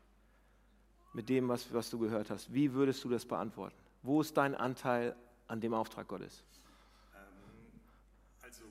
mit 1.16 1.30
dem, 1.30 1.48
was, 1.48 1.72
was 1.72 1.88
du 1.88 1.98
gehört 1.98 2.28
hast, 2.28 2.52
wie 2.52 2.74
würdest 2.74 3.02
du 3.02 3.08
das 3.08 3.24
beantworten? 3.24 3.74
Wo 4.02 4.20
ist 4.20 4.36
dein 4.36 4.54
Anteil 4.54 5.16
an 5.48 5.62
dem 5.62 5.72
Auftrag 5.72 6.06
Gottes? 6.06 6.44
Ähm, 7.16 7.80
also 8.42 8.64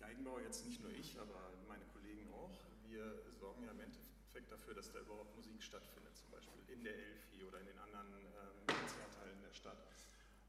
Geigenbauer 0.00 0.40
jetzt 0.42 0.66
nicht 0.66 0.82
nur 0.82 0.90
ich, 0.90 1.14
aber 1.20 1.54
meine 1.68 1.84
Kollegen 1.94 2.26
auch. 2.34 2.50
Wir 2.90 3.22
sorgen 3.38 3.62
ja 3.62 3.70
im 3.70 3.78
Endeffekt 3.78 4.50
dafür, 4.50 4.74
dass 4.74 4.90
da 4.90 4.98
überhaupt 4.98 5.36
Musik 5.36 5.62
stattfindet, 5.62 6.16
zum 6.18 6.32
Beispiel 6.32 6.58
in 6.66 6.82
der 6.82 6.98
Elfi 6.98 7.44
oder 7.46 7.60
in 7.60 7.66
den 7.66 7.78
anderen 7.78 8.10
ähm, 8.42 8.74
Konzerthallen 8.74 9.38
der 9.46 9.54
Stadt. 9.54 9.78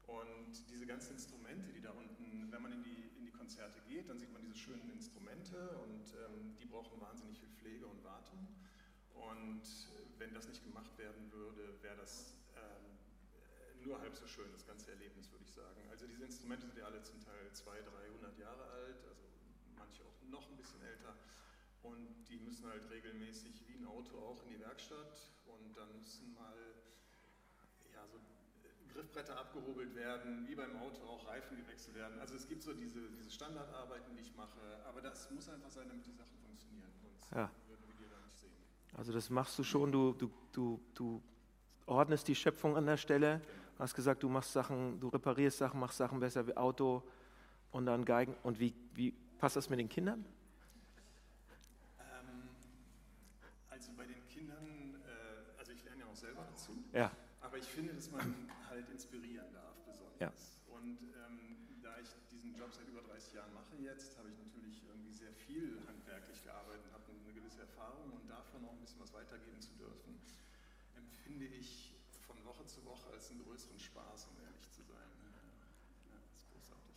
Und 0.08 0.50
diese 0.68 0.84
ganzen 0.84 1.14
Instrumente, 1.14 1.70
die 1.70 1.80
da 1.80 1.92
unten, 1.92 2.50
wenn 2.50 2.62
man 2.62 2.72
in 2.72 2.82
die, 2.82 3.06
in 3.18 3.24
die 3.24 3.30
Konzerte 3.30 3.78
geht, 3.86 4.10
dann 4.10 4.18
sieht 4.18 4.32
man 4.32 4.42
diese 4.42 4.58
schönen 4.58 4.90
Instrumente 4.90 5.78
und 5.86 6.10
ähm, 6.26 6.58
die 6.58 6.66
brauchen 6.66 7.00
wahnsinnig 7.00 7.38
viel 7.38 7.50
Pflege 7.54 7.86
und 7.86 8.02
Wartung. 8.02 8.48
Und 9.14 9.62
wenn 10.18 10.32
das 10.34 10.48
nicht 10.48 10.62
gemacht 10.64 10.96
werden 10.98 11.30
würde, 11.32 11.82
wäre 11.82 11.96
das 11.96 12.34
ähm, 12.56 13.84
nur 13.84 14.00
halb 14.00 14.16
so 14.16 14.26
schön, 14.26 14.50
das 14.52 14.66
ganze 14.66 14.90
Erlebnis, 14.90 15.30
würde 15.30 15.44
ich 15.44 15.52
sagen. 15.52 15.80
Also 15.90 16.06
diese 16.06 16.24
Instrumente 16.24 16.66
sind 16.66 16.78
ja 16.78 16.86
alle 16.86 17.02
zum 17.02 17.20
Teil 17.20 17.52
200, 17.52 17.92
300 17.94 18.38
Jahre 18.38 18.64
alt, 18.64 18.96
also 19.06 19.22
manche 19.76 20.02
auch 20.04 20.22
noch 20.30 20.48
ein 20.50 20.56
bisschen 20.56 20.82
älter. 20.82 21.14
Und 21.82 22.24
die 22.28 22.38
müssen 22.38 22.66
halt 22.66 22.88
regelmäßig 22.90 23.62
wie 23.68 23.76
ein 23.76 23.86
Auto 23.86 24.18
auch 24.18 24.42
in 24.44 24.50
die 24.50 24.60
Werkstatt 24.60 25.30
und 25.46 25.76
dann 25.76 25.94
müssen 25.96 26.34
mal 26.34 26.56
ja, 27.92 28.04
so 28.08 28.18
Griffbretter 28.92 29.38
abgehobelt 29.38 29.94
werden, 29.94 30.48
wie 30.48 30.54
beim 30.54 30.74
Auto 30.76 31.04
auch 31.04 31.26
Reifen 31.28 31.56
gewechselt 31.58 31.94
werden. 31.94 32.18
Also 32.18 32.34
es 32.34 32.48
gibt 32.48 32.62
so 32.62 32.72
diese, 32.72 33.08
diese 33.10 33.30
Standardarbeiten, 33.30 34.16
die 34.16 34.22
ich 34.22 34.34
mache, 34.34 34.82
aber 34.86 35.00
das 35.00 35.30
muss 35.30 35.48
einfach 35.48 35.70
sein, 35.70 35.86
damit 35.88 36.06
die 36.06 36.12
Sachen 36.12 36.36
funktionieren. 36.38 36.90
Sonst 37.00 37.30
Ja. 37.30 37.50
würden 37.68 37.86
wir 37.86 37.94
die 37.94 38.10
da 38.10 38.18
nicht 38.20 38.38
sehen. 38.38 38.56
Also 38.96 39.12
das 39.12 39.28
machst 39.28 39.58
du 39.58 39.62
schon, 39.62 39.92
du, 39.92 40.14
du, 40.14 40.30
du, 40.52 40.80
du 40.94 41.22
ordnest 41.84 42.26
die 42.28 42.34
Schöpfung 42.34 42.76
an 42.76 42.86
der 42.86 42.96
Stelle, 42.96 43.42
hast 43.78 43.94
gesagt, 43.94 44.22
du 44.22 44.28
machst 44.30 44.52
Sachen, 44.54 44.98
du 44.98 45.08
reparierst 45.08 45.58
Sachen, 45.58 45.78
machst 45.80 45.98
Sachen 45.98 46.18
besser 46.18 46.46
wie 46.46 46.56
Auto 46.56 47.02
und 47.72 47.84
dann 47.84 48.06
Geigen. 48.06 48.34
Und 48.42 48.58
wie, 48.58 48.74
wie 48.94 49.12
passt 49.38 49.56
das 49.56 49.68
mit 49.68 49.78
den 49.78 49.88
Kindern? 49.90 50.24
Ähm, 52.00 52.48
also 53.68 53.92
bei 53.98 54.06
den 54.06 54.26
Kindern, 54.28 54.96
äh, 55.04 55.58
also 55.58 55.72
ich 55.72 55.84
lerne 55.84 56.00
ja 56.00 56.06
auch 56.06 56.16
selber 56.16 56.46
dazu, 56.50 56.72
Ja, 56.94 57.10
aber 57.42 57.58
ich 57.58 57.66
finde, 57.66 57.92
dass 57.92 58.10
man 58.10 58.48
halt 58.70 58.88
inspirieren 58.88 59.52
darf 59.52 59.76
besonders. 59.84 60.18
Ja. 60.20 60.32
Und 60.74 60.98
ähm, 61.02 61.56
da 61.82 61.98
ich 62.00 62.08
diesen 62.32 62.54
Job 62.56 62.72
seit 62.72 62.88
über 62.88 63.02
30 63.02 63.34
Jahren 63.34 63.52
mache 63.52 63.76
jetzt, 63.76 64.16
habe 64.16 64.30
ich 64.30 64.38
natürlich 64.38 64.82
irgendwie 64.88 65.12
sehr 65.12 65.32
viel 65.32 65.76
handwerklich 65.86 66.42
gearbeitet 66.42 66.80
und 66.88 66.92
habe 66.94 67.04
eine 67.12 67.34
gewisse 67.34 67.60
Erfahrung 67.60 68.12
und 68.12 68.28
davon 68.28 68.64
auch 68.64 68.72
ein 68.72 68.80
bisschen 68.80 69.00
was 69.00 69.05
weitergeben 69.16 69.60
zu 69.60 69.72
dürfen, 69.74 70.20
empfinde 70.96 71.46
ich 71.46 71.94
von 72.26 72.36
Woche 72.44 72.64
zu 72.66 72.84
Woche 72.84 73.10
als 73.12 73.30
einen 73.30 73.42
größeren 73.44 73.78
Spaß, 73.78 74.28
um 74.30 74.36
ehrlich 74.44 74.70
zu 74.70 74.82
sein. 74.82 75.08
Ja, 76.10 76.18
das 76.22 76.42
ist 76.42 76.46
großartig. 76.52 76.94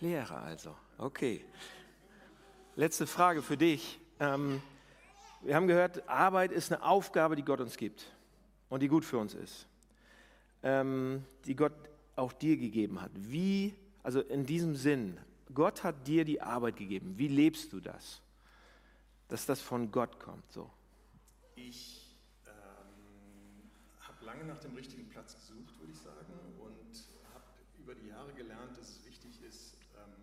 Lehrer 0.00 0.42
also. 0.42 0.76
Okay. 0.98 1.44
Letzte 2.76 3.06
Frage 3.06 3.42
für 3.42 3.56
dich. 3.56 3.98
Ähm, 4.20 4.62
Wir 5.42 5.54
haben 5.54 5.68
gehört, 5.68 6.08
Arbeit 6.08 6.50
ist 6.50 6.72
eine 6.72 6.82
Aufgabe, 6.82 7.36
die 7.36 7.44
Gott 7.44 7.60
uns 7.60 7.76
gibt 7.76 8.06
und 8.68 8.82
die 8.82 8.88
gut 8.88 9.04
für 9.04 9.18
uns 9.18 9.34
ist, 9.34 9.66
ähm, 10.64 11.24
die 11.44 11.54
Gott 11.54 11.74
auch 12.16 12.32
dir 12.32 12.56
gegeben 12.56 13.00
hat. 13.00 13.12
Wie, 13.14 13.74
also 14.02 14.20
in 14.20 14.44
diesem 14.44 14.74
Sinn, 14.74 15.16
Gott 15.54 15.84
hat 15.84 16.06
dir 16.06 16.24
die 16.24 16.40
Arbeit 16.40 16.76
gegeben. 16.76 17.14
Wie 17.16 17.28
lebst 17.28 17.72
du 17.72 17.80
das? 17.80 18.20
Dass 19.28 19.46
das 19.46 19.60
von 19.60 19.92
Gott 19.92 20.18
kommt, 20.18 20.50
so. 20.50 20.68
Ich 21.66 22.16
ähm, 22.46 23.70
habe 24.00 24.24
lange 24.24 24.44
nach 24.44 24.58
dem 24.58 24.74
richtigen 24.74 25.08
Platz 25.08 25.34
gesucht, 25.34 25.78
würde 25.78 25.92
ich 25.92 25.98
sagen, 25.98 26.32
und 26.60 27.04
habe 27.34 27.44
über 27.78 27.94
die 27.94 28.06
Jahre 28.06 28.32
gelernt, 28.34 28.76
dass 28.78 28.88
es 28.90 29.04
wichtig 29.04 29.42
ist, 29.42 29.76
ähm, 29.96 30.22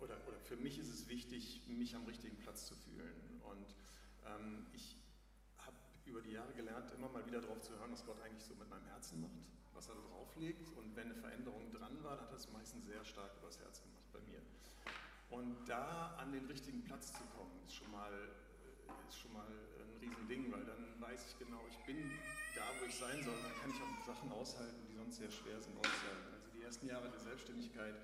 oder, 0.00 0.16
oder 0.26 0.38
für 0.40 0.56
mich 0.56 0.78
ist 0.78 0.88
es 0.88 1.08
wichtig, 1.08 1.60
mich 1.68 1.94
am 1.94 2.06
richtigen 2.06 2.36
Platz 2.38 2.66
zu 2.66 2.74
fühlen. 2.74 3.40
Und 3.42 3.74
ähm, 4.24 4.66
ich 4.72 4.96
habe 5.58 5.76
über 6.06 6.22
die 6.22 6.32
Jahre 6.32 6.52
gelernt, 6.54 6.90
immer 6.92 7.08
mal 7.08 7.26
wieder 7.26 7.40
darauf 7.40 7.60
zu 7.60 7.72
hören, 7.78 7.92
was 7.92 8.04
Gott 8.06 8.20
eigentlich 8.22 8.44
so 8.44 8.54
mit 8.54 8.68
meinem 8.70 8.86
Herzen 8.86 9.20
macht, 9.20 9.32
was 9.74 9.88
er 9.88 9.94
da 9.94 10.00
drauflegt. 10.00 10.70
Und 10.76 10.96
wenn 10.96 11.10
eine 11.10 11.16
Veränderung 11.16 11.70
dran 11.72 12.02
war, 12.02 12.16
dann 12.16 12.30
hat 12.30 12.38
es 12.38 12.50
meistens 12.52 12.86
sehr 12.86 13.04
stark 13.04 13.32
übers 13.42 13.58
Herz 13.58 13.82
gemacht 13.82 14.10
bei 14.12 14.20
mir. 14.20 14.40
Und 15.30 15.68
da 15.68 16.16
an 16.16 16.32
den 16.32 16.46
richtigen 16.46 16.82
Platz 16.84 17.12
zu 17.12 17.22
kommen, 17.36 17.52
ist 17.66 17.74
schon 17.74 17.90
mal, 17.90 18.12
äh, 18.12 19.08
ist 19.08 19.18
schon 19.18 19.32
mal 19.32 19.46
Riesending, 20.08 20.52
weil 20.52 20.64
dann 20.64 21.00
weiß 21.00 21.26
ich 21.28 21.38
genau, 21.38 21.60
ich 21.68 21.78
bin 21.86 22.10
da, 22.54 22.64
wo 22.80 22.86
ich 22.86 22.94
sein 22.94 23.22
soll. 23.22 23.36
Dann 23.42 23.54
kann 23.60 23.70
ich 23.70 23.80
auch 23.82 24.06
Sachen 24.06 24.32
aushalten, 24.32 24.80
die 24.88 24.96
sonst 24.96 25.16
sehr 25.16 25.30
schwer 25.30 25.60
sind 25.60 25.76
auszuhalten. 25.76 26.32
Also 26.32 26.48
die 26.54 26.62
ersten 26.62 26.86
Jahre 26.86 27.10
der 27.10 27.20
Selbstständigkeit 27.20 27.94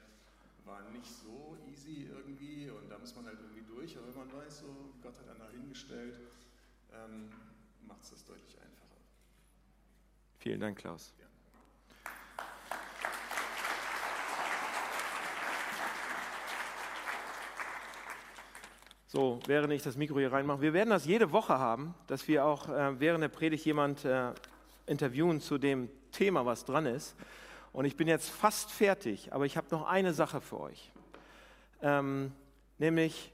waren 0.65 0.93
nicht 0.93 1.07
so 1.07 1.57
easy 1.71 2.09
irgendwie 2.09 2.71
und 2.71 2.89
da 2.89 2.99
muss 2.99 3.15
man 3.15 3.27
halt 3.27 3.39
irgendwie 3.41 3.65
durch. 3.65 3.97
Aber 3.97 4.09
wenn 4.09 4.29
man 4.29 4.33
weiß, 4.33 4.61
so 4.61 4.95
Gott 5.03 5.19
hat 5.19 5.29
einen 5.29 5.39
da 5.39 5.51
hingestellt, 5.51 6.19
ähm, 6.93 7.31
macht 7.87 8.03
es 8.03 8.11
das 8.11 8.25
deutlich 8.25 8.57
einfacher. 8.61 9.01
Vielen 10.39 10.61
Dank, 10.61 10.79
Klaus. 10.79 11.15
Ja. 11.19 11.27
So, 19.15 19.39
während 19.47 19.73
ich 19.73 19.81
das 19.81 19.97
Mikro 19.97 20.19
hier 20.19 20.33
reinmache, 20.33 20.61
wir 20.61 20.73
werden 20.73 20.91
das 20.91 21.05
jede 21.05 21.31
Woche 21.31 21.57
haben, 21.57 21.95
dass 22.09 22.27
wir 22.27 22.45
auch 22.45 22.69
äh, 22.69 22.99
während 22.99 23.23
der 23.23 23.29
Predigt 23.29 23.65
jemand 23.65 24.05
äh, 24.05 24.33
interviewen 24.87 25.41
zu 25.41 25.57
dem 25.57 25.89
Thema, 26.11 26.45
was 26.47 26.65
dran 26.65 26.85
ist. 26.85 27.15
Und 27.73 27.85
ich 27.85 27.97
bin 27.97 28.09
jetzt 28.09 28.29
fast 28.29 28.73
fertig, 28.73 29.33
aber 29.33 29.47
ich 29.47 29.57
habe 29.57 29.69
noch 29.71 29.87
eine 29.87 30.13
Sache 30.15 30.41
für 30.41 30.59
euch. 30.59 30.91
Ähm, 31.81 32.33
nämlich, 32.79 33.33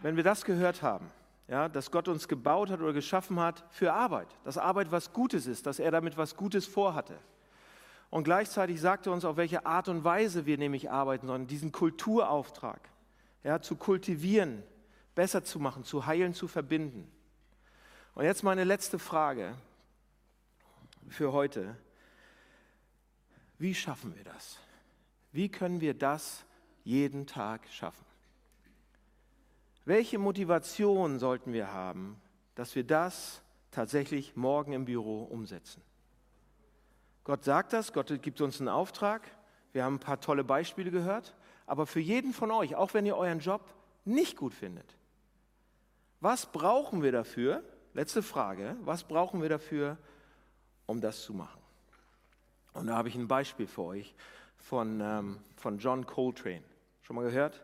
wenn 0.00 0.16
wir 0.16 0.24
das 0.24 0.46
gehört 0.46 0.80
haben, 0.80 1.10
ja, 1.46 1.68
dass 1.68 1.90
Gott 1.90 2.08
uns 2.08 2.26
gebaut 2.26 2.70
hat 2.70 2.80
oder 2.80 2.94
geschaffen 2.94 3.38
hat 3.38 3.62
für 3.68 3.92
Arbeit, 3.92 4.28
dass 4.44 4.56
Arbeit 4.56 4.90
was 4.90 5.12
Gutes 5.12 5.46
ist, 5.46 5.66
dass 5.66 5.78
er 5.78 5.90
damit 5.90 6.16
was 6.16 6.36
Gutes 6.38 6.66
vorhatte. 6.66 7.18
Und 8.08 8.24
gleichzeitig 8.24 8.80
sagt 8.80 9.06
er 9.06 9.12
uns, 9.12 9.26
auf 9.26 9.36
welche 9.36 9.66
Art 9.66 9.88
und 9.88 10.04
Weise 10.04 10.46
wir 10.46 10.56
nämlich 10.56 10.90
arbeiten 10.90 11.26
sollen, 11.26 11.46
diesen 11.46 11.70
Kulturauftrag 11.70 12.91
ja, 13.44 13.60
zu 13.60 13.76
kultivieren, 13.76 14.62
besser 15.14 15.44
zu 15.44 15.58
machen, 15.58 15.84
zu 15.84 16.06
heilen, 16.06 16.34
zu 16.34 16.48
verbinden. 16.48 17.10
Und 18.14 18.24
jetzt 18.24 18.42
meine 18.42 18.64
letzte 18.64 18.98
Frage 18.98 19.54
für 21.08 21.32
heute. 21.32 21.76
Wie 23.58 23.74
schaffen 23.74 24.14
wir 24.16 24.24
das? 24.24 24.58
Wie 25.32 25.48
können 25.48 25.80
wir 25.80 25.94
das 25.94 26.44
jeden 26.84 27.26
Tag 27.26 27.68
schaffen? 27.68 28.04
Welche 29.84 30.18
Motivation 30.18 31.18
sollten 31.18 31.52
wir 31.52 31.72
haben, 31.72 32.20
dass 32.54 32.74
wir 32.74 32.84
das 32.84 33.42
tatsächlich 33.70 34.36
morgen 34.36 34.72
im 34.72 34.84
Büro 34.84 35.22
umsetzen? 35.24 35.82
Gott 37.24 37.44
sagt 37.44 37.72
das, 37.72 37.92
Gott 37.92 38.22
gibt 38.22 38.40
uns 38.40 38.60
einen 38.60 38.68
Auftrag. 38.68 39.30
Wir 39.72 39.84
haben 39.84 39.96
ein 39.96 40.00
paar 40.00 40.20
tolle 40.20 40.44
Beispiele 40.44 40.90
gehört. 40.90 41.34
Aber 41.66 41.86
für 41.86 42.00
jeden 42.00 42.32
von 42.32 42.50
euch, 42.50 42.74
auch 42.74 42.94
wenn 42.94 43.06
ihr 43.06 43.16
euren 43.16 43.38
Job 43.38 43.62
nicht 44.04 44.36
gut 44.36 44.54
findet, 44.54 44.96
was 46.20 46.46
brauchen 46.46 47.02
wir 47.02 47.12
dafür? 47.12 47.62
Letzte 47.94 48.22
Frage, 48.22 48.76
was 48.82 49.04
brauchen 49.04 49.42
wir 49.42 49.48
dafür, 49.48 49.98
um 50.86 51.00
das 51.00 51.22
zu 51.22 51.34
machen? 51.34 51.60
Und 52.72 52.86
da 52.86 52.96
habe 52.96 53.08
ich 53.08 53.16
ein 53.16 53.28
Beispiel 53.28 53.66
für 53.66 53.82
euch 53.82 54.14
von, 54.56 55.00
ähm, 55.00 55.38
von 55.56 55.78
John 55.78 56.06
Coltrane. 56.06 56.62
Schon 57.02 57.16
mal 57.16 57.24
gehört? 57.24 57.62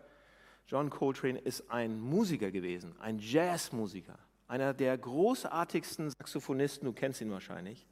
John 0.67 0.91
Coltrane 0.91 1.39
ist 1.39 1.71
ein 1.71 1.99
Musiker 1.99 2.51
gewesen, 2.51 2.95
ein 3.01 3.19
Jazzmusiker, 3.19 4.19
einer 4.49 4.75
der 4.75 4.99
großartigsten 4.99 6.11
Saxophonisten, 6.11 6.85
du 6.85 6.93
kennst 6.93 7.21
ihn 7.23 7.31
wahrscheinlich, 7.31 7.87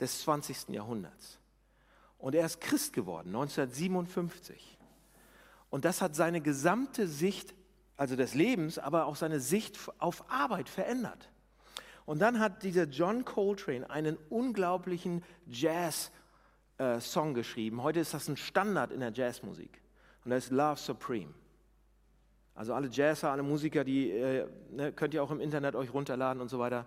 des 0.00 0.22
20. 0.22 0.70
Jahrhunderts. 0.70 1.38
Und 2.18 2.34
er 2.34 2.46
ist 2.46 2.60
Christ 2.60 2.92
geworden, 2.92 3.28
1957. 3.28 4.77
Und 5.70 5.84
das 5.84 6.00
hat 6.00 6.14
seine 6.14 6.40
gesamte 6.40 7.06
Sicht, 7.06 7.54
also 7.96 8.16
des 8.16 8.34
Lebens, 8.34 8.78
aber 8.78 9.06
auch 9.06 9.16
seine 9.16 9.40
Sicht 9.40 9.78
auf 9.98 10.30
Arbeit 10.30 10.68
verändert. 10.68 11.30
Und 12.06 12.20
dann 12.20 12.40
hat 12.40 12.62
dieser 12.62 12.84
John 12.84 13.24
Coltrane 13.26 13.90
einen 13.90 14.16
unglaublichen 14.30 15.22
Jazz-Song 15.46 17.34
geschrieben. 17.34 17.82
Heute 17.82 18.00
ist 18.00 18.14
das 18.14 18.28
ein 18.28 18.38
Standard 18.38 18.92
in 18.92 19.00
der 19.00 19.12
Jazzmusik. 19.12 19.82
Und 20.24 20.30
das 20.30 20.44
ist 20.44 20.50
Love 20.50 20.78
Supreme. 20.78 21.34
Also 22.54 22.74
alle 22.74 22.88
Jazzer, 22.88 23.30
alle 23.30 23.42
Musiker, 23.42 23.84
die 23.84 24.10
äh, 24.10 24.48
ne, 24.70 24.92
könnt 24.92 25.14
ihr 25.14 25.22
auch 25.22 25.30
im 25.30 25.38
Internet 25.38 25.76
euch 25.76 25.92
runterladen 25.92 26.42
und 26.42 26.48
so 26.48 26.58
weiter. 26.58 26.86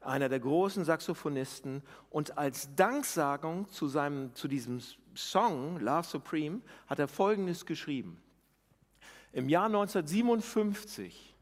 Einer 0.00 0.30
der 0.30 0.40
großen 0.40 0.84
Saxophonisten. 0.84 1.82
Und 2.08 2.38
als 2.38 2.74
Danksagung 2.74 3.68
zu, 3.68 3.88
seinem, 3.88 4.34
zu 4.34 4.48
diesem 4.48 4.80
Song, 5.14 5.78
Love 5.80 6.06
Supreme, 6.06 6.60
hat 6.86 6.98
er 6.98 7.08
Folgendes 7.08 7.66
geschrieben. 7.66 8.20
Im 9.32 9.48
Jahr 9.48 9.66
1957 9.66 11.34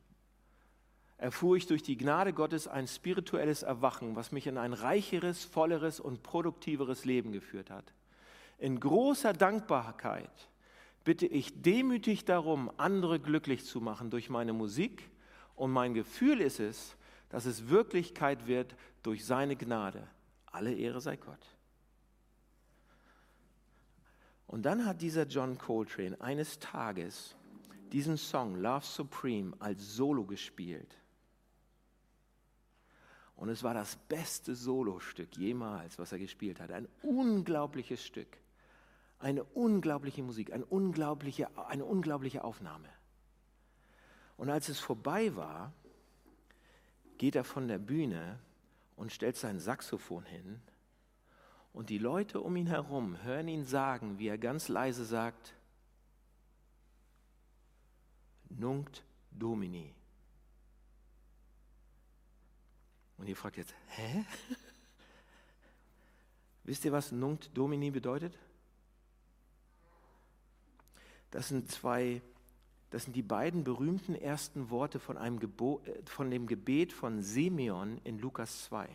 erfuhr 1.17 1.57
ich 1.57 1.67
durch 1.67 1.83
die 1.83 1.97
Gnade 1.97 2.33
Gottes 2.33 2.69
ein 2.69 2.87
spirituelles 2.87 3.63
Erwachen, 3.63 4.15
was 4.15 4.31
mich 4.31 4.47
in 4.47 4.59
ein 4.59 4.73
reicheres, 4.73 5.45
volleres 5.45 5.99
und 5.99 6.23
produktiveres 6.23 7.05
Leben 7.05 7.33
geführt 7.33 7.71
hat. 7.71 7.93
In 8.59 8.79
großer 8.79 9.33
Dankbarkeit 9.33 10.49
bitte 11.05 11.27
ich 11.27 11.63
demütig 11.63 12.25
darum, 12.25 12.71
andere 12.77 13.19
glücklich 13.19 13.65
zu 13.65 13.81
machen 13.81 14.11
durch 14.11 14.31
meine 14.31 14.53
Musik 14.53 15.11
und 15.57 15.73
mein 15.73 15.95
Gefühl 15.95 16.41
ist 16.41 16.61
es, 16.61 16.97
dass 17.31 17.47
es 17.47 17.69
Wirklichkeit 17.69 18.47
wird 18.47 18.77
durch 19.03 19.25
seine 19.25 19.57
Gnade. 19.57 20.07
Alle 20.47 20.75
Ehre 20.75 21.01
sei 21.01 21.17
Gott. 21.17 21.58
Und 24.49 24.63
dann 24.63 24.87
hat 24.87 25.03
dieser 25.03 25.27
John 25.27 25.59
Coltrane 25.59 26.19
eines 26.21 26.59
Tages 26.59 27.37
diesen 27.93 28.17
Song 28.17 28.57
Love 28.57 28.85
Supreme 28.85 29.55
als 29.59 29.95
Solo 29.95 30.25
gespielt. 30.25 30.97
Und 33.37 33.51
es 33.51 33.63
war 33.63 33.75
das 33.75 33.97
beste 34.09 34.57
Solostück 34.57 35.37
jemals, 35.37 35.99
was 35.99 36.13
er 36.13 36.19
gespielt 36.19 36.61
hat. 36.61 36.73
Ein 36.73 36.89
unglaubliches 37.03 38.03
Stück. 38.03 38.39
Eine 39.19 39.45
unglaubliche 39.45 40.23
Musik, 40.23 40.53
eine 40.53 40.65
unglaubliche, 40.65 41.49
eine 41.69 41.85
unglaubliche 41.85 42.43
Aufnahme. 42.43 42.89
Und 44.39 44.49
als 44.49 44.69
es 44.69 44.81
vorbei 44.81 45.37
war, 45.37 45.73
geht 47.19 47.37
er 47.37 47.45
von 47.45 47.69
der 47.69 47.79
Bühne 47.79 48.39
und 48.97 49.13
stellt 49.13 49.37
sein 49.37 49.61
Saxophon 49.61 50.25
hin 50.25 50.63
und 51.79 51.91
die 51.91 51.99
Leute 51.99 52.41
um 52.41 52.57
ihn 52.57 52.67
herum 52.67 53.23
hören 53.23 53.47
ihn 53.47 53.65
sagen, 53.65 54.19
wie 54.19 54.27
er 54.27 54.37
ganz 54.37 54.67
leise 54.67 55.05
sagt, 55.05 55.55
Nunc 58.49 58.91
Domini. 59.31 59.95
Und 63.17 63.29
ihr 63.29 63.37
fragt 63.37 63.59
jetzt, 63.59 63.73
hä? 63.91 64.25
Wisst 66.65 66.85
ihr, 66.85 66.91
was 66.91 67.13
Nunc 67.13 67.55
Domini 67.55 67.93
bedeutet? 67.93 68.37
Das 71.31 71.47
sind 71.47 71.71
zwei, 71.71 72.21
das 72.91 73.05
sind 73.05 73.15
die 73.15 73.23
beiden 73.23 73.63
berühmten 73.63 74.17
ersten 74.17 74.71
Worte 74.71 74.99
von, 74.99 75.17
einem 75.17 75.39
Gebo 75.39 75.81
äh, 75.85 76.03
von 76.07 76.29
dem 76.29 76.49
Gebet 76.49 76.93
von 76.93 77.23
Simeon 77.23 78.01
in 78.03 78.19
Lukas 78.19 78.65
2. 78.65 78.89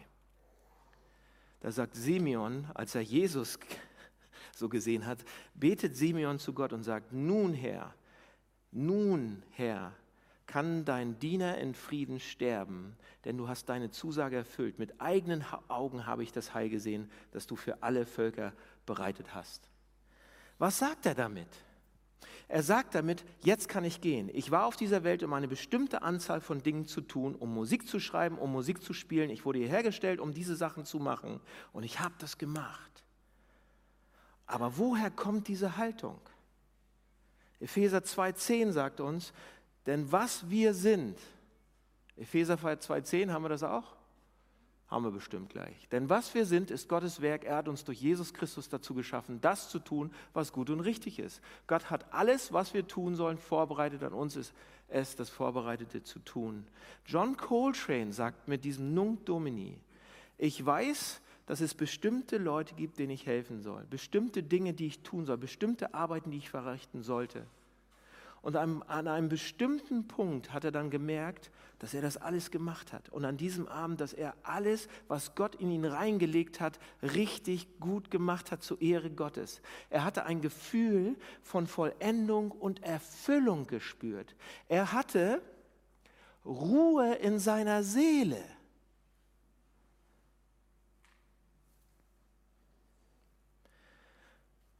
Da 1.63 1.71
sagt 1.71 1.95
Simeon, 1.95 2.67
als 2.73 2.93
er 2.93 3.01
Jesus 3.01 3.57
so 4.53 4.67
gesehen 4.67 5.05
hat, 5.05 5.23
betet 5.53 5.95
Simeon 5.95 6.37
zu 6.37 6.51
Gott 6.51 6.73
und 6.73 6.83
sagt, 6.83 7.13
nun 7.13 7.53
Herr, 7.53 7.95
nun 8.71 9.41
Herr, 9.51 9.93
kann 10.45 10.83
dein 10.83 11.17
Diener 11.19 11.57
in 11.59 11.73
Frieden 11.73 12.19
sterben, 12.19 12.97
denn 13.23 13.37
du 13.37 13.47
hast 13.47 13.69
deine 13.69 13.91
Zusage 13.91 14.35
erfüllt. 14.35 14.77
Mit 14.77 14.99
eigenen 14.99 15.45
Augen 15.69 16.05
habe 16.05 16.23
ich 16.23 16.33
das 16.33 16.53
Heil 16.53 16.69
gesehen, 16.69 17.09
das 17.31 17.47
du 17.47 17.55
für 17.55 17.81
alle 17.81 18.05
Völker 18.05 18.51
bereitet 18.85 19.33
hast. 19.33 19.69
Was 20.57 20.79
sagt 20.79 21.05
er 21.05 21.15
damit? 21.15 21.47
Er 22.47 22.63
sagt 22.63 22.93
damit, 22.95 23.23
jetzt 23.41 23.69
kann 23.69 23.83
ich 23.83 24.01
gehen. 24.01 24.29
Ich 24.33 24.51
war 24.51 24.65
auf 24.65 24.75
dieser 24.75 25.03
Welt, 25.03 25.23
um 25.23 25.33
eine 25.33 25.47
bestimmte 25.47 26.01
Anzahl 26.01 26.41
von 26.41 26.61
Dingen 26.61 26.85
zu 26.85 27.01
tun, 27.01 27.35
um 27.35 27.53
Musik 27.53 27.87
zu 27.87 27.99
schreiben, 27.99 28.37
um 28.37 28.51
Musik 28.51 28.81
zu 28.81 28.93
spielen. 28.93 29.29
Ich 29.29 29.45
wurde 29.45 29.59
hierher 29.59 29.83
gestellt, 29.83 30.19
um 30.19 30.33
diese 30.33 30.55
Sachen 30.55 30.85
zu 30.85 30.99
machen. 30.99 31.39
Und 31.71 31.83
ich 31.83 31.99
habe 31.99 32.13
das 32.19 32.37
gemacht. 32.37 33.03
Aber 34.45 34.77
woher 34.77 35.09
kommt 35.09 35.47
diese 35.47 35.77
Haltung? 35.77 36.19
Epheser 37.59 37.99
2.10 37.99 38.71
sagt 38.71 38.99
uns, 38.99 39.33
denn 39.85 40.11
was 40.11 40.49
wir 40.49 40.73
sind, 40.73 41.17
Epheser 42.17 42.55
2.10 42.55 43.31
haben 43.31 43.43
wir 43.43 43.49
das 43.49 43.63
auch? 43.63 43.95
Haben 44.87 45.05
wir 45.05 45.11
bestimmt 45.11 45.49
gleich. 45.49 45.87
Denn 45.89 46.09
was 46.09 46.33
wir 46.35 46.45
sind, 46.45 46.69
ist 46.69 46.87
Gottes 46.87 47.21
Werk. 47.21 47.45
Er 47.45 47.55
hat 47.55 47.67
uns 47.67 47.83
durch 47.83 47.99
Jesus 47.99 48.33
Christus 48.33 48.69
dazu 48.69 48.93
geschaffen, 48.93 49.41
das 49.41 49.69
zu 49.69 49.79
tun, 49.79 50.11
was 50.33 50.53
gut 50.53 50.69
und 50.69 50.81
richtig 50.81 51.19
ist. 51.19 51.41
Gott 51.67 51.89
hat 51.89 52.13
alles, 52.13 52.53
was 52.53 52.73
wir 52.73 52.87
tun 52.87 53.15
sollen, 53.15 53.37
vorbereitet. 53.37 54.03
An 54.03 54.13
uns 54.13 54.35
ist 54.35 54.53
es, 54.89 55.15
das 55.15 55.29
Vorbereitete 55.29 56.03
zu 56.03 56.19
tun. 56.19 56.67
John 57.05 57.37
Coltrane 57.37 58.13
sagt 58.13 58.47
mit 58.47 58.63
diesem 58.63 58.93
Nunc 58.93 59.25
Domini, 59.25 59.79
ich 60.37 60.63
weiß, 60.63 61.21
dass 61.45 61.61
es 61.61 61.73
bestimmte 61.73 62.37
Leute 62.37 62.75
gibt, 62.75 62.99
denen 62.99 63.11
ich 63.11 63.25
helfen 63.25 63.61
soll, 63.61 63.85
bestimmte 63.89 64.43
Dinge, 64.43 64.73
die 64.73 64.87
ich 64.87 64.99
tun 64.99 65.25
soll, 65.25 65.37
bestimmte 65.37 65.93
Arbeiten, 65.93 66.31
die 66.31 66.37
ich 66.37 66.49
verrichten 66.49 67.01
sollte. 67.01 67.45
Und 68.43 68.57
an 68.57 69.07
einem 69.07 69.29
bestimmten 69.29 70.05
Punkt 70.05 70.51
hat 70.51 70.65
er 70.65 70.71
dann 70.73 70.89
gemerkt, 70.89 71.49
dass 71.79 71.93
er 71.93 72.01
das 72.01 72.17
alles 72.17 72.51
gemacht 72.51 72.91
hat. 72.91 73.07
Und 73.07 73.23
an 73.23 73.37
diesem 73.37 73.69
Abend, 73.69 74.01
dass 74.01 74.11
er 74.11 74.35
alles, 74.43 74.89
was 75.07 75.33
Gott 75.33 75.55
in 75.55 75.71
ihn 75.71 75.85
reingelegt 75.85 76.59
hat, 76.59 76.77
richtig 77.01 77.79
gut 77.79 78.11
gemacht 78.11 78.51
hat 78.51 78.61
zur 78.61 78.81
Ehre 78.81 79.09
Gottes. 79.09 79.61
Er 79.89 80.03
hatte 80.03 80.25
ein 80.25 80.41
Gefühl 80.41 81.15
von 81.41 81.67
Vollendung 81.67 82.51
und 82.51 82.83
Erfüllung 82.83 83.65
gespürt. 83.65 84.35
Er 84.67 84.91
hatte 84.91 85.41
Ruhe 86.43 87.15
in 87.15 87.39
seiner 87.39 87.81
Seele. 87.81 88.43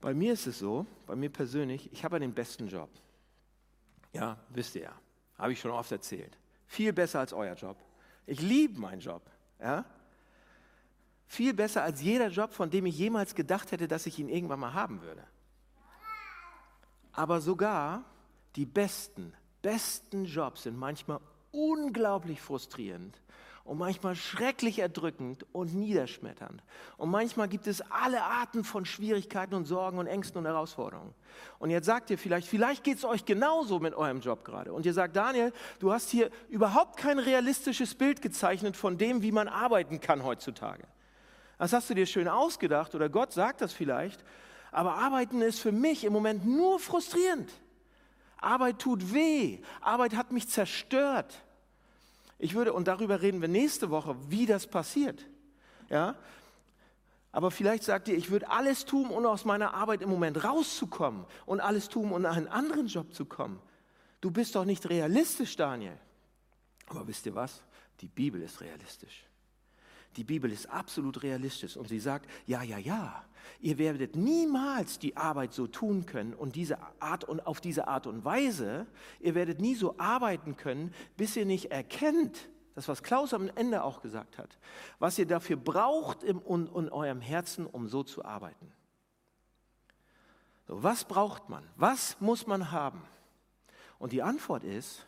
Bei 0.01 0.13
mir 0.13 0.33
ist 0.33 0.47
es 0.47 0.59
so, 0.59 0.85
bei 1.07 1.15
mir 1.15 1.29
persönlich, 1.29 1.89
ich 1.93 2.03
habe 2.03 2.19
den 2.19 2.33
besten 2.33 2.67
Job. 2.67 2.89
Ja, 4.13 4.37
wisst 4.49 4.75
ihr 4.75 4.83
ja. 4.83 4.93
Habe 5.37 5.53
ich 5.53 5.59
schon 5.59 5.71
oft 5.71 5.91
erzählt. 5.91 6.37
Viel 6.67 6.93
besser 6.93 7.19
als 7.19 7.33
euer 7.33 7.55
Job. 7.55 7.77
Ich 8.25 8.41
liebe 8.41 8.79
meinen 8.79 9.01
Job. 9.01 9.21
Ja? 9.59 9.85
Viel 11.27 11.53
besser 11.53 11.83
als 11.83 12.01
jeder 12.01 12.29
Job, 12.29 12.53
von 12.53 12.69
dem 12.69 12.85
ich 12.85 12.97
jemals 12.97 13.35
gedacht 13.35 13.71
hätte, 13.71 13.87
dass 13.87 14.05
ich 14.05 14.19
ihn 14.19 14.29
irgendwann 14.29 14.59
mal 14.59 14.73
haben 14.73 15.01
würde. 15.01 15.23
Aber 17.11 17.41
sogar 17.41 18.03
die 18.55 18.65
besten, 18.65 19.33
besten 19.61 20.25
Jobs 20.25 20.63
sind 20.63 20.77
manchmal 20.77 21.19
unglaublich 21.51 22.41
frustrierend 22.41 23.19
und 23.63 23.77
manchmal 23.77 24.15
schrecklich 24.15 24.79
erdrückend 24.79 25.45
und 25.53 25.73
niederschmetternd. 25.73 26.61
Und 26.97 27.09
manchmal 27.09 27.47
gibt 27.47 27.65
es 27.67 27.81
alle 27.89 28.21
Arten 28.21 28.63
von 28.65 28.85
Schwierigkeiten 28.85 29.55
und 29.55 29.65
Sorgen 29.65 29.99
und 29.99 30.07
Ängsten 30.07 30.39
und 30.39 30.45
Herausforderungen. 30.45 31.13
Und 31.59 31.69
jetzt 31.69 31.85
sagt 31.85 32.09
ihr 32.09 32.17
vielleicht, 32.17 32.47
vielleicht 32.47 32.83
geht 32.83 32.97
es 32.97 33.05
euch 33.05 33.23
genauso 33.23 33.79
mit 33.79 33.93
eurem 33.93 34.19
Job 34.19 34.43
gerade. 34.43 34.73
Und 34.73 34.85
ihr 34.85 34.93
sagt, 34.93 35.15
Daniel, 35.15 35.53
du 35.79 35.93
hast 35.93 36.09
hier 36.09 36.29
überhaupt 36.49 36.97
kein 36.97 37.19
realistisches 37.19 37.95
Bild 37.95 38.21
gezeichnet 38.21 38.75
von 38.75 38.97
dem, 38.97 39.21
wie 39.21 39.31
man 39.31 39.47
arbeiten 39.47 40.01
kann 40.01 40.23
heutzutage. 40.23 40.83
Das 41.57 41.71
hast 41.71 41.89
du 41.89 41.93
dir 41.93 42.05
schön 42.05 42.27
ausgedacht 42.27 42.93
oder 42.95 43.07
Gott 43.07 43.31
sagt 43.31 43.61
das 43.61 43.71
vielleicht. 43.71 44.25
Aber 44.71 44.95
arbeiten 44.95 45.41
ist 45.41 45.59
für 45.59 45.71
mich 45.71 46.03
im 46.03 46.11
Moment 46.11 46.45
nur 46.45 46.79
frustrierend. 46.79 47.49
Arbeit 48.37 48.79
tut 48.79 49.13
weh. 49.13 49.59
Arbeit 49.79 50.15
hat 50.15 50.33
mich 50.33 50.49
zerstört. 50.49 51.33
Ich 52.39 52.55
würde, 52.55 52.73
und 52.73 52.87
darüber 52.87 53.21
reden 53.21 53.41
wir 53.41 53.47
nächste 53.47 53.89
Woche, 53.89 54.15
wie 54.29 54.45
das 54.45 54.67
passiert. 54.67 55.25
Ja? 55.89 56.15
Aber 57.31 57.51
vielleicht 57.51 57.83
sagt 57.83 58.07
ihr, 58.07 58.15
ich 58.15 58.29
würde 58.29 58.49
alles 58.49 58.85
tun, 58.85 59.09
um 59.09 59.25
aus 59.25 59.45
meiner 59.45 59.73
Arbeit 59.73 60.01
im 60.01 60.09
Moment 60.09 60.43
rauszukommen 60.43 61.25
und 61.45 61.61
alles 61.61 61.89
tun, 61.89 62.11
um 62.11 62.17
in 62.17 62.25
einen 62.25 62.47
anderen 62.47 62.87
Job 62.87 63.13
zu 63.13 63.25
kommen. 63.25 63.59
Du 64.21 64.31
bist 64.31 64.55
doch 64.55 64.65
nicht 64.65 64.87
realistisch, 64.89 65.55
Daniel. 65.55 65.97
Aber 66.87 67.07
wisst 67.07 67.25
ihr 67.25 67.35
was? 67.35 67.63
Die 68.01 68.07
Bibel 68.07 68.41
ist 68.41 68.61
realistisch. 68.61 69.25
Die 70.15 70.23
Bibel 70.23 70.51
ist 70.51 70.69
absolut 70.69 71.23
realistisch 71.23 71.75
und 71.75 71.87
sie 71.87 71.99
sagt, 71.99 72.29
ja, 72.45 72.61
ja, 72.61 72.77
ja, 72.77 73.23
ihr 73.59 73.77
werdet 73.77 74.15
niemals 74.15 74.99
die 74.99 75.17
Arbeit 75.17 75.53
so 75.53 75.67
tun 75.67 76.05
können 76.05 76.33
und 76.33 76.55
diese 76.55 76.77
Art 76.99 77.23
und 77.23 77.45
auf 77.45 77.61
diese 77.61 77.87
Art 77.87 78.07
und 78.07 78.23
Weise, 78.23 78.85
ihr 79.19 79.35
werdet 79.35 79.59
nie 79.59 79.75
so 79.75 79.97
arbeiten 79.97 80.55
können, 80.55 80.93
bis 81.17 81.35
ihr 81.35 81.45
nicht 81.45 81.71
erkennt, 81.71 82.49
das 82.75 82.87
was 82.87 83.03
Klaus 83.03 83.33
am 83.33 83.49
Ende 83.55 83.83
auch 83.83 84.01
gesagt 84.01 84.37
hat, 84.37 84.57
was 84.99 85.17
ihr 85.17 85.27
dafür 85.27 85.57
braucht 85.57 86.23
in, 86.23 86.39
in, 86.41 86.67
in 86.67 86.89
eurem 86.89 87.21
Herzen, 87.21 87.65
um 87.65 87.87
so 87.87 88.03
zu 88.03 88.23
arbeiten. 88.25 88.71
So, 90.67 90.81
was 90.81 91.05
braucht 91.05 91.49
man? 91.49 91.67
Was 91.75 92.19
muss 92.19 92.47
man 92.47 92.71
haben? 92.71 93.01
Und 93.99 94.11
die 94.11 94.23
Antwort 94.23 94.63
ist 94.63 95.05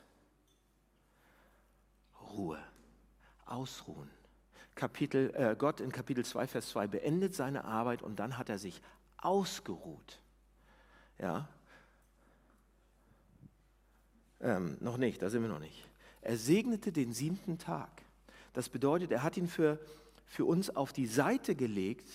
Ruhe, 2.22 2.60
Ausruhen. 3.46 4.15
Kapitel, 4.76 5.34
äh, 5.36 5.56
Gott 5.58 5.80
in 5.80 5.92
Kapitel 5.92 6.24
2, 6.24 6.48
Vers 6.48 6.70
2 6.70 6.88
beendet 6.88 7.34
seine 7.34 7.64
Arbeit 7.64 8.02
und 8.02 8.20
dann 8.20 8.38
hat 8.38 8.50
er 8.50 8.60
sich 8.60 8.82
ausgeruht. 9.18 10.20
Ja? 11.18 11.48
Ähm, 14.42 14.78
noch 14.82 14.98
nicht, 14.98 15.22
da 15.22 15.30
sind 15.30 15.42
wir 15.42 15.50
noch 15.50 15.60
nicht. 15.60 15.88
Er 16.22 16.38
segnete 16.38 16.92
den 16.92 17.14
siebten 17.14 17.58
Tag. 17.58 17.90
Das 18.54 18.70
bedeutet, 18.70 19.12
er 19.12 19.24
hat 19.24 19.38
ihn 19.38 19.48
für, 19.48 19.80
für 20.26 20.46
uns 20.46 20.76
auf 20.76 20.92
die 20.92 21.08
Seite 21.08 21.56
gelegt. 21.56 22.10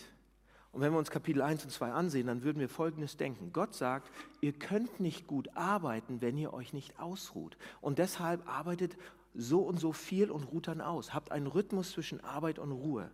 Und 0.72 0.82
wenn 0.82 0.92
wir 0.92 0.98
uns 0.98 1.10
Kapitel 1.10 1.42
1 1.42 1.64
und 1.64 1.70
2 1.70 1.92
ansehen, 1.92 2.26
dann 2.26 2.42
würden 2.42 2.60
wir 2.60 2.68
Folgendes 2.68 3.16
denken. 3.16 3.52
Gott 3.52 3.74
sagt, 3.74 4.10
ihr 4.40 4.52
könnt 4.52 5.00
nicht 5.00 5.26
gut 5.26 5.48
arbeiten, 5.56 6.20
wenn 6.20 6.36
ihr 6.36 6.52
euch 6.52 6.72
nicht 6.72 6.98
ausruht. 7.00 7.56
Und 7.80 7.98
deshalb 7.98 8.48
arbeitet 8.48 8.96
so 9.34 9.60
und 9.60 9.78
so 9.78 9.92
viel 9.92 10.30
und 10.30 10.44
ruht 10.44 10.68
dann 10.68 10.80
aus. 10.80 11.14
Habt 11.14 11.32
einen 11.32 11.46
Rhythmus 11.46 11.92
zwischen 11.92 12.22
Arbeit 12.24 12.58
und 12.58 12.72
Ruhe. 12.72 13.10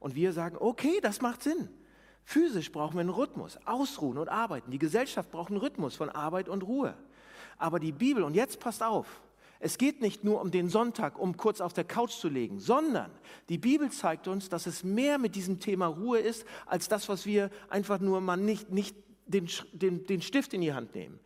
Und 0.00 0.14
wir 0.14 0.32
sagen, 0.32 0.56
okay, 0.58 1.00
das 1.02 1.20
macht 1.20 1.42
Sinn. 1.42 1.68
Physisch 2.24 2.72
brauchen 2.72 2.94
wir 2.94 3.00
einen 3.00 3.08
Rhythmus, 3.08 3.58
ausruhen 3.64 4.18
und 4.18 4.28
arbeiten. 4.28 4.70
Die 4.70 4.78
Gesellschaft 4.78 5.30
braucht 5.30 5.50
einen 5.50 5.60
Rhythmus 5.60 5.96
von 5.96 6.10
Arbeit 6.10 6.48
und 6.48 6.62
Ruhe. 6.62 6.94
Aber 7.56 7.80
die 7.80 7.92
Bibel, 7.92 8.22
und 8.22 8.34
jetzt 8.34 8.60
passt 8.60 8.82
auf, 8.82 9.22
es 9.60 9.76
geht 9.76 10.00
nicht 10.00 10.22
nur 10.22 10.40
um 10.40 10.50
den 10.50 10.68
Sonntag, 10.68 11.18
um 11.18 11.36
kurz 11.36 11.60
auf 11.60 11.72
der 11.72 11.84
Couch 11.84 12.12
zu 12.12 12.28
legen, 12.28 12.60
sondern 12.60 13.10
die 13.48 13.58
Bibel 13.58 13.90
zeigt 13.90 14.28
uns, 14.28 14.48
dass 14.48 14.66
es 14.66 14.84
mehr 14.84 15.18
mit 15.18 15.34
diesem 15.34 15.58
Thema 15.58 15.86
Ruhe 15.86 16.20
ist, 16.20 16.44
als 16.66 16.88
das, 16.88 17.08
was 17.08 17.26
wir 17.26 17.50
einfach 17.68 17.98
nur 17.98 18.20
mal 18.20 18.36
nicht, 18.36 18.70
nicht 18.70 18.94
den, 19.26 19.48
den, 19.72 20.06
den 20.06 20.22
Stift 20.22 20.54
in 20.54 20.60
die 20.60 20.72
Hand 20.72 20.94
nehmen. 20.94 21.18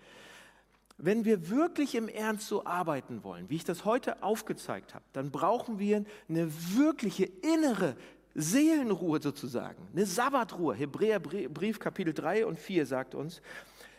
Wenn 1.04 1.24
wir 1.24 1.50
wirklich 1.50 1.96
im 1.96 2.06
Ernst 2.06 2.46
so 2.46 2.64
arbeiten 2.64 3.24
wollen, 3.24 3.50
wie 3.50 3.56
ich 3.56 3.64
das 3.64 3.84
heute 3.84 4.22
aufgezeigt 4.22 4.94
habe, 4.94 5.04
dann 5.12 5.32
brauchen 5.32 5.80
wir 5.80 6.04
eine 6.28 6.48
wirkliche 6.76 7.24
innere 7.24 7.96
Seelenruhe 8.36 9.20
sozusagen, 9.20 9.88
eine 9.92 10.06
Sabbatruhe. 10.06 10.76
Hebräerbrief 10.76 11.80
Kapitel 11.80 12.14
3 12.14 12.46
und 12.46 12.56
4 12.56 12.86
sagt 12.86 13.16
uns, 13.16 13.42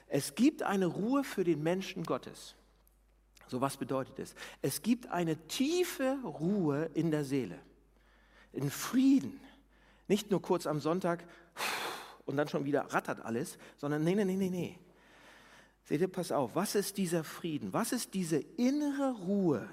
es 0.07 0.33
gibt 0.35 0.63
eine 0.63 0.85
Ruhe 0.85 1.25
für 1.25 1.43
den 1.43 1.61
Menschen 1.61 2.05
Gottes. 2.05 2.55
So 3.47 3.59
was 3.59 3.75
bedeutet 3.75 4.17
es? 4.19 4.33
Es 4.61 4.81
gibt 4.81 5.07
eine 5.07 5.35
tiefe 5.47 6.17
Ruhe 6.23 6.89
in 6.93 7.11
der 7.11 7.25
Seele, 7.25 7.59
in 8.53 8.69
Frieden. 8.69 9.41
Nicht 10.07 10.31
nur 10.31 10.41
kurz 10.41 10.65
am 10.65 10.79
Sonntag 10.79 11.25
und 12.23 12.37
dann 12.37 12.47
schon 12.47 12.63
wieder 12.63 12.93
rattert 12.93 13.25
alles, 13.25 13.57
sondern 13.75 14.05
nee, 14.05 14.15
nee, 14.15 14.23
nee, 14.23 14.37
nee, 14.37 14.49
nee. 14.49 14.79
Seht 15.85 16.01
ihr, 16.01 16.07
pass 16.07 16.31
auf, 16.31 16.55
was 16.55 16.75
ist 16.75 16.97
dieser 16.97 17.23
Frieden? 17.23 17.73
Was 17.73 17.91
ist 17.91 18.13
diese 18.13 18.37
innere 18.37 19.11
Ruhe? 19.11 19.67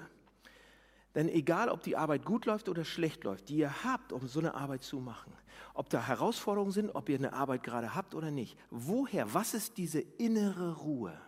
Denn 1.15 1.27
egal, 1.27 1.69
ob 1.69 1.83
die 1.83 1.97
Arbeit 1.97 2.25
gut 2.25 2.45
läuft 2.45 2.69
oder 2.69 2.85
schlecht 2.85 3.23
läuft, 3.23 3.49
die 3.49 3.57
ihr 3.57 3.83
habt, 3.83 4.13
um 4.13 4.27
so 4.27 4.39
eine 4.39 4.55
Arbeit 4.55 4.83
zu 4.83 4.99
machen, 4.99 5.33
ob 5.73 5.89
da 5.89 6.05
Herausforderungen 6.05 6.71
sind, 6.71 6.89
ob 6.91 7.09
ihr 7.09 7.17
eine 7.17 7.33
Arbeit 7.33 7.63
gerade 7.63 7.95
habt 7.95 8.15
oder 8.15 8.31
nicht, 8.31 8.57
woher, 8.69 9.33
was 9.33 9.53
ist 9.53 9.77
diese 9.77 9.99
innere 9.99 10.77
Ruhe? 10.77 11.19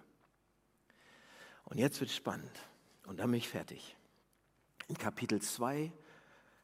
Und 1.65 1.79
jetzt 1.79 1.99
wird 1.99 2.11
spannend 2.11 2.59
und 3.07 3.19
dann 3.19 3.31
bin 3.31 3.37
ich 3.37 3.49
fertig. 3.49 3.97
In 4.87 4.97
Kapitel 4.97 5.41
2 5.41 5.91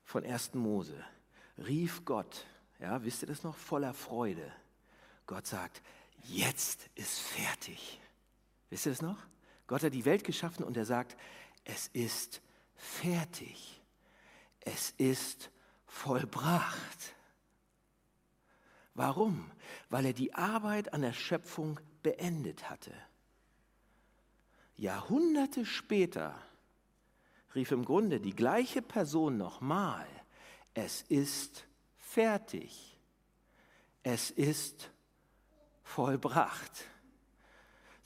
von 0.04 0.24
1. 0.24 0.54
Mose 0.54 1.04
rief 1.58 2.06
Gott, 2.06 2.46
ja, 2.80 3.04
wisst 3.04 3.24
ihr 3.24 3.28
das 3.28 3.44
noch, 3.44 3.56
voller 3.56 3.94
Freude. 3.94 4.50
Gott 5.26 5.46
sagt, 5.46 5.82
jetzt 6.24 6.90
ist 6.96 7.20
fertig. 7.20 8.00
Wisst 8.70 8.86
ihr 8.86 8.92
das 8.92 9.02
noch? 9.02 9.18
Gott 9.68 9.84
hat 9.84 9.94
die 9.94 10.06
Welt 10.06 10.24
geschaffen 10.24 10.64
und 10.64 10.78
er 10.78 10.86
sagt, 10.86 11.16
es 11.64 11.88
ist 11.90 12.42
fertig. 12.76 13.82
Es 14.62 14.92
ist 14.98 15.52
vollbracht. 15.86 17.16
Warum? 18.94 19.52
Weil 19.90 20.08
er 20.08 20.14
die 20.14 20.34
Arbeit 20.34 20.94
an 20.94 21.02
der 21.02 21.14
Schöpfung 21.14 21.80
beendet 22.02 22.70
hatte. 22.70 22.94
Jahrhunderte 24.76 25.66
später 25.66 26.36
rief 27.56 27.72
im 27.72 27.84
Grunde 27.84 28.20
die 28.20 28.36
gleiche 28.36 28.82
Person 28.82 29.38
nochmal, 29.38 30.08
es 30.74 31.02
ist 31.04 31.68
fertig, 31.98 32.98
es 34.04 34.32
ist 34.32 34.92
vollbracht. 35.84 36.86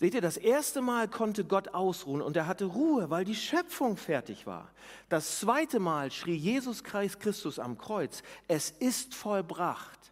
Seht 0.04 0.16
ihr, 0.16 0.22
das 0.22 0.36
erste 0.36 0.82
Mal 0.82 1.08
konnte 1.08 1.46
Gott 1.46 1.70
ausruhen 1.70 2.22
und 2.22 2.36
er 2.36 2.46
hatte 2.46 2.66
Ruhe, 2.66 3.10
weil 3.10 3.24
die 3.24 3.36
Schöpfung 3.38 3.96
fertig 3.96 4.46
war. 4.46 4.70
Das 5.08 5.40
zweite 5.40 5.80
Mal 5.80 6.12
schrie 6.12 6.36
Jesus 6.36 6.84
Christus 6.84 7.58
am 7.58 7.78
Kreuz, 7.78 8.22
es 8.50 8.70
ist 8.70 9.16
vollbracht, 9.16 10.12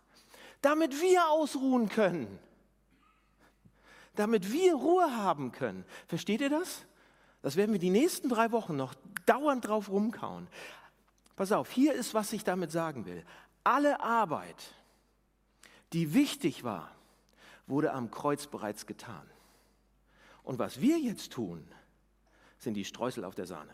damit 0.62 1.02
wir 1.02 1.28
ausruhen 1.28 1.89
können, 1.89 2.39
damit 4.16 4.54
wir 4.54 4.76
Ruhe 4.76 5.18
haben 5.18 5.52
können. 5.52 5.84
Versteht 6.08 6.39
ihr 6.39 6.50
das? 6.50 6.86
Das 7.42 7.58
werden 7.58 7.74
wir 7.74 7.80
die 7.80 7.89
nächsten 7.89 8.30
drei 8.30 8.54
Wochen 8.54 8.78
noch 8.78 8.94
dauernd 9.26 9.68
drauf 9.68 9.89
rumkauen. 9.89 10.48
Pass 11.36 11.52
auf, 11.52 11.70
hier 11.70 11.96
ist, 11.96 12.14
was 12.14 12.32
ich 12.32 12.46
damit 12.46 12.72
sagen 12.72 13.06
will. 13.06 13.26
Alle 13.66 14.00
Arbeit, 14.00 14.74
die 15.92 16.14
wichtig 16.14 16.64
war, 16.64 16.92
wurde 17.68 17.92
am 17.92 18.10
Kreuz 18.10 18.48
bereits 18.48 18.86
getan. 18.86 19.30
Und 20.44 20.60
was 20.60 20.82
wir 20.82 21.00
jetzt 21.00 21.32
tun, 21.32 21.68
sind 22.58 22.76
die 22.76 22.86
Streusel 22.86 23.24
auf 23.26 23.36
der 23.36 23.46
Sahne. 23.46 23.74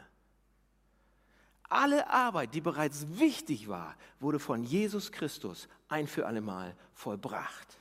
Alle 1.69 2.09
Arbeit, 2.09 2.53
die 2.53 2.61
bereits 2.61 3.05
wichtig 3.19 3.67
war, 3.67 3.95
wurde 4.19 4.39
von 4.39 4.63
Jesus 4.63 5.11
Christus 5.11 5.67
ein 5.89 6.07
für 6.07 6.25
allemal 6.25 6.75
vollbracht. 6.93 7.77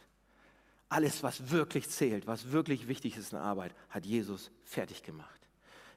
Alles, 0.88 1.22
was 1.22 1.50
wirklich 1.50 1.88
zählt, 1.88 2.26
was 2.26 2.50
wirklich 2.52 2.88
wichtig 2.88 3.16
ist 3.16 3.32
in 3.32 3.38
der 3.38 3.46
Arbeit, 3.46 3.74
hat 3.90 4.06
Jesus 4.06 4.50
fertig 4.64 5.02
gemacht. 5.02 5.40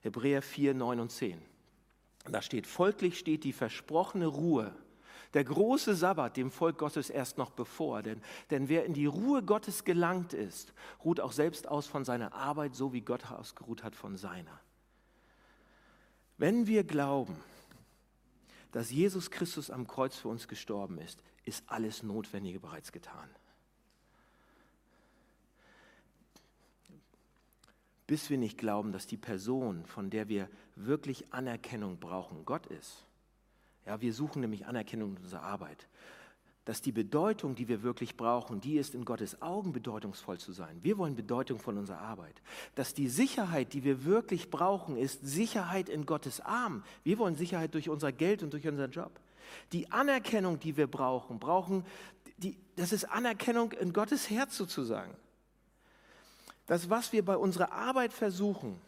Hebräer 0.02 0.42
4, 0.42 0.74
9 0.74 1.00
und 1.00 1.12
10. 1.12 1.42
Da 2.26 2.42
steht, 2.42 2.68
folglich 2.68 3.18
steht 3.18 3.44
die 3.44 3.54
versprochene 3.54 4.28
Ruhe, 4.28 4.76
der 5.34 5.44
große 5.44 5.96
Sabbat 5.96 6.38
dem 6.38 6.52
Volk 6.52 6.78
Gottes 6.78 7.10
erst 7.10 7.38
noch 7.38 7.52
bevor. 7.52 8.02
Denn, 8.02 8.22
denn 8.50 8.70
wer 8.70 8.86
in 8.86 8.94
die 8.94 9.06
Ruhe 9.06 9.44
Gottes 9.44 9.84
gelangt 9.84 10.34
ist, 10.34 10.74
ruht 11.04 11.20
auch 11.20 11.32
selbst 11.32 11.68
aus 11.68 11.88
von 11.88 12.06
seiner 12.06 12.34
Arbeit, 12.34 12.76
so 12.76 12.94
wie 12.94 13.02
Gott 13.02 13.32
ausgeruht 13.32 13.84
hat 13.84 13.96
von 13.96 14.18
seiner. 14.18 14.60
Wenn 16.38 16.68
wir 16.68 16.84
glauben, 16.84 17.36
dass 18.72 18.92
Jesus 18.92 19.30
Christus 19.30 19.70
am 19.70 19.88
Kreuz 19.88 20.16
für 20.16 20.30
uns 20.30 20.48
gestorben 20.48 20.98
ist, 21.00 21.22
ist 21.44 21.64
alles 21.68 22.04
Notwendige 22.04 22.60
bereits 22.60 22.92
getan. 22.92 23.30
bis 28.10 28.32
wir 28.32 28.40
nicht 28.40 28.58
glauben, 28.58 28.92
dass 28.92 29.06
die 29.06 29.18
Person, 29.18 29.86
von 29.86 30.10
der 30.10 30.28
wir 30.28 30.50
wirklich 30.76 31.32
Anerkennung 31.32 32.00
brauchen, 32.00 32.44
Gott 32.44 32.66
ist. 32.66 33.06
Ja, 33.90 34.00
wir 34.00 34.14
suchen 34.14 34.42
nämlich 34.42 34.68
Anerkennung 34.68 35.16
in 35.16 35.24
unserer 35.24 35.42
Arbeit. 35.42 35.88
Dass 36.64 36.80
die 36.80 36.92
Bedeutung, 36.92 37.56
die 37.56 37.68
wir 37.68 37.82
wirklich 37.82 38.16
brauchen, 38.16 38.62
die 38.62 38.78
ist 38.78 38.94
in 38.94 39.04
Gottes 39.04 39.42
Augen 39.42 39.74
bedeutungsvoll 39.74 40.38
zu 40.38 40.52
sein. 40.52 40.78
Wir 40.84 41.00
wollen 41.00 41.16
Bedeutung 41.16 41.58
von 41.58 41.76
unserer 41.76 41.98
Arbeit. 41.98 42.40
Dass 42.76 42.94
die 42.94 43.08
Sicherheit, 43.08 43.74
die 43.74 43.84
wir 43.84 44.06
wirklich 44.06 44.52
brauchen, 44.52 44.96
ist 44.96 45.26
Sicherheit 45.26 45.90
in 45.90 46.06
Gottes 46.06 46.40
Arm. 46.40 46.84
Wir 47.04 47.18
wollen 47.18 47.34
Sicherheit 47.34 47.74
durch 47.74 47.90
unser 47.90 48.12
Geld 48.12 48.44
und 48.44 48.54
durch 48.54 48.68
unseren 48.68 48.92
Job. 48.92 49.20
Die 49.72 49.92
Anerkennung, 49.92 50.60
die 50.60 50.78
wir 50.78 50.86
brauchen, 50.86 51.40
brauchen 51.40 51.84
die, 52.38 52.60
das 52.76 52.94
ist 52.94 53.06
Anerkennung 53.06 53.72
in 53.72 53.92
Gottes 53.92 54.30
Herz 54.30 54.56
sozusagen. 54.56 55.16
Das, 56.68 56.92
was 56.92 57.12
wir 57.12 57.26
bei 57.26 57.38
unserer 57.38 57.72
Arbeit 57.72 58.14
versuchen, 58.14 58.80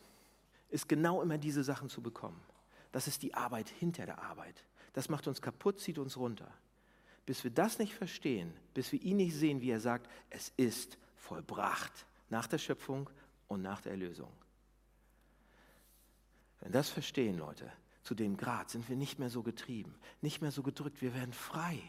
ist 0.70 0.88
genau 0.88 1.24
immer 1.24 1.40
diese 1.40 1.64
Sachen 1.64 1.90
zu 1.90 2.04
bekommen. 2.04 2.40
Das 2.92 3.08
ist 3.08 3.24
die 3.24 3.34
Arbeit 3.34 3.68
hinter 3.68 4.06
der 4.06 4.22
Arbeit. 4.22 4.64
Das 4.94 5.10
macht 5.10 5.28
uns 5.28 5.42
kaputt, 5.42 5.80
zieht 5.80 5.98
uns 5.98 6.18
runter. 6.18 6.52
Bis 7.26 7.44
wir 7.44 7.52
das 7.52 7.80
nicht 7.80 7.94
verstehen, 7.94 8.54
bis 8.74 8.92
wir 8.92 9.02
ihn 9.02 9.18
nicht 9.18 9.36
sehen, 9.36 9.62
wie 9.62 9.70
er 9.70 9.80
sagt, 9.80 10.10
es 10.30 10.52
ist 10.58 10.98
vollbracht 11.16 12.06
nach 12.30 12.48
der 12.48 12.58
Schöpfung 12.58 13.10
und 13.48 13.62
nach 13.62 13.82
der 13.82 13.94
Erlösung. 13.94 14.32
Wenn 16.60 16.72
das 16.72 16.90
verstehen, 16.90 17.38
Leute, 17.38 17.72
zu 18.04 18.16
dem 18.16 18.38
Grad 18.38 18.70
sind 18.70 18.90
wir 18.90 18.96
nicht 18.96 19.20
mehr 19.20 19.30
so 19.30 19.44
getrieben, 19.44 19.96
nicht 20.22 20.42
mehr 20.42 20.52
so 20.52 20.64
gedrückt, 20.64 21.02
wir 21.02 21.14
werden 21.14 21.34
frei. 21.34 21.82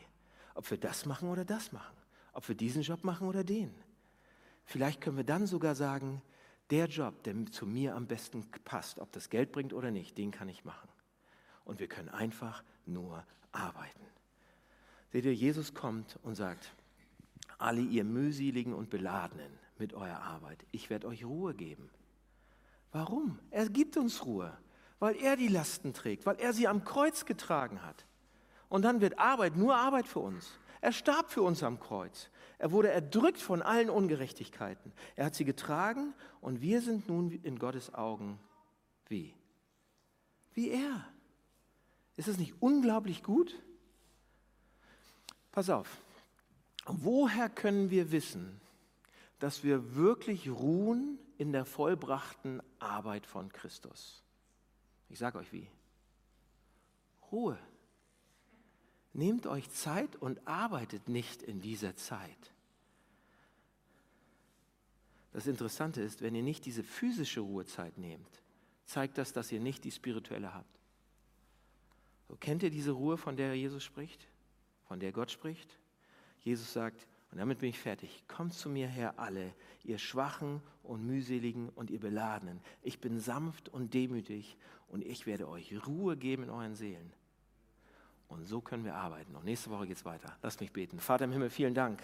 Ob 0.55 0.71
wir 0.71 0.79
das 0.79 1.07
machen 1.07 1.29
oder 1.29 1.45
das 1.45 1.73
machen, 1.73 1.97
ob 2.33 2.47
wir 2.49 2.55
diesen 2.55 2.83
Job 2.83 3.05
machen 3.05 3.27
oder 3.27 3.45
den. 3.45 3.75
Vielleicht 4.65 5.01
können 5.01 5.17
wir 5.17 5.25
dann 5.25 5.47
sogar 5.47 5.75
sagen, 5.75 6.23
der 6.71 6.87
Job, 6.87 7.23
der 7.25 7.47
zu 7.47 7.67
mir 7.67 7.95
am 7.95 8.07
besten 8.07 8.51
passt, 8.65 8.99
ob 8.99 9.13
das 9.13 9.31
Geld 9.31 9.53
bringt 9.53 9.73
oder 9.73 9.91
nicht, 9.91 10.17
den 10.19 10.31
kann 10.31 10.49
ich 10.49 10.65
machen. 10.65 10.89
Und 11.65 11.81
wir 11.81 11.89
können 11.89 12.09
einfach 12.09 12.63
nur 12.87 13.25
arbeiten. 13.53 14.07
Seht 15.13 15.25
ihr, 15.25 15.35
Jesus 15.35 15.75
kommt 15.75 16.19
und 16.23 16.35
sagt, 16.35 16.75
alle 17.59 17.81
ihr 17.81 18.05
mühseligen 18.05 18.75
und 18.75 18.91
beladenen 18.91 19.53
mit 19.79 19.95
eurer 19.95 20.23
Arbeit, 20.23 20.65
ich 20.73 20.91
werde 20.91 21.07
euch 21.07 21.25
Ruhe 21.25 21.55
geben. 21.55 21.91
Warum? 22.93 23.39
Er 23.51 23.69
gibt 23.69 23.97
uns 23.97 24.25
Ruhe, 24.25 24.57
weil 24.99 25.17
er 25.17 25.37
die 25.37 25.49
Lasten 25.49 25.93
trägt, 25.93 26.27
weil 26.27 26.37
er 26.37 26.53
sie 26.53 26.69
am 26.69 26.85
Kreuz 26.85 27.25
getragen 27.25 27.83
hat. 27.83 28.07
Und 28.69 28.83
dann 28.83 29.01
wird 29.01 29.19
Arbeit 29.19 29.57
nur 29.57 29.77
Arbeit 29.77 30.09
für 30.09 30.21
uns. 30.21 30.59
Er 30.81 30.93
starb 30.93 31.31
für 31.31 31.43
uns 31.43 31.63
am 31.63 31.79
Kreuz. 31.79 32.31
Er 32.59 32.73
wurde 32.73 32.91
erdrückt 32.91 33.41
von 33.41 33.63
allen 33.63 33.91
Ungerechtigkeiten. 33.91 34.93
Er 35.15 35.27
hat 35.27 35.35
sie 35.35 35.45
getragen 35.45 36.15
und 36.41 36.61
wir 36.61 36.81
sind 36.81 37.09
nun 37.09 37.31
in 37.31 37.59
Gottes 37.59 37.95
Augen 37.95 38.39
wie? 39.09 39.35
Wie 40.55 40.71
er. 40.71 41.07
Ist 42.17 42.29
es 42.29 42.39
nicht 42.39 42.55
unglaublich 42.61 43.23
gut? 43.23 43.55
Pass 45.51 45.71
auf. 45.71 45.99
Woher 46.87 47.49
können 47.49 47.91
wir 47.91 48.11
wissen, 48.11 48.61
dass 49.39 49.65
wir 49.65 49.95
wirklich 49.95 50.49
ruhen 50.49 51.19
in 51.39 51.53
der 51.53 51.65
vollbrachten 51.65 52.63
Arbeit 52.79 53.27
von 53.27 53.51
Christus? 53.51 54.23
Ich 55.09 55.19
sage 55.19 55.39
euch 55.39 55.53
wie. 55.53 55.69
Ruhe. 57.31 57.59
Nehmt 59.15 59.47
euch 59.47 59.71
Zeit 59.71 60.17
und 60.17 60.47
arbeitet 60.47 61.09
nicht 61.09 61.43
in 61.43 61.61
dieser 61.61 61.97
Zeit. 61.97 62.53
Das 65.33 65.47
Interessante 65.47 66.03
ist, 66.03 66.21
wenn 66.21 66.35
ihr 66.35 66.43
nicht 66.43 66.65
diese 66.67 66.83
physische 66.83 67.41
Ruhezeit 67.41 67.97
nehmt, 67.99 68.43
zeigt 68.85 69.19
das, 69.19 69.33
dass 69.33 69.53
ihr 69.53 69.61
nicht 69.61 69.85
die 69.85 69.91
spirituelle 69.91 70.53
habt. 70.53 70.82
Kennt 72.41 72.63
ihr 72.63 72.71
diese 72.71 72.93
Ruhe, 72.93 73.17
von 73.17 73.37
der 73.37 73.55
Jesus 73.55 73.85
spricht? 73.85 74.29
Von 74.85 75.01
der 75.01 75.13
Gott 75.13 75.31
spricht? 75.31 75.79
Jesus 76.41 76.73
sagt, 76.73 77.07
und 77.31 77.39
damit 77.39 77.61
bin 77.61 77.71
ich 77.71 77.79
fertig, 77.79 78.25
kommt 78.29 78.53
zu 78.53 78.69
mir 78.69 78.89
her 78.89 79.19
alle, 79.19 79.55
ihr 79.85 79.99
Schwachen 79.99 80.61
und 80.83 81.07
Mühseligen 81.07 81.71
und 81.71 81.91
ihr 81.91 82.01
Beladenen. 82.01 82.61
Ich 82.83 83.01
bin 83.01 83.19
sanft 83.21 83.69
und 83.71 83.95
demütig 83.95 84.57
und 84.89 85.03
ich 85.03 85.27
werde 85.27 85.49
euch 85.49 85.75
Ruhe 85.87 86.17
geben 86.17 86.43
in 86.43 86.51
euren 86.51 86.75
Seelen. 86.75 87.13
Und 88.33 88.47
so 88.47 88.61
können 88.61 88.85
wir 88.85 88.95
arbeiten. 88.95 89.37
Und 89.37 89.45
nächste 89.45 89.71
Woche 89.71 89.87
geht 89.87 89.99
es 89.99 90.05
weiter. 90.05 90.35
Lass 90.43 90.59
mich 90.59 90.73
beten. 90.73 90.99
Vater 90.99 91.25
im 91.25 91.33
Himmel, 91.33 91.51
vielen 91.51 91.75
Dank, 91.75 92.03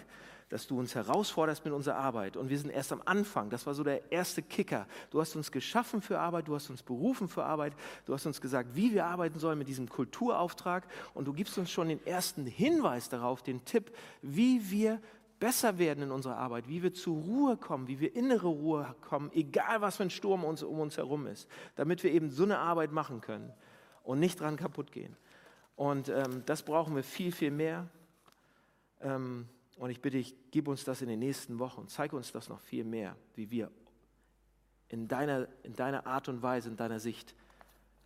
dass 0.49 0.67
du 0.67 0.77
uns 0.77 0.93
herausforderst 0.93 1.65
mit 1.65 1.73
unserer 1.73 1.95
Arbeit. 1.95 2.37
Und 2.37 2.49
wir 2.49 2.59
sind 2.59 2.69
erst 2.69 2.91
am 2.93 3.01
Anfang. 3.03 3.49
Das 3.49 3.65
war 3.65 3.73
so 3.73 3.83
der 3.83 4.11
erste 4.11 4.43
Kicker. 4.43 4.85
Du 5.09 5.19
hast 5.19 5.35
uns 5.35 5.51
geschaffen 5.51 6.01
für 6.01 6.19
Arbeit, 6.19 6.47
du 6.47 6.53
hast 6.53 6.69
uns 6.69 6.83
berufen 6.83 7.27
für 7.27 7.43
Arbeit, 7.43 7.73
du 8.05 8.13
hast 8.13 8.27
uns 8.27 8.39
gesagt, 8.41 8.75
wie 8.75 8.93
wir 8.93 9.05
arbeiten 9.05 9.39
sollen 9.39 9.57
mit 9.57 9.67
diesem 9.67 9.89
Kulturauftrag. 9.89 10.87
Und 11.15 11.25
du 11.25 11.33
gibst 11.33 11.57
uns 11.57 11.71
schon 11.71 11.89
den 11.89 12.05
ersten 12.05 12.45
Hinweis 12.45 13.09
darauf, 13.09 13.41
den 13.41 13.65
Tipp, 13.65 13.91
wie 14.21 14.69
wir 14.69 15.01
besser 15.39 15.79
werden 15.79 16.03
in 16.03 16.11
unserer 16.11 16.37
Arbeit, 16.37 16.67
wie 16.67 16.83
wir 16.83 16.93
zur 16.93 17.17
Ruhe 17.17 17.57
kommen, 17.57 17.87
wie 17.87 17.99
wir 17.99 18.15
innere 18.15 18.47
Ruhe 18.47 18.93
kommen, 19.01 19.31
egal 19.33 19.81
was 19.81 19.97
für 19.97 20.03
ein 20.03 20.09
Sturm 20.09 20.43
uns, 20.43 20.61
um 20.61 20.79
uns 20.79 20.97
herum 20.97 21.25
ist, 21.25 21.47
damit 21.75 22.03
wir 22.03 22.11
eben 22.11 22.29
so 22.29 22.43
eine 22.43 22.59
Arbeit 22.59 22.91
machen 22.91 23.21
können 23.21 23.51
und 24.03 24.19
nicht 24.19 24.39
dran 24.39 24.57
kaputt 24.57 24.91
gehen. 24.91 25.15
Und 25.79 26.09
ähm, 26.09 26.43
das 26.45 26.63
brauchen 26.63 26.93
wir 26.93 27.03
viel, 27.03 27.31
viel 27.31 27.51
mehr. 27.51 27.87
Ähm, 28.99 29.47
und 29.77 29.89
ich 29.89 30.01
bitte 30.01 30.17
dich, 30.17 30.35
gib 30.51 30.67
uns 30.67 30.83
das 30.83 31.01
in 31.01 31.07
den 31.07 31.19
nächsten 31.19 31.57
Wochen. 31.57 31.87
Zeig 31.87 32.11
uns 32.11 32.33
das 32.33 32.49
noch 32.49 32.59
viel 32.59 32.83
mehr, 32.83 33.15
wie 33.35 33.49
wir 33.49 33.71
in 34.89 35.07
deiner, 35.07 35.47
in 35.63 35.71
deiner 35.71 36.05
Art 36.05 36.27
und 36.27 36.41
Weise, 36.41 36.67
in 36.67 36.75
deiner 36.75 36.99
Sicht 36.99 37.33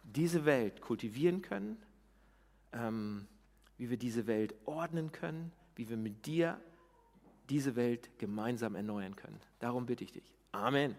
diese 0.03 0.45
Welt 0.45 0.81
kultivieren 0.81 1.41
können, 1.41 1.81
ähm, 2.73 3.27
wie 3.79 3.89
wir 3.89 3.97
diese 3.97 4.27
Welt 4.27 4.53
ordnen 4.65 5.11
können, 5.11 5.51
wie 5.75 5.89
wir 5.89 5.97
mit 5.97 6.27
dir 6.27 6.61
diese 7.49 7.75
Welt 7.75 8.19
gemeinsam 8.19 8.75
erneuern 8.75 9.15
können. 9.15 9.39
Darum 9.57 9.87
bitte 9.87 10.03
ich 10.03 10.11
dich. 10.11 10.31
Amen. 10.51 10.95